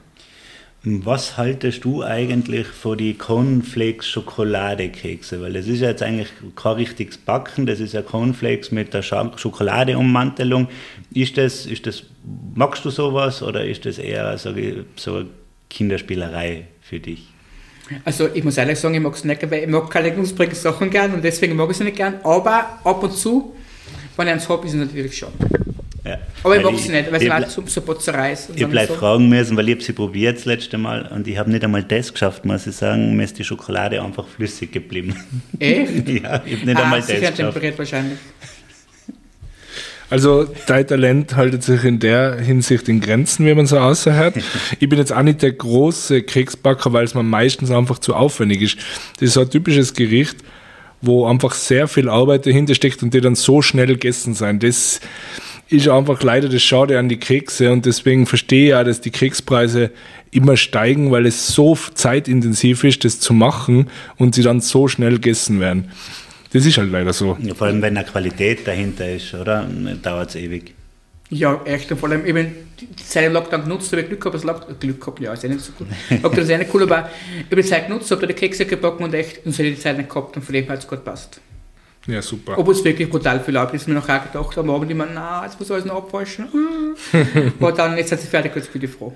Was 0.89 1.37
haltest 1.37 1.85
du 1.85 2.05
eigentlich 2.05 2.69
von 2.69 2.97
die 2.97 3.15
Cornflakes 3.15 4.07
Schokoladekekse? 4.07 5.41
Weil 5.41 5.55
das 5.55 5.67
ist 5.67 5.81
ja 5.81 5.89
jetzt 5.89 6.03
eigentlich 6.03 6.29
kein 6.55 6.75
richtiges 6.75 7.19
Backen, 7.19 7.67
das 7.67 7.81
ist 7.81 7.95
ja 7.95 8.03
Cornflakes 8.03 8.71
mit 8.71 8.95
der 8.95 9.03
Schokoladeummantelung. 9.03 10.69
Ist 11.13 11.39
das, 11.39 11.67
ist 11.67 11.87
das, 11.87 12.05
magst 12.55 12.85
du 12.85 12.91
sowas 12.91 13.43
oder 13.43 13.65
ist 13.65 13.87
das 13.87 13.99
eher 13.99 14.37
so, 14.39 14.53
so 14.97 15.17
eine 15.17 15.27
Kinderspielerei 15.71 16.67
für 16.81 17.01
dich? 17.01 17.29
Also 18.05 18.29
ich 18.35 18.43
muss 18.43 18.59
ehrlich 18.59 18.79
sagen, 18.79 18.95
ich 18.95 19.01
mag 19.01 19.15
es 19.15 19.25
nicht, 19.25 19.51
weil 19.51 19.63
ich 19.63 19.69
mag 19.69 19.89
keine 19.91 20.13
knusprige 20.13 20.55
Sachen 20.55 20.91
gern 20.91 21.15
und 21.15 21.23
deswegen 21.23 21.55
mag 21.55 21.71
ich 21.71 21.77
sie 21.77 21.85
nicht 21.85 21.97
gern. 21.97 22.15
Aber 22.25 22.81
ab 22.83 23.03
und 23.03 23.13
zu, 23.13 23.55
wenn 24.17 24.27
ich 24.27 24.33
eins 24.33 24.49
habe, 24.49 24.67
ist 24.67 24.75
es 24.75 24.81
natürlich 24.81 25.17
schon. 25.17 25.33
Ja. 26.05 26.19
Aber 26.43 26.57
ich 26.57 26.63
mag 26.63 26.79
sie 26.79 26.91
nicht, 26.91 27.11
weil 27.11 27.21
sie 27.21 27.31
halt 27.31 27.51
so, 27.51 27.63
so 27.67 27.81
Botzerei 27.81 28.33
ist. 28.33 28.51
Ich 28.55 28.67
bleibe 28.67 28.93
so. 28.93 28.99
fragen 28.99 29.29
müssen, 29.29 29.57
weil 29.57 29.69
ich 29.69 29.75
habe 29.75 29.85
sie 29.85 29.93
probiert 29.93 30.37
das 30.37 30.45
letzte 30.45 30.79
Mal 30.79 31.07
und 31.07 31.27
ich 31.27 31.37
habe 31.37 31.51
nicht 31.51 31.65
einmal 31.65 31.83
das 31.83 32.13
geschafft, 32.13 32.45
muss 32.45 32.67
ich 32.67 32.77
sagen. 32.77 33.17
Mir 33.17 33.25
ist 33.25 33.39
die 33.39 33.45
Schokolade 33.45 34.01
einfach 34.01 34.27
flüssig 34.27 34.73
geblieben. 34.73 35.17
Echt? 35.59 36.09
ja, 36.09 36.43
ich 36.45 36.57
habe 36.57 36.67
nicht 36.67 36.77
ah, 36.77 36.83
einmal 36.83 37.01
das 37.01 37.09
geschafft. 37.09 37.37
temperiert 37.37 37.79
wahrscheinlich. 37.79 38.19
Also 40.09 40.47
dein 40.67 40.87
Talent 40.87 41.35
haltet 41.35 41.65
sich 41.65 41.83
in 41.85 41.99
der 41.99 42.39
Hinsicht 42.39 42.89
in 42.89 43.01
Grenzen, 43.01 43.45
wie 43.45 43.55
man 43.55 43.67
so 43.67 43.79
aushört. 43.79 44.37
ich 44.79 44.89
bin 44.89 44.99
jetzt 44.99 45.13
auch 45.13 45.23
nicht 45.23 45.43
der 45.43 45.53
große 45.53 46.23
Keksbacker, 46.23 46.93
weil 46.93 47.05
es 47.05 47.15
mir 47.15 47.25
meistens 47.25 47.71
einfach 47.73 47.99
zu 47.99 48.15
aufwendig 48.15 48.63
ist. 48.63 48.79
Das 49.19 49.31
ist 49.31 49.39
ein 49.39 49.51
typisches 49.51 49.95
Gericht, 49.95 50.37
wo 51.03 51.27
einfach 51.27 51.55
sehr 51.55 51.89
viel 51.89 52.09
Arbeit 52.09 52.47
dahinter 52.47 52.75
steckt 52.75 53.03
und 53.03 53.15
die 53.15 53.21
dann 53.21 53.35
so 53.35 53.63
schnell 53.63 53.89
gegessen 53.89 54.35
sein. 54.35 54.61
Das 54.61 55.01
ist 55.69 55.89
einfach 55.89 56.23
leider 56.23 56.49
das 56.49 56.63
Schade 56.63 56.99
an 56.99 57.09
die 57.09 57.19
Kekse 57.19 57.73
und 57.73 57.85
deswegen 57.85 58.27
verstehe 58.27 58.69
ich 58.69 58.75
auch, 58.75 58.85
dass 58.85 59.01
die 59.01 59.11
Kekspreise 59.11 59.91
immer 60.31 60.57
steigen, 60.57 61.11
weil 61.11 61.27
es 61.27 61.49
so 61.49 61.77
zeitintensiv 61.95 62.85
ist, 62.85 63.05
das 63.05 63.19
zu 63.19 63.33
machen 63.33 63.89
und 64.17 64.37
sie 64.37 64.43
dann 64.43 64.61
so 64.61 64.87
schnell 64.87 65.15
gegessen 65.15 65.59
werden. 65.59 65.91
Das 66.57 66.65
ist 66.65 66.79
halt 66.79 66.91
leider 66.91 67.13
so. 67.13 67.37
Ja, 67.43 67.55
vor 67.55 67.67
allem, 67.67 67.83
wenn 67.83 67.99
eine 67.99 68.07
Qualität 68.07 68.67
dahinter 68.67 69.13
ist, 69.13 69.35
oder? 69.35 69.69
Dauert 70.03 70.31
es 70.31 70.37
ewig. 70.37 70.73
Ja, 71.29 71.61
echt. 71.67 71.93
Und 71.93 71.99
vor 71.99 72.09
allem, 72.09 72.25
eben, 72.25 72.51
die 72.81 72.97
Zeit 72.97 73.27
im 73.27 73.35
Lockdown 73.35 73.65
genutzt, 73.65 73.93
habe 73.93 74.01
ich 74.01 74.09
Glück 74.09 74.23
gehabt, 74.23 74.37
das 74.37 74.45
Lockdown, 74.45 74.79
Glück 74.81 74.99
gehabt, 74.99 75.21
ja, 75.21 75.35
ist 75.35 75.43
ja 75.43 75.51
nicht 75.51 75.61
so 75.61 75.73
gut. 75.73 75.87
Lockdown 76.23 76.45
ist 76.45 76.49
ja 76.49 76.57
nicht 76.57 76.73
cool, 76.73 76.85
aber 76.85 77.11
ich 77.37 77.45
habe 77.45 77.63
die 77.63 77.69
Zeit 77.69 77.89
genutzt, 77.89 78.11
habe 78.11 78.23
da 78.23 78.27
die 78.29 78.33
Kekse 78.33 78.65
gebacken 78.65 79.05
und 79.05 79.13
echt, 79.13 79.45
und 79.45 79.53
so 79.53 79.63
hätte 79.63 79.75
die 79.75 79.79
Zeit 79.79 79.99
nicht 79.99 80.09
gehabt 80.09 80.35
und 80.35 80.43
von 80.43 80.53
dem 80.55 80.67
hat 80.67 80.79
es 80.79 80.89
gut 80.89 81.05
passt. 81.05 81.43
Ja, 82.07 82.23
super. 82.23 82.57
Obwohl 82.57 82.73
es 82.73 82.83
wirklich 82.83 83.11
brutal 83.11 83.39
viel 83.41 83.57
Arbeit 83.59 83.75
ist, 83.75 83.87
mir 83.87 83.93
noch 83.93 84.09
auch 84.09 84.23
gedacht 84.23 84.57
am 84.57 84.71
Abend 84.71 84.91
immer, 84.91 85.07
na, 85.13 85.45
jetzt 85.45 85.61
muss 85.61 85.69
ich 85.69 85.75
alles 85.75 85.85
noch 85.85 85.97
abwaschen. 85.97 86.47
Aber 87.61 87.73
dann, 87.73 87.99
jetzt 87.99 88.13
hat 88.13 88.21
sie 88.21 88.29
fertig, 88.29 88.53
jetzt 88.57 88.73
bin 88.73 88.83
ich 88.83 88.91
froh. 88.91 89.15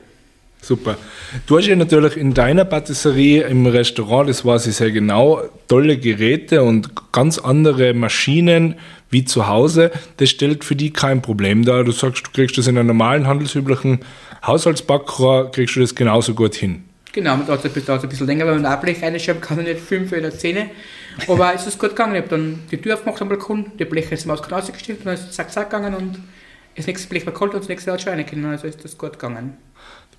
Super. 0.62 0.98
Du 1.46 1.56
hast 1.56 1.66
ja 1.66 1.74
natürlich 1.74 2.16
in 2.16 2.34
deiner 2.34 2.64
Patisserie 2.64 3.44
im 3.44 3.66
Restaurant, 3.66 4.28
das 4.28 4.44
weiß 4.44 4.66
ich 4.66 4.76
sehr 4.76 4.90
genau, 4.90 5.42
tolle 5.68 5.96
Geräte 5.96 6.62
und 6.62 7.12
ganz 7.12 7.38
andere 7.38 7.94
Maschinen 7.94 8.74
wie 9.08 9.24
zu 9.24 9.48
Hause. 9.48 9.90
Das 10.18 10.30
stellt 10.30 10.64
für 10.64 10.76
die 10.76 10.92
kein 10.92 11.22
Problem 11.22 11.64
dar. 11.64 11.84
Du 11.84 11.92
sagst, 11.92 12.26
du 12.26 12.30
kriegst 12.32 12.58
das 12.58 12.66
in 12.66 12.76
einem 12.76 12.88
normalen, 12.88 13.26
handelsüblichen 13.26 14.00
Haushaltsbackrohr, 14.46 15.50
kriegst 15.50 15.76
du 15.76 15.80
das 15.80 15.94
genauso 15.94 16.34
gut 16.34 16.54
hin. 16.54 16.84
Genau, 17.12 17.36
man 17.36 17.46
dauert 17.46 17.64
ein 17.64 18.08
bisschen 18.08 18.26
länger, 18.26 18.46
wenn 18.46 18.62
man 18.62 18.80
Blech 18.80 19.02
reinschauen 19.02 19.40
kann, 19.40 19.64
nicht 19.64 19.80
fünf 19.80 20.12
oder 20.12 20.30
zehn. 20.30 20.70
Aber 21.26 21.52
es 21.54 21.66
ist 21.66 21.78
gut 21.78 21.90
gegangen. 21.90 22.14
Ich 22.14 22.20
habe 22.20 22.28
dann 22.28 22.60
die 22.70 22.76
Tür 22.76 22.94
aufgemacht 22.94 23.20
am 23.20 23.28
Balkon, 23.28 23.72
die 23.78 23.84
Bleche 23.84 24.16
sind 24.16 24.30
aus 24.30 24.50
rausgestellt 24.50 25.00
dann 25.04 25.14
ist 25.14 25.28
es 25.28 25.32
zack, 25.32 25.50
zack 25.50 25.70
gegangen 25.70 25.94
und 25.94 26.20
das 26.76 26.86
nächste 26.86 27.08
Blech 27.08 27.26
war 27.26 27.34
kalt 27.34 27.52
und 27.52 27.60
das 27.60 27.68
nächste 27.68 27.92
hat 27.92 28.00
schon 28.00 28.12
rein 28.12 28.24
können. 28.24 28.44
Also 28.44 28.68
ist 28.68 28.84
das 28.84 28.96
gut 28.96 29.14
gegangen. 29.14 29.56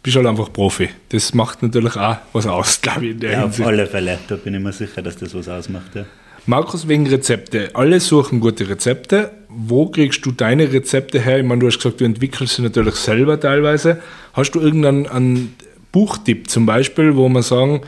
Bist 0.04 0.16
halt 0.16 0.26
einfach 0.26 0.52
Profi. 0.52 0.90
Das 1.10 1.34
macht 1.34 1.62
natürlich 1.62 1.96
auch 1.96 2.18
was 2.34 2.48
aus, 2.48 2.82
glaube 2.82 3.06
ich, 3.06 3.12
in 3.12 3.20
der 3.20 3.32
ja, 3.32 3.42
Hinsicht. 3.42 3.62
Auf 3.62 3.68
alle 3.68 3.88
Fälle, 3.88 4.20
da 4.28 4.36
bin 4.36 4.54
ich 4.56 4.62
mir 4.62 4.74
sicher, 4.74 5.02
dass 5.02 5.18
das 5.18 5.34
was 5.34 5.48
ausmacht. 5.48 5.96
Ja. 5.96 6.06
Markus, 6.48 6.88
wegen 6.88 7.08
Rezepte. 7.08 7.70
Alle 7.74 8.00
suchen 8.00 8.40
gute 8.40 8.68
Rezepte. 8.68 9.32
Wo 9.48 9.88
kriegst 9.88 10.26
du 10.26 10.32
deine 10.32 10.74
Rezepte 10.74 11.20
her? 11.20 11.40
Ich 11.40 11.46
meine, 11.46 11.60
du 11.60 11.68
hast 11.68 11.78
gesagt, 11.78 12.02
du 12.02 12.06
entwickelst 12.06 12.56
sie 12.56 12.64
natürlich 12.64 12.96
selber 12.96 13.40
teilweise. 13.40 14.02
Hast 14.34 14.52
du 14.52 14.60
irgendeinen 14.60 15.56
Buchtipp 15.92 16.50
zum 16.50 16.66
Beispiel, 16.66 17.16
wo 17.16 17.30
man 17.30 17.44
sagen, 17.44 17.82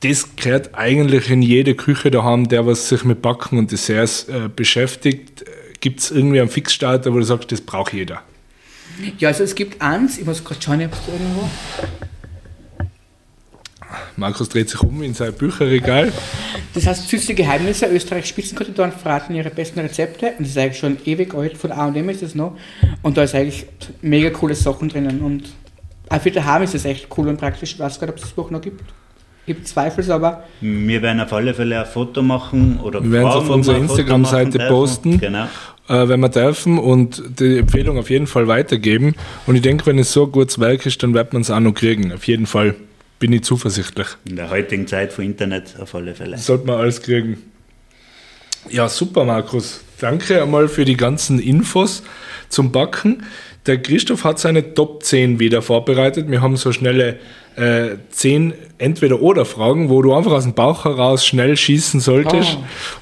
das 0.00 0.36
gehört 0.36 0.74
eigentlich 0.74 1.30
in 1.30 1.40
jede 1.40 1.74
Küche 1.74 2.10
daheim, 2.10 2.48
der 2.48 2.66
was 2.66 2.88
sich 2.88 3.04
mit 3.04 3.22
Backen 3.22 3.58
und 3.58 3.72
Desserts 3.72 4.28
äh, 4.28 4.48
beschäftigt. 4.54 5.44
Gibt 5.80 6.00
es 6.00 6.10
irgendwie 6.10 6.40
einen 6.40 6.50
Fixstarter, 6.50 7.12
wo 7.12 7.18
du 7.18 7.24
sagst, 7.24 7.50
das 7.52 7.60
braucht 7.60 7.92
jeder? 7.92 8.22
Ja, 9.18 9.28
also 9.28 9.44
es 9.44 9.54
gibt 9.54 9.80
eins, 9.80 10.18
ich 10.18 10.26
muss 10.26 10.44
gerade 10.44 10.60
schauen, 10.60 10.84
ob 10.84 10.92
es 10.92 11.00
irgendwo. 11.06 11.48
Markus 14.16 14.48
dreht 14.48 14.68
sich 14.68 14.80
um 14.82 15.02
in 15.02 15.14
sein 15.14 15.32
Bücherregal. 15.32 16.12
Das 16.74 16.86
heißt 16.86 17.08
Süße 17.08 17.34
Geheimnisse. 17.34 17.86
Österreichs 17.86 18.28
Spitzenkonditoren 18.28 18.92
verraten 18.92 19.34
ihre 19.34 19.50
besten 19.50 19.80
Rezepte. 19.80 20.32
Und 20.38 20.40
das 20.40 20.48
ist 20.48 20.58
eigentlich 20.58 20.78
schon 20.78 20.98
ewig 21.04 21.34
alt. 21.34 21.56
Von 21.56 21.72
A&M 21.72 22.08
ist 22.08 22.22
das 22.22 22.34
noch. 22.34 22.56
Und 23.02 23.16
da 23.16 23.22
ist 23.22 23.34
eigentlich 23.34 23.66
mega 24.02 24.30
coole 24.30 24.54
Sachen 24.54 24.88
drinnen. 24.88 25.20
Und 25.20 25.44
auch 26.08 26.20
für 26.20 26.30
daheim 26.30 26.62
ist 26.62 26.74
es 26.74 26.84
echt 26.84 27.08
cool 27.16 27.28
und 27.28 27.38
praktisch. 27.38 27.74
Ich 27.74 27.78
weiß 27.78 28.00
gar 28.00 28.08
nicht, 28.08 28.14
ob 28.14 28.18
es 28.18 28.22
das 28.22 28.32
Buch 28.32 28.50
noch 28.50 28.60
gibt. 28.60 28.82
Gibt 29.46 29.66
Zweifels, 29.66 30.10
aber. 30.10 30.44
Wir 30.60 31.00
werden 31.00 31.20
auf 31.20 31.32
alle 31.32 31.54
Fälle 31.54 31.80
ein 31.80 31.86
Foto 31.86 32.20
machen 32.20 32.80
oder 32.80 33.02
Wir 33.02 33.12
werden 33.12 33.28
es 33.28 33.34
auf 33.34 33.48
unserer 33.48 33.78
Instagram-Seite 33.78 34.58
posten. 34.68 35.18
Genau. 35.18 35.46
Äh, 35.88 36.08
wenn 36.08 36.20
wir 36.20 36.28
dürfen 36.28 36.78
und 36.78 37.22
die 37.40 37.58
Empfehlung 37.58 37.98
auf 37.98 38.10
jeden 38.10 38.26
Fall 38.26 38.46
weitergeben. 38.46 39.14
Und 39.46 39.56
ich 39.56 39.62
denke, 39.62 39.86
wenn 39.86 39.98
es 39.98 40.12
so 40.12 40.24
ein 40.24 40.32
gutes 40.32 40.58
Werk 40.58 40.84
ist, 40.84 41.02
dann 41.02 41.14
wird 41.14 41.32
man 41.32 41.42
es 41.42 41.50
auch 41.50 41.60
noch 41.60 41.72
kriegen. 41.72 42.12
Auf 42.12 42.24
jeden 42.24 42.46
Fall 42.46 42.74
bin 43.18 43.32
ich 43.32 43.42
zuversichtlich. 43.42 44.06
In 44.26 44.36
der 44.36 44.50
heutigen 44.50 44.86
Zeit 44.86 45.12
von 45.12 45.24
Internet 45.24 45.76
auf 45.80 45.94
alle 45.94 46.14
Fälle. 46.14 46.36
Sollte 46.36 46.66
man 46.66 46.78
alles 46.78 47.00
kriegen. 47.00 47.38
Ja, 48.68 48.88
super, 48.88 49.24
Markus. 49.24 49.80
Danke 49.98 50.42
einmal 50.42 50.68
für 50.68 50.84
die 50.84 50.96
ganzen 50.96 51.38
Infos 51.38 52.02
zum 52.50 52.70
Backen. 52.70 53.24
Der 53.68 53.82
Christoph 53.82 54.24
hat 54.24 54.38
seine 54.38 54.72
Top 54.72 55.02
10 55.02 55.38
wieder 55.38 55.60
vorbereitet. 55.60 56.30
Wir 56.30 56.40
haben 56.40 56.56
so 56.56 56.72
schnelle 56.72 57.18
äh, 57.54 57.96
10 58.10 58.54
Entweder-Oder-Fragen, 58.78 59.90
wo 59.90 60.00
du 60.00 60.14
einfach 60.14 60.32
aus 60.32 60.44
dem 60.44 60.54
Bauch 60.54 60.86
heraus 60.86 61.26
schnell 61.26 61.54
schießen 61.54 62.00
solltest. 62.00 62.56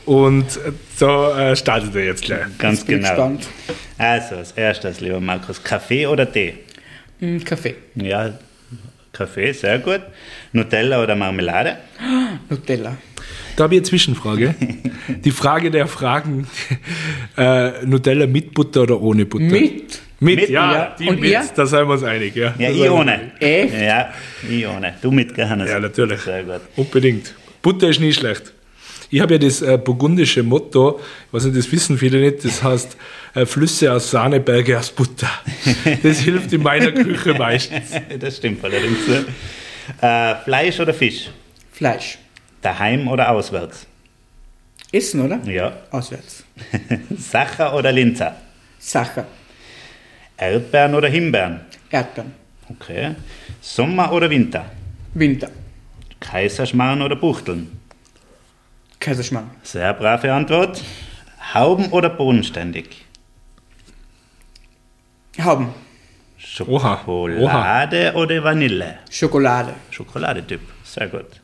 Oh. 0.06 0.26
Und 0.26 0.58
da 0.98 1.52
äh, 1.52 1.56
startet 1.56 1.94
er 1.94 2.06
jetzt 2.06 2.24
gleich. 2.24 2.46
Ganz 2.58 2.84
genau. 2.84 3.08
Gespannt. 3.08 3.46
Also, 3.96 4.34
als 4.34 4.52
erstes, 4.52 5.00
lieber 5.00 5.20
Markus, 5.20 5.62
Kaffee 5.62 6.08
oder 6.08 6.30
Tee? 6.30 6.54
Mm, 7.20 7.38
Kaffee. 7.44 7.76
Ja, 7.94 8.36
Kaffee, 9.12 9.52
sehr 9.52 9.78
gut. 9.78 10.00
Nutella 10.52 11.00
oder 11.00 11.14
Marmelade? 11.14 11.76
Nutella. 12.50 12.96
Da 13.54 13.64
habe 13.64 13.76
ich 13.76 13.80
eine 13.80 13.86
Zwischenfrage. 13.86 14.56
Die 15.24 15.30
Frage 15.30 15.70
der 15.70 15.86
Fragen: 15.86 16.48
äh, 17.36 17.86
Nutella 17.86 18.26
mit 18.26 18.52
Butter 18.52 18.82
oder 18.82 19.00
ohne 19.00 19.26
Butter? 19.26 19.44
Mit. 19.44 20.02
Mit, 20.18 20.40
mit 20.40 20.48
ja, 20.48 20.72
ja. 20.72 20.96
Die 20.98 21.08
Und 21.08 21.20
mit, 21.20 21.30
ihr? 21.30 21.44
da 21.54 21.66
sind 21.66 21.86
wir 21.86 21.92
uns 21.92 22.02
einig. 22.02 22.34
Ja, 22.34 22.54
ja 22.58 22.70
ich 22.70 22.90
ohne. 22.90 23.32
Echt? 23.38 23.74
Ja, 23.74 24.12
ich 24.48 24.66
ohne. 24.66 24.94
Du 25.02 25.10
mit, 25.10 25.36
Hannes. 25.36 25.70
Ja, 25.70 25.78
natürlich. 25.78 26.20
Sehr 26.20 26.42
gut. 26.42 26.60
Unbedingt. 26.76 27.34
Butter 27.60 27.88
ist 27.88 28.00
nie 28.00 28.12
schlecht. 28.12 28.52
Ich 29.10 29.20
habe 29.20 29.34
ja 29.34 29.38
das 29.38 29.62
äh, 29.62 29.78
burgundische 29.78 30.42
Motto, 30.42 31.00
was 31.30 31.44
nicht, 31.44 31.56
das 31.56 31.70
wissen 31.70 31.96
viele 31.96 32.18
nicht, 32.18 32.44
das 32.44 32.62
heißt 32.62 32.96
äh, 33.34 33.46
Flüsse 33.46 33.92
aus 33.92 34.10
Sahne, 34.10 34.40
Berge 34.40 34.78
aus 34.78 34.90
Butter. 34.90 35.30
Das 36.02 36.18
hilft 36.20 36.52
in 36.52 36.62
meiner 36.62 36.92
Küche 36.92 37.34
meistens. 37.34 37.92
Das 38.18 38.38
stimmt 38.38 38.64
allerdings. 38.64 38.98
Äh, 40.00 40.34
Fleisch 40.44 40.80
oder 40.80 40.92
Fisch? 40.92 41.30
Fleisch. 41.72 42.18
Daheim 42.62 43.06
oder 43.06 43.30
auswärts? 43.30 43.86
Essen, 44.90 45.20
oder? 45.20 45.40
Ja. 45.44 45.72
Auswärts. 45.90 46.44
Sacher 47.18 47.74
oder 47.74 47.92
Linzer? 47.92 48.34
Sacher. 48.78 49.26
Erdbeeren 50.36 50.94
oder 50.94 51.08
Himbeeren? 51.08 51.60
Erdbeeren. 51.90 52.32
Okay. 52.68 53.14
Sommer 53.60 54.12
oder 54.12 54.28
Winter? 54.28 54.66
Winter. 55.14 55.48
Kaiserschmarrn 56.20 57.00
oder 57.02 57.16
Buchteln? 57.16 57.80
Kaiserschmarrn. 59.00 59.50
Sehr 59.62 59.94
brave 59.94 60.32
Antwort. 60.32 60.82
Hauben 61.54 61.86
oder 61.90 62.10
bodenständig? 62.10 63.04
Hauben. 65.42 65.68
Schokolade 66.38 67.40
Oha. 67.40 67.84
oder 68.14 68.44
Vanille? 68.44 68.98
Schokolade. 69.10 69.74
Schokoladetyp. 69.90 70.60
Sehr 70.84 71.08
gut. 71.08 71.40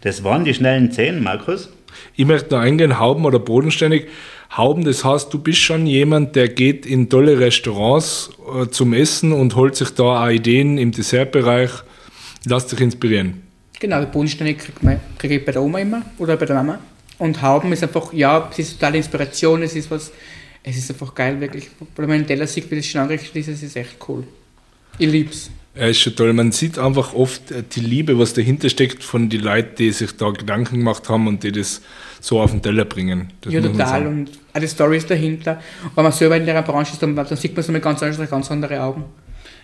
Das 0.00 0.22
waren 0.24 0.44
die 0.44 0.54
schnellen 0.54 0.90
zehn, 0.90 1.22
Markus. 1.22 1.70
Ich 2.14 2.24
möchte 2.24 2.54
noch 2.54 2.60
eingehen, 2.62 2.98
Hauben 2.98 3.24
oder 3.24 3.38
bodenständig. 3.38 4.08
Hauben, 4.56 4.84
das 4.84 5.04
heißt, 5.04 5.34
du 5.34 5.38
bist 5.38 5.58
schon 5.58 5.86
jemand, 5.86 6.36
der 6.36 6.48
geht 6.48 6.86
in 6.86 7.08
tolle 7.08 7.40
Restaurants 7.40 8.30
äh, 8.54 8.68
zum 8.68 8.92
Essen 8.92 9.32
und 9.32 9.56
holt 9.56 9.74
sich 9.74 9.90
da 9.90 10.24
auch 10.24 10.30
Ideen 10.30 10.78
im 10.78 10.92
Dessertbereich. 10.92 11.70
Lass 12.44 12.68
dich 12.68 12.80
inspirieren. 12.80 13.42
Genau, 13.80 14.04
bodenständig 14.06 14.58
kriege 14.58 15.00
krieg 15.18 15.30
ich 15.32 15.44
bei 15.44 15.52
der 15.52 15.62
Oma 15.62 15.80
immer 15.80 16.02
oder 16.18 16.36
bei 16.36 16.46
der 16.46 16.56
Mama. 16.56 16.78
Und 17.18 17.42
Hauben 17.42 17.72
ist 17.72 17.82
einfach, 17.82 18.12
ja, 18.12 18.48
es 18.52 18.58
ist 18.60 18.72
totale 18.74 18.98
Inspiration, 18.98 19.62
es 19.62 19.74
ist 19.74 19.90
was, 19.90 20.12
es 20.62 20.76
ist 20.76 20.90
einfach 20.90 21.14
geil, 21.14 21.40
wirklich. 21.40 21.68
Wenn 21.96 22.08
man 22.08 22.26
Teller 22.26 22.46
sieht, 22.46 22.70
wie 22.70 22.76
das 22.76 22.86
schon 22.86 23.00
angerichtet 23.00 23.34
ist, 23.34 23.48
es 23.48 23.62
ist 23.62 23.76
echt 23.76 23.96
cool. 24.08 24.24
Ich 24.98 25.10
lieb's. 25.10 25.50
Ja, 25.74 25.86
ist 25.86 25.98
schon 26.00 26.14
toll. 26.14 26.32
Man 26.32 26.52
sieht 26.52 26.78
einfach 26.78 27.14
oft 27.14 27.50
äh, 27.50 27.64
die 27.68 27.80
Liebe, 27.80 28.18
was 28.18 28.34
dahinter 28.34 28.68
steckt 28.68 29.02
von 29.02 29.28
den 29.28 29.40
Leuten, 29.40 29.74
die 29.76 29.90
sich 29.90 30.12
da 30.16 30.30
Gedanken 30.30 30.78
gemacht 30.78 31.08
haben 31.08 31.26
und 31.26 31.42
die 31.42 31.50
das 31.50 31.80
so 32.24 32.40
auf 32.40 32.52
den 32.52 32.62
Teller 32.62 32.86
bringen. 32.86 33.28
Das 33.42 33.52
ja, 33.52 33.60
total. 33.60 34.06
Und 34.06 34.30
auch 34.54 34.58
die 34.58 34.66
Stories 34.66 35.04
dahinter. 35.04 35.60
wenn 35.94 36.04
man 36.04 36.12
selber 36.12 36.36
in 36.36 36.46
der 36.46 36.62
Branche 36.62 36.94
ist, 36.94 37.02
dann, 37.02 37.14
dann 37.14 37.26
sieht 37.36 37.52
man 37.52 37.60
es 37.60 37.68
mit 37.68 37.82
ganz, 37.82 38.00
ganz 38.00 38.50
andere 38.50 38.80
Augen. 38.80 39.04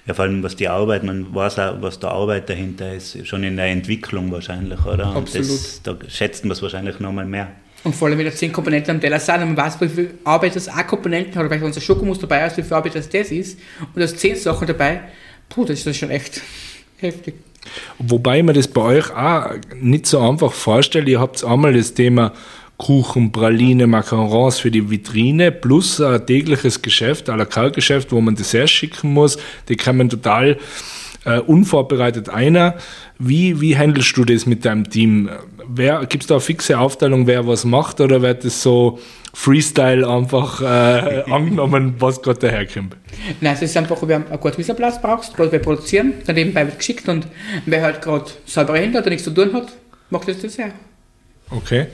Ja, 0.06 0.12
vor 0.12 0.26
allem 0.26 0.42
was 0.42 0.56
die 0.56 0.68
Arbeit, 0.68 1.02
man 1.02 1.34
weiß 1.34 1.58
auch, 1.58 1.80
was 1.80 1.98
da 1.98 2.08
Arbeit 2.08 2.50
dahinter 2.50 2.92
ist, 2.92 3.26
schon 3.26 3.44
in 3.44 3.56
der 3.56 3.66
Entwicklung 3.66 4.30
wahrscheinlich, 4.30 4.84
oder? 4.84 5.10
Und 5.10 5.16
Absolut. 5.16 5.48
Das, 5.48 5.80
da 5.82 5.96
schätzen 6.08 6.48
wir 6.48 6.52
es 6.52 6.60
wahrscheinlich 6.60 7.00
nochmal 7.00 7.24
mehr. 7.24 7.48
Und 7.82 7.94
vor 7.94 8.08
allem, 8.08 8.18
wenn 8.18 8.26
da 8.26 8.32
zehn 8.32 8.52
Komponenten 8.52 8.94
am 8.94 9.00
Teller 9.00 9.20
sind 9.20 9.36
und 9.36 9.54
man 9.54 9.56
weiß, 9.56 9.80
wie 9.80 9.88
viel 9.88 10.10
Arbeit 10.24 10.54
das 10.54 10.68
auch 10.68 10.86
Komponenten 10.86 11.34
hat, 11.34 11.40
oder 11.40 11.48
vielleicht 11.48 11.64
unser 11.64 11.80
Schokomus 11.80 12.18
dabei 12.18 12.46
ist, 12.46 12.58
wie 12.58 12.62
viel 12.62 12.74
Arbeit 12.74 12.94
das, 12.94 13.08
das 13.08 13.30
ist, 13.30 13.58
und 13.94 14.00
da 14.00 14.06
sind 14.06 14.18
zehn 14.18 14.36
Sachen 14.36 14.66
dabei, 14.66 15.00
puh, 15.48 15.64
das 15.64 15.86
ist 15.86 15.96
schon 15.96 16.10
echt 16.10 16.42
heftig. 16.98 17.36
Wobei 17.98 18.42
mir 18.42 18.52
das 18.52 18.68
bei 18.68 18.80
euch 18.80 19.10
auch 19.14 19.50
nicht 19.80 20.06
so 20.06 20.20
einfach 20.20 20.52
vorstelle. 20.52 21.10
Ihr 21.10 21.20
habt 21.20 21.44
einmal 21.44 21.74
das 21.74 21.94
Thema 21.94 22.32
Kuchen, 22.78 23.30
Praline, 23.30 23.86
Macarons 23.86 24.58
für 24.58 24.70
die 24.70 24.90
Vitrine 24.90 25.52
plus 25.52 26.00
ein 26.00 26.24
tägliches 26.24 26.80
Geschäft, 26.80 27.28
à 27.28 27.36
la 27.36 27.44
carte 27.44 27.72
Geschäft, 27.72 28.10
wo 28.10 28.20
man 28.22 28.34
Dessert 28.34 28.70
schicken 28.70 29.12
muss. 29.12 29.36
Die 29.68 29.76
kommen 29.76 30.08
total 30.08 30.56
äh, 31.26 31.40
unvorbereitet 31.40 32.30
einer. 32.30 32.76
Wie, 33.18 33.60
wie 33.60 33.76
handelst 33.76 34.16
du 34.16 34.24
das 34.24 34.46
mit 34.46 34.64
deinem 34.64 34.88
Team? 34.88 35.28
Gibt 35.74 36.22
es 36.22 36.26
da 36.26 36.34
eine 36.34 36.40
fixe 36.40 36.78
Aufteilung, 36.78 37.26
wer 37.26 37.46
was 37.46 37.64
macht 37.64 38.00
oder 38.00 38.22
wird 38.22 38.44
das 38.44 38.62
so 38.62 38.98
Freestyle 39.34 40.08
einfach 40.08 40.60
äh, 40.60 41.22
angenommen, 41.30 41.94
was 41.98 42.22
gerade 42.22 42.40
daherkommt? 42.40 42.96
Nein, 43.40 43.54
es 43.54 43.62
ist 43.62 43.76
einfach, 43.76 44.06
wir 44.06 44.16
haben 44.16 44.26
einen 44.28 44.40
guten 44.40 44.58
Wieserplatz 44.58 45.00
brauchst, 45.00 45.36
gerade 45.36 45.52
wir 45.52 45.58
produzieren, 45.60 46.14
dann 46.26 46.34
nebenbei 46.34 46.66
wird 46.66 46.78
geschickt 46.78 47.08
und 47.08 47.26
wer 47.66 47.82
halt 47.82 48.02
gerade 48.02 48.26
saubere 48.46 48.78
Hände 48.78 48.98
hat 48.98 49.04
und 49.04 49.10
nichts 49.10 49.24
zu 49.24 49.30
tun 49.30 49.52
hat, 49.52 49.68
macht 50.10 50.28
das 50.28 50.40
Dessert. 50.40 50.72
Okay. 51.50 51.86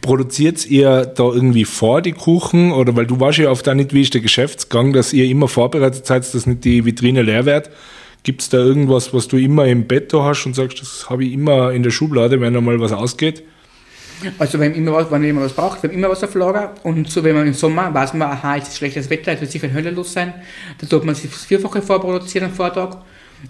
Produziert 0.00 0.64
ihr 0.66 1.06
da 1.06 1.24
irgendwie 1.24 1.64
vor 1.64 2.02
die 2.02 2.12
Kuchen? 2.12 2.72
Oder 2.72 2.94
weil 2.94 3.06
du 3.06 3.18
warst 3.18 3.38
ja 3.38 3.50
oft 3.50 3.66
da 3.66 3.74
nicht, 3.74 3.92
wie 3.92 4.02
ist 4.02 4.14
der 4.14 4.20
Geschäftsgang, 4.20 4.92
dass 4.92 5.12
ihr 5.12 5.24
immer 5.24 5.48
vorbereitet 5.48 6.06
seid, 6.06 6.22
dass 6.22 6.46
nicht 6.46 6.64
die 6.64 6.84
Vitrine 6.84 7.22
leer 7.22 7.44
wird? 7.46 7.70
Gibt 8.26 8.42
es 8.42 8.48
da 8.48 8.58
irgendwas, 8.58 9.14
was 9.14 9.28
du 9.28 9.36
immer 9.36 9.66
im 9.66 9.86
Bett 9.86 10.12
hast 10.12 10.46
und 10.46 10.56
sagst, 10.56 10.80
das 10.80 11.08
habe 11.08 11.24
ich 11.24 11.32
immer 11.32 11.70
in 11.70 11.84
der 11.84 11.92
Schublade, 11.92 12.40
wenn 12.40 12.56
einmal 12.56 12.80
was 12.80 12.90
ausgeht? 12.90 13.44
Also 14.40 14.58
wenn 14.58 14.74
immer 14.74 14.94
was, 14.94 15.12
wenn 15.12 15.22
jemand 15.22 15.46
was 15.46 15.52
braucht, 15.52 15.84
haben 15.84 15.92
immer 15.92 16.08
was 16.08 16.24
auf 16.24 16.34
Lager. 16.34 16.74
Und 16.82 17.08
so 17.08 17.22
wenn 17.22 17.36
man 17.36 17.46
im 17.46 17.54
Sommer 17.54 17.94
weiß 17.94 18.14
man, 18.14 18.28
aha, 18.28 18.56
es 18.56 18.66
ist 18.66 18.78
schlechtes 18.78 19.10
Wetter, 19.10 19.30
es 19.30 19.40
wird 19.42 19.52
sicher 19.52 19.72
Hölle 19.72 19.92
los 19.92 20.12
sein, 20.12 20.34
dann 20.80 20.88
tut 20.88 21.04
man 21.04 21.14
sich 21.14 21.30
das 21.30 21.44
Vierfache 21.44 21.80
vorproduzieren 21.80 22.48
am 22.48 22.52
Vortag. 22.52 22.96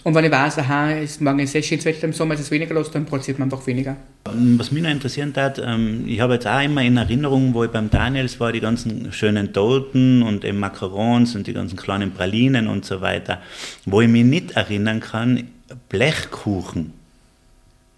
Und 0.02 0.14
wenn 0.14 0.24
ich 0.24 0.30
weiß, 0.30 0.58
aha, 0.58 0.92
ist 0.92 1.20
morgen 1.20 1.40
ist 1.40 1.52
sehr 1.52 1.62
schönes 1.62 1.84
Wetter 1.84 2.04
im 2.04 2.12
Sommer, 2.12 2.34
ist 2.34 2.40
es 2.40 2.50
weniger 2.50 2.74
los, 2.74 2.90
dann 2.90 3.06
produziert 3.06 3.38
man 3.38 3.50
einfach 3.50 3.66
weniger. 3.66 3.96
Was 4.24 4.72
mich 4.72 4.82
noch 4.82 4.90
interessieren 4.90 5.32
hat, 5.36 5.60
ähm, 5.64 6.04
ich 6.06 6.20
habe 6.20 6.34
jetzt 6.34 6.46
auch 6.46 6.60
immer 6.60 6.82
in 6.82 6.96
Erinnerung, 6.96 7.54
wo 7.54 7.64
ich 7.64 7.70
beim 7.70 7.90
Daniels 7.90 8.38
war, 8.40 8.52
die 8.52 8.60
ganzen 8.60 9.12
schönen 9.12 9.52
Torten 9.52 10.22
und 10.22 10.44
eben 10.44 10.58
Macarons 10.58 11.36
und 11.36 11.46
die 11.46 11.52
ganzen 11.52 11.76
kleinen 11.76 12.12
Pralinen 12.12 12.68
und 12.68 12.84
so 12.84 13.00
weiter. 13.00 13.40
Wo 13.84 14.00
ich 14.00 14.08
mich 14.08 14.24
nicht 14.24 14.52
erinnern 14.52 15.00
kann, 15.00 15.48
Blechkuchen. 15.88 16.92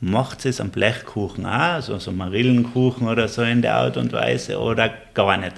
Macht 0.00 0.46
es 0.46 0.60
am 0.60 0.70
Blechkuchen 0.70 1.44
auch, 1.44 1.50
also 1.50 1.98
so 1.98 2.12
Marillenkuchen 2.12 3.08
oder 3.08 3.26
so 3.26 3.42
in 3.42 3.62
der 3.62 3.74
Art 3.74 3.96
und 3.96 4.12
Weise 4.12 4.58
oder 4.58 4.90
gar 5.12 5.36
nicht? 5.36 5.54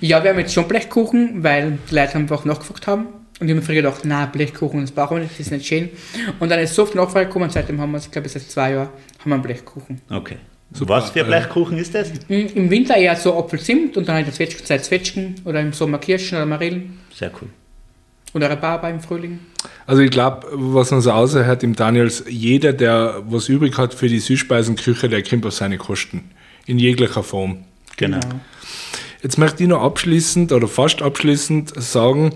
Ja, 0.00 0.22
wir 0.22 0.30
haben 0.30 0.38
jetzt 0.40 0.52
schon 0.52 0.66
Blechkuchen, 0.66 1.44
weil 1.44 1.78
die 1.88 1.94
Leute 1.94 2.16
einfach 2.16 2.44
nachgefragt 2.44 2.88
haben 2.88 3.21
Und 3.42 3.48
ich 3.48 3.54
habe 3.54 3.60
mir 3.60 3.66
früher 3.66 3.74
gedacht, 3.74 4.04
nein, 4.04 4.30
Blechkuchen, 4.30 4.82
das 4.82 4.92
brauchen 4.92 5.16
wir 5.16 5.24
nicht, 5.24 5.32
das 5.32 5.40
ist 5.40 5.50
nicht 5.50 5.66
schön. 5.66 5.90
Und 6.38 6.48
dann 6.48 6.60
ist 6.60 6.76
so 6.76 6.84
oft 6.84 6.94
Nachfrage 6.94 7.26
gekommen 7.26 7.50
seitdem 7.50 7.80
haben 7.80 7.90
wir, 7.90 7.98
ich 7.98 8.08
glaube, 8.08 8.28
seit 8.28 8.42
zwei 8.42 8.70
Jahren 8.70 8.90
haben 9.18 9.30
wir 9.30 9.34
einen 9.34 9.42
Blechkuchen. 9.42 10.00
Okay. 10.08 10.36
Super. 10.72 10.94
Was 10.94 11.10
für 11.10 11.24
Blechkuchen 11.24 11.76
ist 11.76 11.92
das? 11.92 12.12
Im 12.28 12.70
Winter 12.70 12.94
eher 12.94 13.16
so 13.16 13.36
Apfelzimt 13.36 13.96
und 13.96 14.08
dann 14.08 14.18
in 14.18 14.26
der 14.26 14.32
Zwetschgenzeit 14.32 14.84
Zwetschgen 14.84 15.40
oder 15.44 15.60
im 15.60 15.72
Sommer 15.72 15.98
Kirschen 15.98 16.36
oder 16.36 16.46
Marillen. 16.46 17.00
Sehr 17.12 17.32
cool. 17.40 17.48
Oder 18.32 18.48
Rhabarber 18.48 18.88
im 18.90 19.00
Frühling. 19.00 19.40
Also 19.88 20.02
ich 20.02 20.12
glaube, 20.12 20.46
was 20.52 20.92
man 20.92 21.00
so 21.00 21.10
außerhört 21.10 21.64
im 21.64 21.74
Daniels, 21.74 22.22
jeder, 22.28 22.72
der 22.72 23.24
was 23.26 23.48
übrig 23.48 23.76
hat 23.76 23.92
für 23.92 24.06
die 24.06 24.20
Süßspeisenküche, 24.20 25.08
der 25.08 25.22
kriegt 25.22 25.44
auf 25.44 25.52
seine 25.52 25.78
Kosten. 25.78 26.30
In 26.66 26.78
jeglicher 26.78 27.24
Form. 27.24 27.64
Genau. 27.96 28.20
genau. 28.20 28.36
Jetzt 29.20 29.36
möchte 29.36 29.64
ich 29.64 29.68
noch 29.68 29.82
abschließend 29.82 30.52
oder 30.52 30.68
fast 30.68 31.02
abschließend 31.02 31.72
sagen, 31.74 32.32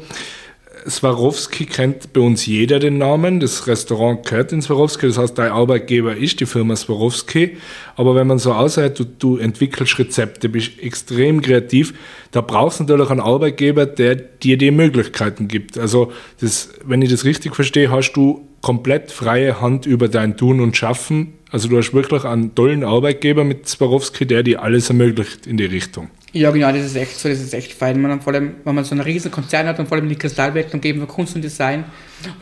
Swarovski 0.88 1.66
kennt 1.66 2.12
bei 2.12 2.20
uns 2.20 2.46
jeder 2.46 2.78
den 2.78 2.98
Namen. 2.98 3.40
Das 3.40 3.66
Restaurant 3.66 4.24
gehört 4.24 4.52
in 4.52 4.62
Swarovski, 4.62 5.06
das 5.06 5.18
heißt, 5.18 5.38
dein 5.38 5.50
Arbeitgeber 5.50 6.16
ist 6.16 6.40
die 6.40 6.46
Firma 6.46 6.76
Swarovski. 6.76 7.56
Aber 7.96 8.14
wenn 8.14 8.26
man 8.26 8.38
so 8.38 8.52
aussieht, 8.52 8.98
du, 8.98 9.04
du 9.04 9.36
entwickelst 9.36 9.98
Rezepte, 9.98 10.48
bist 10.48 10.78
extrem 10.80 11.40
kreativ, 11.40 11.94
da 12.30 12.40
brauchst 12.40 12.80
du 12.80 12.84
natürlich 12.84 13.10
einen 13.10 13.20
Arbeitgeber, 13.20 13.86
der 13.86 14.14
dir 14.14 14.58
die 14.58 14.70
Möglichkeiten 14.70 15.48
gibt. 15.48 15.78
Also, 15.78 16.12
das, 16.40 16.70
wenn 16.84 17.02
ich 17.02 17.10
das 17.10 17.24
richtig 17.24 17.54
verstehe, 17.54 17.90
hast 17.90 18.12
du 18.12 18.46
komplett 18.60 19.12
freie 19.12 19.60
Hand 19.60 19.86
über 19.86 20.08
dein 20.08 20.36
Tun 20.36 20.60
und 20.60 20.76
Schaffen. 20.76 21.34
Also 21.50 21.68
du 21.68 21.78
hast 21.78 21.94
wirklich 21.94 22.24
einen 22.24 22.54
tollen 22.54 22.82
Arbeitgeber 22.82 23.44
mit 23.44 23.68
Swarovski, 23.68 24.26
der 24.26 24.42
dir 24.42 24.62
alles 24.62 24.88
ermöglicht 24.88 25.46
in 25.46 25.56
die 25.56 25.66
Richtung. 25.66 26.10
Ja, 26.32 26.50
genau, 26.50 26.70
das 26.70 26.84
ist 26.84 26.96
echt 26.96 27.18
so, 27.18 27.28
das 27.28 27.40
ist 27.40 27.54
echt 27.54 27.72
fein. 27.72 28.00
Man, 28.00 28.20
vor 28.20 28.34
allem, 28.34 28.56
wenn 28.64 28.74
man 28.74 28.84
so 28.84 28.92
einen 28.92 29.00
riesen 29.00 29.30
Konzern 29.30 29.66
hat 29.66 29.78
und 29.78 29.88
vor 29.88 29.96
allem 29.96 30.08
die 30.08 30.16
Kristallwelt 30.16 30.72
umgeben 30.74 31.00
von 31.00 31.08
Kunst 31.08 31.34
und 31.34 31.42
Design, 31.42 31.84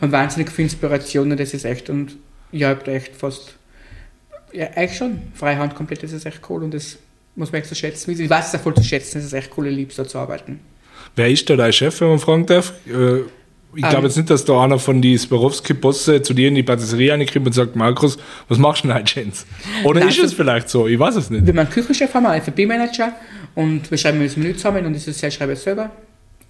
man 0.01 0.11
wahnsinnig 0.11 0.51
viel 0.51 0.65
Inspiration 0.65 1.31
und 1.31 1.39
das 1.39 1.53
ist 1.53 1.65
echt, 1.65 1.89
und 1.89 2.17
ja, 2.51 2.71
ich 2.71 2.75
habe 2.77 2.85
da 2.85 2.91
echt 2.91 3.15
fast, 3.15 3.55
ja, 4.51 4.67
eigentlich 4.75 4.97
schon, 4.97 5.19
Freihand 5.33 5.75
komplett, 5.75 6.03
das 6.03 6.11
ist 6.11 6.25
echt 6.25 6.41
cool 6.49 6.63
und 6.63 6.73
das 6.73 6.97
muss 7.35 7.51
man 7.51 7.61
echt 7.61 7.69
so 7.69 7.75
schätzen. 7.75 8.11
Ich 8.11 8.29
weiß 8.29 8.49
es 8.49 8.59
auch 8.59 8.63
voll 8.63 8.75
zu 8.75 8.83
schätzen, 8.83 9.19
das 9.19 9.25
ist 9.25 9.33
echt 9.33 9.51
cool, 9.57 9.67
ich 9.67 9.75
liebe 9.75 9.93
da 9.95 10.05
zu 10.05 10.17
arbeiten. 10.17 10.59
Wer 11.15 11.29
ist 11.29 11.49
da 11.49 11.55
dein 11.55 11.71
Chef, 11.71 11.99
wenn 12.01 12.09
man 12.09 12.19
fragen 12.19 12.45
darf? 12.45 12.73
Äh, 12.87 13.21
ich 13.75 13.81
glaube 13.81 13.97
um, 13.97 14.03
jetzt 14.05 14.15
nicht, 14.15 14.29
dass 14.29 14.45
da 14.45 14.63
einer 14.63 14.79
von 14.79 15.01
die 15.01 15.17
Swarovski-Bosse 15.17 16.21
zu 16.21 16.33
dir 16.33 16.47
in 16.47 16.55
die 16.55 16.63
Patisserie 16.63 17.11
reinkommt 17.11 17.47
und 17.47 17.53
sagt, 17.53 17.75
Markus, 17.75 18.17
was 18.47 18.57
machst 18.57 18.83
du 18.83 18.87
denn 18.87 18.97
heute, 18.97 19.19
Jens? 19.19 19.45
Oder 19.83 19.99
Nein, 19.99 20.09
ist 20.09 20.23
es 20.23 20.33
vielleicht 20.33 20.69
so? 20.69 20.87
Ich 20.87 20.97
weiß 20.97 21.17
es 21.17 21.29
nicht. 21.29 21.45
Wir 21.45 21.51
haben 21.51 21.59
einen 21.59 21.69
Küchenchef, 21.69 22.13
haben 22.13 22.25
einen 22.25 22.41
FB-Manager 22.41 23.13
und 23.55 23.89
wir 23.89 23.97
schreiben 23.97 24.21
das 24.21 24.37
Menü 24.37 24.53
zusammen 24.53 24.85
und 24.85 24.93
dieses 24.93 25.19
Jahr 25.21 25.31
schreibe 25.31 25.53
ich 25.53 25.59
selber. 25.59 25.91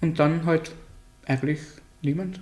Und 0.00 0.18
dann 0.18 0.44
halt 0.44 0.72
eigentlich 1.26 1.60
niemand. 2.02 2.40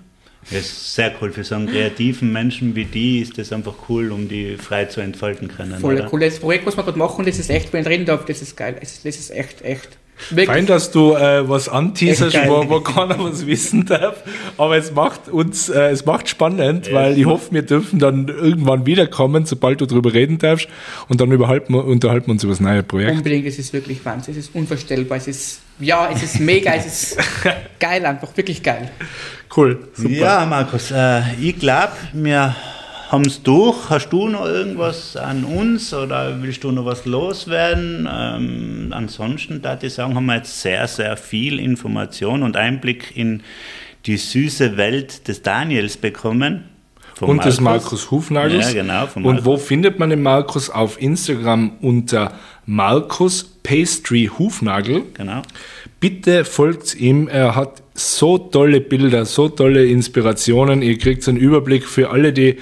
Das 0.51 0.59
ist 0.59 0.95
sehr 0.95 1.13
cool. 1.21 1.31
Für 1.31 1.43
so 1.43 1.55
einen 1.55 1.67
kreativen 1.67 2.31
Menschen 2.31 2.75
wie 2.75 2.85
die 2.85 3.19
ist 3.19 3.37
das 3.37 3.51
einfach 3.51 3.75
cool, 3.89 4.11
um 4.11 4.27
die 4.27 4.57
frei 4.57 4.85
zu 4.85 5.01
entfalten 5.01 5.47
können. 5.47 5.79
Voll 5.79 5.95
oder? 5.95 6.11
cool. 6.11 6.19
Das 6.19 6.39
Projekt, 6.39 6.65
was 6.65 6.77
wir 6.77 6.83
gerade 6.83 6.99
machen, 6.99 7.25
das 7.25 7.39
ist 7.39 7.49
echt, 7.49 7.73
wenn 7.73 7.81
ich 7.81 7.87
reden 7.87 8.05
darf, 8.05 8.25
das 8.25 8.41
ist 8.41 8.55
geil. 8.55 8.77
Das 8.79 9.03
ist 9.03 9.31
echt, 9.31 9.61
echt 9.63 9.97
Wirklich? 10.29 10.47
Fein, 10.47 10.65
dass 10.65 10.91
du 10.91 11.13
äh, 11.13 11.47
was 11.47 11.69
anteaserst, 11.69 12.37
wo, 12.47 12.69
wo 12.69 12.79
keiner 12.79 13.19
was 13.19 13.45
wissen 13.45 13.85
darf. 13.85 14.23
Aber 14.57 14.77
es 14.77 14.91
macht 14.93 15.27
uns, 15.27 15.69
äh, 15.69 15.89
es 15.89 16.05
macht 16.05 16.29
spannend, 16.29 16.87
ja, 16.87 16.93
weil 16.93 17.17
ich 17.17 17.25
hoffe, 17.25 17.51
wir 17.51 17.61
dürfen 17.61 17.99
dann 17.99 18.27
irgendwann 18.27 18.85
wiederkommen, 18.85 19.45
sobald 19.45 19.81
du 19.81 19.85
darüber 19.85 20.13
reden 20.13 20.37
darfst. 20.37 20.67
Und 21.09 21.21
dann 21.21 21.31
unterhalten 21.31 21.73
wir, 21.73 21.85
unterhalten 21.85 22.27
wir 22.27 22.31
uns 22.31 22.43
über 22.43 22.53
das 22.53 22.59
neue 22.59 22.81
Projekt. 22.81 23.17
Unbedingt, 23.17 23.45
es 23.45 23.59
ist 23.59 23.73
wirklich 23.73 24.03
Wahnsinn. 24.05 24.33
Es 24.33 24.45
ist 24.45 24.55
unvorstellbar. 24.55 25.17
Es 25.17 25.27
ist, 25.27 25.59
ja, 25.79 26.09
es 26.11 26.23
ist 26.23 26.39
mega, 26.39 26.73
es 26.73 26.85
ist 26.85 27.17
geil 27.79 28.05
einfach, 28.05 28.35
wirklich 28.35 28.63
geil. 28.63 28.89
Cool, 29.55 29.87
super. 29.93 30.11
Ja, 30.11 30.45
Markus, 30.45 30.91
äh, 30.91 31.21
ich 31.39 31.59
glaube, 31.59 31.93
wir 32.13 32.55
haben 33.09 33.25
es 33.25 33.43
durch. 33.43 33.89
Hast 33.89 34.09
du 34.09 34.27
noch 34.27 34.45
irgendwas 34.45 35.15
an 35.15 35.43
uns 35.43 35.93
oder 35.93 36.41
willst 36.41 36.63
du 36.63 36.71
noch 36.71 36.85
was 36.85 37.05
loswerden? 37.05 38.07
Ähm, 38.11 38.87
ansonsten, 38.91 39.61
da 39.61 39.77
ich 39.81 39.93
sagen, 39.93 40.15
haben 40.15 40.25
wir 40.25 40.37
jetzt 40.37 40.61
sehr, 40.61 40.87
sehr 40.87 41.15
viel 41.17 41.59
Information 41.59 42.43
und 42.43 42.57
Einblick 42.57 43.15
in 43.15 43.43
die 44.05 44.17
süße 44.17 44.77
Welt 44.77 45.27
des 45.27 45.41
Daniels 45.41 45.97
bekommen. 45.97 46.65
und 47.21 47.37
Markus. 47.37 47.45
des 47.45 47.61
Markus 47.61 48.11
Hufnagels. 48.11 48.73
Ja, 48.73 48.81
genau. 48.81 49.07
Und 49.15 49.45
wo 49.45 49.57
findet 49.57 49.99
man 49.99 50.09
den 50.09 50.21
Markus? 50.21 50.69
Auf 50.69 51.01
Instagram 51.01 51.73
unter 51.81 52.33
Markus 52.65 53.43
Pastry 53.43 54.29
Hufnagel. 54.37 55.03
Genau. 55.13 55.41
Bitte 55.99 56.43
folgt 56.45 56.95
ihm. 56.95 57.27
Er 57.27 57.55
hat 57.55 57.83
so 57.93 58.37
tolle 58.37 58.81
Bilder, 58.81 59.25
so 59.25 59.47
tolle 59.49 59.85
Inspirationen. 59.85 60.81
Ihr 60.81 60.97
kriegt 60.97 61.27
einen 61.27 61.37
Überblick 61.37 61.85
für 61.85 62.09
alle, 62.09 62.33
die 62.33 62.57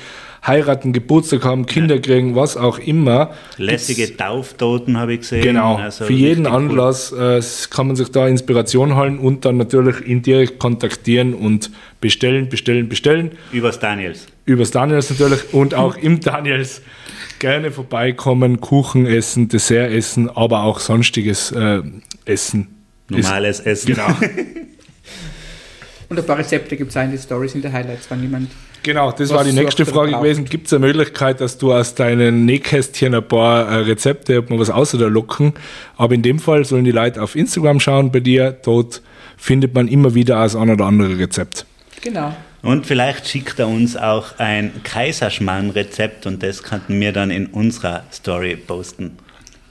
heiraten, 0.45 0.93
Geburtstag 0.93 1.45
haben, 1.45 1.65
Kinder 1.65 1.99
kriegen, 1.99 2.35
was 2.35 2.57
auch 2.57 2.79
immer. 2.79 3.33
Lässige 3.57 4.15
Tauftoten 4.15 4.97
habe 4.97 5.13
ich 5.13 5.21
gesehen. 5.21 5.41
Genau, 5.41 5.77
also 5.77 6.05
für 6.05 6.13
jeden 6.13 6.45
Anlass 6.45 7.13
cool. 7.13 7.39
äh, 7.39 7.69
kann 7.69 7.87
man 7.87 7.95
sich 7.95 8.09
da 8.09 8.27
Inspiration 8.27 8.95
holen 8.95 9.19
und 9.19 9.45
dann 9.45 9.57
natürlich 9.57 10.05
ihn 10.05 10.21
direkt 10.21 10.59
kontaktieren 10.59 11.33
und 11.33 11.71
bestellen, 12.01 12.49
bestellen, 12.49 12.89
bestellen. 12.89 13.31
Übers 13.51 13.79
Daniels. 13.79 14.27
Übers 14.45 14.71
Daniels 14.71 15.09
natürlich 15.09 15.53
und 15.53 15.73
auch 15.73 15.95
im 15.95 16.19
Daniels 16.19 16.81
gerne 17.39 17.71
vorbeikommen, 17.71 18.59
Kuchen 18.59 19.05
essen, 19.05 19.47
Dessert 19.47 19.91
essen, 19.91 20.29
aber 20.29 20.63
auch 20.63 20.79
sonstiges 20.79 21.51
äh, 21.51 21.81
Essen. 22.25 22.67
Normales 23.09 23.59
Essen. 23.61 23.87
Genau. 23.87 24.07
und 26.09 26.19
ein 26.19 26.25
paar 26.25 26.37
Rezepte 26.37 26.77
gibt 26.77 26.91
es 26.91 26.97
auch 26.97 27.03
in 27.03 27.11
die 27.11 27.17
Stories, 27.17 27.55
in 27.55 27.61
den 27.61 27.71
Highlights, 27.71 28.09
wenn 28.09 28.21
jemand 28.21 28.49
Genau, 28.83 29.13
das 29.13 29.29
war 29.29 29.45
die 29.45 29.53
nächste 29.53 29.85
Frage 29.85 30.11
gewesen. 30.11 30.43
Gibt 30.45 30.67
es 30.67 30.73
eine 30.73 30.85
Möglichkeit, 30.85 31.39
dass 31.39 31.57
du 31.57 31.73
aus 31.73 31.95
deinen 31.95 32.45
Nähkästchen 32.45 33.15
ein 33.15 33.25
paar 33.25 33.65
äh, 33.67 33.75
Rezepte, 33.77 34.37
ob 34.37 34.49
man 34.49 34.59
was 34.59 34.69
außer 34.69 34.97
der 34.97 35.09
locken? 35.09 35.53
Aber 35.95 36.13
in 36.13 36.21
dem 36.21 36.37
Fall 36.37 36.65
sollen 36.65 36.83
die 36.83 36.91
Leute 36.91 37.21
auf 37.21 37.35
Instagram 37.35 37.79
schauen 37.79 38.11
bei 38.11 38.19
dir. 38.19 38.51
Dort 38.51 39.01
findet 39.37 39.73
man 39.73 39.87
immer 39.87 40.13
wieder 40.13 40.35
das 40.35 40.55
ein 40.55 40.69
oder 40.69 40.85
andere 40.85 41.17
Rezept. 41.17 41.65
Genau. 42.01 42.35
Und 42.61 42.85
vielleicht 42.85 43.27
schickt 43.27 43.59
er 43.59 43.67
uns 43.67 43.97
auch 43.97 44.37
ein 44.37 44.71
Kaiserschmarrn-Rezept 44.83 46.25
und 46.25 46.43
das 46.43 46.63
könnten 46.63 46.99
wir 46.99 47.11
dann 47.11 47.31
in 47.31 47.47
unserer 47.47 48.03
Story 48.11 48.55
posten. 48.55 49.17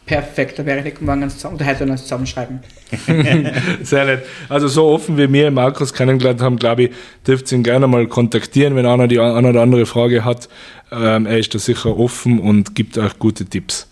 Perfekt, 0.05 0.59
da 0.59 0.67
wäre 0.67 0.87
ich 0.87 1.01
morgen 1.01 1.21
ganz 1.21 1.37
zusammen, 1.37 1.59
da 1.59 1.65
hätte 1.65 1.85
er 1.85 1.91
uns 1.91 2.03
zusammenschreiben. 2.03 2.61
Sehr 3.83 4.05
nett. 4.05 4.25
Also 4.49 4.67
so 4.69 4.87
offen 4.89 5.17
wie 5.17 5.33
wir 5.33 5.51
Markus 5.51 5.95
kennengelernt 5.95 6.41
haben, 6.41 6.57
glaube 6.57 6.85
ich, 6.85 6.91
dürft 7.27 7.51
ihr 7.53 7.59
ihn 7.59 7.65
gerne 7.65 7.87
mal 7.87 8.07
kontaktieren, 8.09 8.75
wenn 8.75 8.85
einer 8.85 9.07
die 9.07 9.21
eine 9.21 9.49
oder 9.49 9.63
andere 9.63 9.87
Frage 9.87 10.25
hat. 10.25 10.49
Ähm, 10.91 11.27
er 11.27 11.39
ist 11.39 11.55
da 11.55 11.59
sicher 11.59 11.97
offen 11.97 12.41
und 12.41 12.75
gibt 12.75 12.99
euch 12.99 13.19
gute 13.19 13.45
Tipps. 13.45 13.87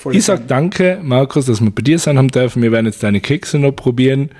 Voll 0.00 0.14
ich 0.14 0.24
sage 0.24 0.44
danke, 0.46 1.00
Markus, 1.02 1.46
dass 1.46 1.60
wir 1.60 1.70
bei 1.70 1.82
dir 1.82 1.98
sein 1.98 2.18
haben 2.18 2.28
dürfen. 2.28 2.62
Wir 2.62 2.72
werden 2.72 2.86
jetzt 2.86 3.02
deine 3.02 3.20
Kekse 3.20 3.58
noch 3.58 3.72
probieren 3.72 4.30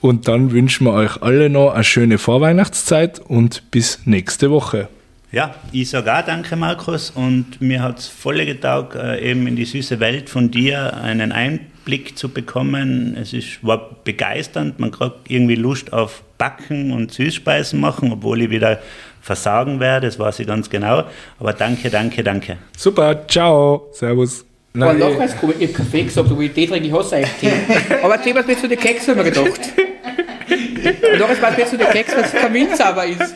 und 0.00 0.26
dann 0.26 0.52
wünschen 0.52 0.86
wir 0.86 0.94
euch 0.94 1.22
alle 1.22 1.50
noch 1.50 1.72
eine 1.72 1.84
schöne 1.84 2.18
Vorweihnachtszeit 2.18 3.20
und 3.20 3.70
bis 3.70 4.00
nächste 4.06 4.50
Woche. 4.50 4.88
Ja, 5.32 5.54
ich 5.72 5.88
sage 5.88 6.14
auch 6.14 6.22
danke, 6.26 6.56
Markus. 6.56 7.10
Und 7.10 7.58
mir 7.62 7.82
hat 7.82 8.00
es 8.00 8.06
voll 8.06 8.44
getaugt, 8.44 8.96
äh, 8.96 9.30
eben 9.30 9.46
in 9.46 9.56
die 9.56 9.64
süße 9.64 9.98
Welt 9.98 10.28
von 10.28 10.50
dir 10.50 10.94
einen 10.98 11.32
Einblick 11.32 12.18
zu 12.18 12.28
bekommen. 12.28 13.16
Es 13.18 13.32
ist, 13.32 13.64
war 13.64 13.96
begeisternd. 14.04 14.78
Man 14.78 14.90
kriegt 14.90 15.30
irgendwie 15.30 15.54
Lust 15.54 15.90
auf 15.94 16.22
Backen 16.36 16.92
und 16.92 17.12
Süßspeisen 17.12 17.80
machen, 17.80 18.12
obwohl 18.12 18.42
ich 18.42 18.50
wieder 18.50 18.80
versagen 19.22 19.80
werde. 19.80 20.08
Das 20.08 20.18
weiß 20.18 20.40
ich 20.40 20.46
ganz 20.46 20.68
genau. 20.68 21.04
Aber 21.40 21.54
danke, 21.54 21.88
danke, 21.88 22.22
danke. 22.22 22.58
Super, 22.76 23.26
ciao, 23.26 23.88
servus. 23.92 24.44
Nein. 24.74 25.00
War 25.00 25.10
nachher 25.10 25.34
komisch, 25.36 25.56
ich 25.60 25.68
habe 25.68 25.78
Kaffee 25.78 26.02
gesagt, 26.02 26.30
aber 26.30 26.42
die 26.42 26.66
trinke 26.66 26.88
ich 26.88 26.92
hasse 26.92 27.16
eigentlich 27.16 27.32
Tee. 27.40 27.52
Aber 28.02 28.20
Tee 28.20 28.34
was 28.34 28.46
mit 28.46 28.58
zu 28.58 28.68
den 28.68 28.78
Keks, 28.78 29.08
haben 29.08 29.16
wir 29.16 29.24
gedacht. 29.24 29.46
Und 30.82 31.18
nachher 31.18 31.42
war 31.42 31.50
es 31.52 31.56
mir 31.56 31.66
zu 31.66 31.78
den 31.78 31.88
Keks, 31.88 32.14
was 32.16 32.32
Kaminsauber 32.34 33.06
ist. 33.06 33.34